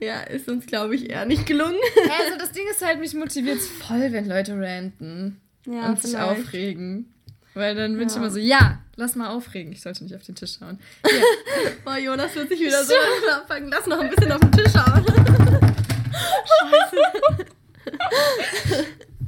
Ja, 0.00 0.20
ist 0.22 0.48
uns, 0.48 0.66
glaube 0.66 0.96
ich, 0.96 1.10
eher 1.10 1.24
nicht 1.26 1.46
gelungen. 1.46 1.76
Also 2.10 2.36
das 2.38 2.50
Ding 2.50 2.64
ist 2.68 2.84
halt, 2.84 2.98
mich 2.98 3.14
motiviert 3.14 3.60
voll, 3.60 4.10
wenn 4.12 4.26
Leute 4.28 4.58
ranten 4.58 5.40
Ja, 5.64 5.90
und 5.90 6.02
sich 6.02 6.10
vielleicht. 6.10 6.40
aufregen. 6.40 7.12
Weil 7.54 7.76
dann 7.76 7.96
bin 7.96 8.08
ich 8.08 8.14
Ja. 8.14 8.18
immer 8.20 8.30
so, 8.30 8.38
ja, 8.40 8.80
lass 8.96 9.14
mal 9.14 9.28
aufregen. 9.28 9.70
Ich 9.72 9.80
sollte 9.82 10.02
nicht 10.02 10.16
auf 10.16 10.24
den 10.24 10.34
Tisch 10.34 10.56
schauen. 10.58 10.80
Boah, 11.84 11.98
Jonas 11.98 12.34
wird 12.34 12.48
sich 12.48 12.58
wieder 12.60 12.82
so 12.82 12.94
anfangen. 13.32 13.68
Lass 13.68 13.86
noch 13.86 14.00
ein 14.00 14.10
bisschen 14.10 14.32
auf 14.32 14.40
den 14.40 14.50
Tisch 14.52 14.72
schauen. 14.72 15.04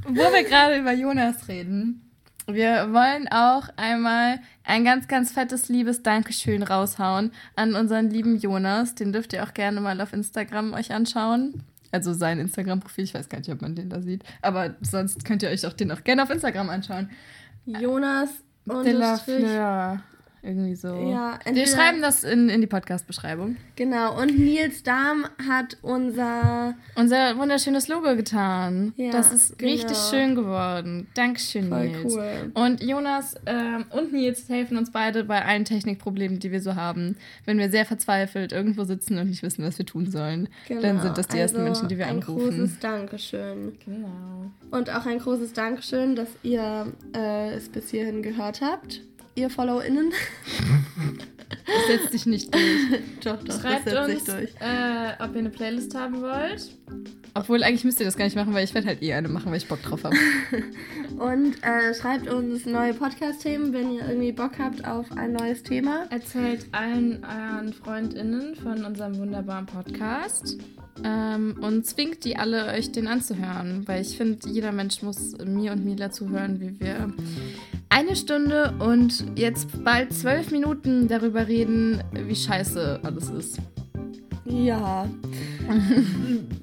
Wo 0.07 0.21
wir 0.33 0.43
gerade 0.43 0.77
über 0.79 0.91
Jonas 0.93 1.47
reden, 1.47 2.04
wir 2.47 2.93
wollen 2.93 3.27
auch 3.29 3.69
einmal 3.75 4.39
ein 4.63 4.83
ganz, 4.83 5.07
ganz 5.07 5.31
fettes 5.31 5.69
liebes 5.69 6.03
Dankeschön 6.03 6.63
raushauen 6.63 7.31
an 7.55 7.75
unseren 7.75 8.09
lieben 8.09 8.37
Jonas. 8.37 8.95
Den 8.95 9.13
dürft 9.13 9.33
ihr 9.33 9.43
auch 9.43 9.53
gerne 9.53 9.81
mal 9.81 9.99
auf 10.01 10.13
Instagram 10.13 10.73
euch 10.73 10.93
anschauen. 10.93 11.63
Also 11.91 12.13
sein 12.13 12.39
Instagram-Profil, 12.39 13.05
ich 13.05 13.13
weiß 13.13 13.29
gar 13.29 13.39
nicht, 13.39 13.51
ob 13.51 13.61
man 13.61 13.75
den 13.75 13.89
da 13.89 14.01
sieht. 14.01 14.23
Aber 14.41 14.75
sonst 14.81 15.23
könnt 15.25 15.43
ihr 15.43 15.49
euch 15.49 15.65
auch 15.65 15.73
den 15.73 15.91
auch 15.91 16.03
gerne 16.03 16.23
auf 16.23 16.29
Instagram 16.29 16.69
anschauen. 16.69 17.09
Jonas. 17.65 18.29
Fleur. 19.23 20.03
Irgendwie 20.45 20.75
so. 20.75 20.87
Ja, 21.09 21.39
wir 21.51 21.65
schreiben 21.65 22.01
das 22.03 22.23
in, 22.23 22.49
in 22.49 22.61
die 22.61 22.67
Podcast-Beschreibung. 22.67 23.55
Genau, 23.75 24.21
und 24.21 24.37
Nils 24.37 24.83
Dahm 24.83 25.25
hat 25.49 25.77
unser 25.81 26.75
Unser 26.95 27.35
wunderschönes 27.37 27.87
Logo 27.87 28.15
getan. 28.15 28.93
Ja, 28.95 29.11
das 29.11 29.31
ist 29.33 29.57
genau. 29.57 29.71
richtig 29.71 29.97
schön 29.97 30.35
geworden. 30.35 31.07
Dankeschön, 31.15 31.69
Voll 31.69 31.87
Nils. 31.89 32.13
cool. 32.13 32.51
Und 32.53 32.83
Jonas 32.83 33.35
ähm, 33.47 33.85
und 33.89 34.13
Nils 34.13 34.47
helfen 34.47 34.77
uns 34.77 34.91
beide 34.91 35.23
bei 35.23 35.43
allen 35.43 35.65
Technikproblemen, 35.65 36.37
die 36.39 36.51
wir 36.51 36.61
so 36.61 36.75
haben. 36.75 37.17
Wenn 37.45 37.57
wir 37.57 37.71
sehr 37.71 37.85
verzweifelt 37.85 38.51
irgendwo 38.51 38.83
sitzen 38.83 39.17
und 39.17 39.29
nicht 39.29 39.41
wissen, 39.41 39.65
was 39.65 39.79
wir 39.79 39.85
tun 39.87 40.11
sollen, 40.11 40.47
dann 40.69 41.01
sind 41.01 41.17
das 41.17 41.27
die 41.27 41.39
ersten 41.39 41.57
Also 41.57 41.65
Menschen, 41.65 41.87
die 41.87 41.97
wir 41.97 42.05
ein 42.05 42.17
anrufen. 42.21 42.49
großes 42.59 42.79
Dankeschön. 42.79 43.77
Genau. 43.83 44.51
Und 44.69 44.91
auch 44.93 45.07
ein 45.07 45.17
großes 45.17 45.53
Dankeschön, 45.53 46.15
dass 46.15 46.29
ihr 46.43 46.85
äh, 47.15 47.53
es 47.55 47.69
bis 47.69 47.89
hierhin 47.89 48.21
gehört 48.21 48.61
habt. 48.61 49.01
Ihr 49.35 49.49
FollowerInnen. 49.49 50.11
Das 51.65 51.87
setzt 51.87 52.11
sich 52.11 52.25
nicht 52.25 52.53
durch. 52.53 52.63
doch, 53.23 53.43
doch, 53.43 53.61
Schreibt 53.61 53.87
das 53.87 54.07
setzt 54.07 54.29
uns, 54.29 54.39
sich 54.41 54.55
durch. 54.55 54.61
äh, 54.61 55.13
ob 55.23 55.33
ihr 55.33 55.39
eine 55.39 55.49
Playlist 55.49 55.93
haben 55.95 56.21
wollt. 56.21 56.71
Obwohl, 57.33 57.63
eigentlich 57.63 57.83
müsst 57.83 57.99
ihr 57.99 58.05
das 58.05 58.15
gar 58.15 58.25
nicht 58.25 58.35
machen, 58.35 58.53
weil 58.53 58.63
ich 58.63 58.73
werde 58.73 58.87
halt 58.87 59.01
eh 59.01 59.13
eine 59.13 59.27
machen, 59.27 59.51
weil 59.51 59.57
ich 59.57 59.67
Bock 59.67 59.81
drauf 59.81 60.03
habe. 60.03 60.15
Und 61.19 61.55
äh, 61.63 61.93
schreibt 61.93 62.29
uns 62.29 62.65
neue 62.65 62.93
Podcast-Themen, 62.93 63.73
wenn 63.73 63.91
ihr 63.93 64.07
irgendwie 64.07 64.31
Bock 64.31 64.53
habt 64.57 64.85
auf 64.87 65.11
ein 65.11 65.33
neues 65.33 65.63
Thema. 65.63 66.05
Erzählt 66.11 66.65
allen 66.71 67.23
euren 67.25 67.73
FreundInnen 67.73 68.55
von 68.55 68.85
unserem 68.85 69.17
wunderbaren 69.17 69.65
Podcast 69.65 70.57
ähm, 71.03 71.57
und 71.61 71.85
zwingt 71.85 72.23
die 72.23 72.37
alle, 72.37 72.67
euch 72.67 72.91
den 72.91 73.07
anzuhören, 73.07 73.87
weil 73.87 74.01
ich 74.01 74.17
finde, 74.17 74.47
jeder 74.49 74.71
Mensch 74.71 75.01
muss 75.01 75.37
mir 75.45 75.73
und 75.73 75.83
Mila 75.83 76.11
zuhören, 76.11 76.61
wie 76.61 76.79
wir 76.79 77.13
eine 77.89 78.15
Stunde 78.15 78.73
und 78.79 79.25
jetzt 79.35 79.83
bald 79.83 80.13
zwölf 80.13 80.51
Minuten 80.51 81.07
darüber 81.07 81.47
reden, 81.47 82.01
wie 82.13 82.35
scheiße 82.35 83.01
alles 83.03 83.29
ist. 83.29 83.59
Ja. 84.45 85.07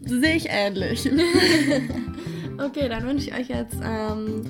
Sehe 0.05 0.37
ich 0.37 0.47
ähnlich. 0.49 1.11
okay, 2.59 2.89
dann 2.89 3.05
wünsche 3.05 3.29
ich 3.29 3.35
euch 3.35 3.49
jetzt 3.49 3.77
ähm, 3.83 4.43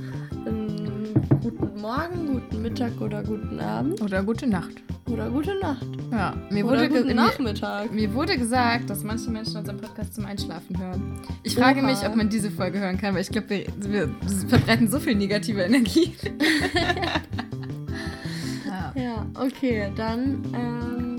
einen 0.46 1.14
guten 1.40 1.80
Morgen, 1.80 2.34
guten 2.34 2.62
Mittag 2.62 3.00
oder 3.00 3.22
guten 3.22 3.58
Abend. 3.58 4.00
Oder 4.02 4.22
gute 4.22 4.46
Nacht. 4.46 4.82
Oder 5.10 5.30
gute 5.30 5.58
Nacht. 5.58 5.86
Ja, 6.10 6.34
mir 6.50 6.64
Oder 6.64 6.76
wurde, 6.76 6.88
guten 6.88 7.06
mir, 7.08 7.14
Nachmittag. 7.14 7.92
mir 7.92 8.12
wurde 8.14 8.36
gesagt, 8.36 8.90
dass 8.90 9.02
manche 9.02 9.30
Menschen 9.30 9.56
unseren 9.56 9.78
Podcast 9.78 10.14
zum 10.14 10.26
Einschlafen 10.26 10.78
hören. 10.78 11.20
Ich 11.42 11.54
frage 11.54 11.80
Oha. 11.80 11.86
mich, 11.86 11.98
ob 12.06 12.14
man 12.14 12.28
diese 12.28 12.50
Folge 12.50 12.78
hören 12.78 12.98
kann, 12.98 13.14
weil 13.14 13.22
ich 13.22 13.30
glaube, 13.30 13.50
wir, 13.50 13.66
wir 13.78 14.10
verbreiten 14.48 14.88
so 14.88 15.00
viel 15.00 15.14
negative 15.14 15.62
Energie. 15.62 16.14
ja. 18.66 18.92
Ja, 18.94 19.26
okay, 19.34 19.90
dann 19.96 20.42
ähm, 20.54 21.11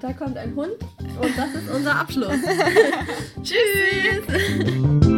da 0.00 0.12
kommt 0.12 0.36
ein 0.36 0.54
Hund 0.54 0.74
und 1.00 1.36
das 1.36 1.54
ist 1.54 1.70
unser 1.74 1.96
Abschluss. 1.96 2.32
Tschüss! 3.42 5.17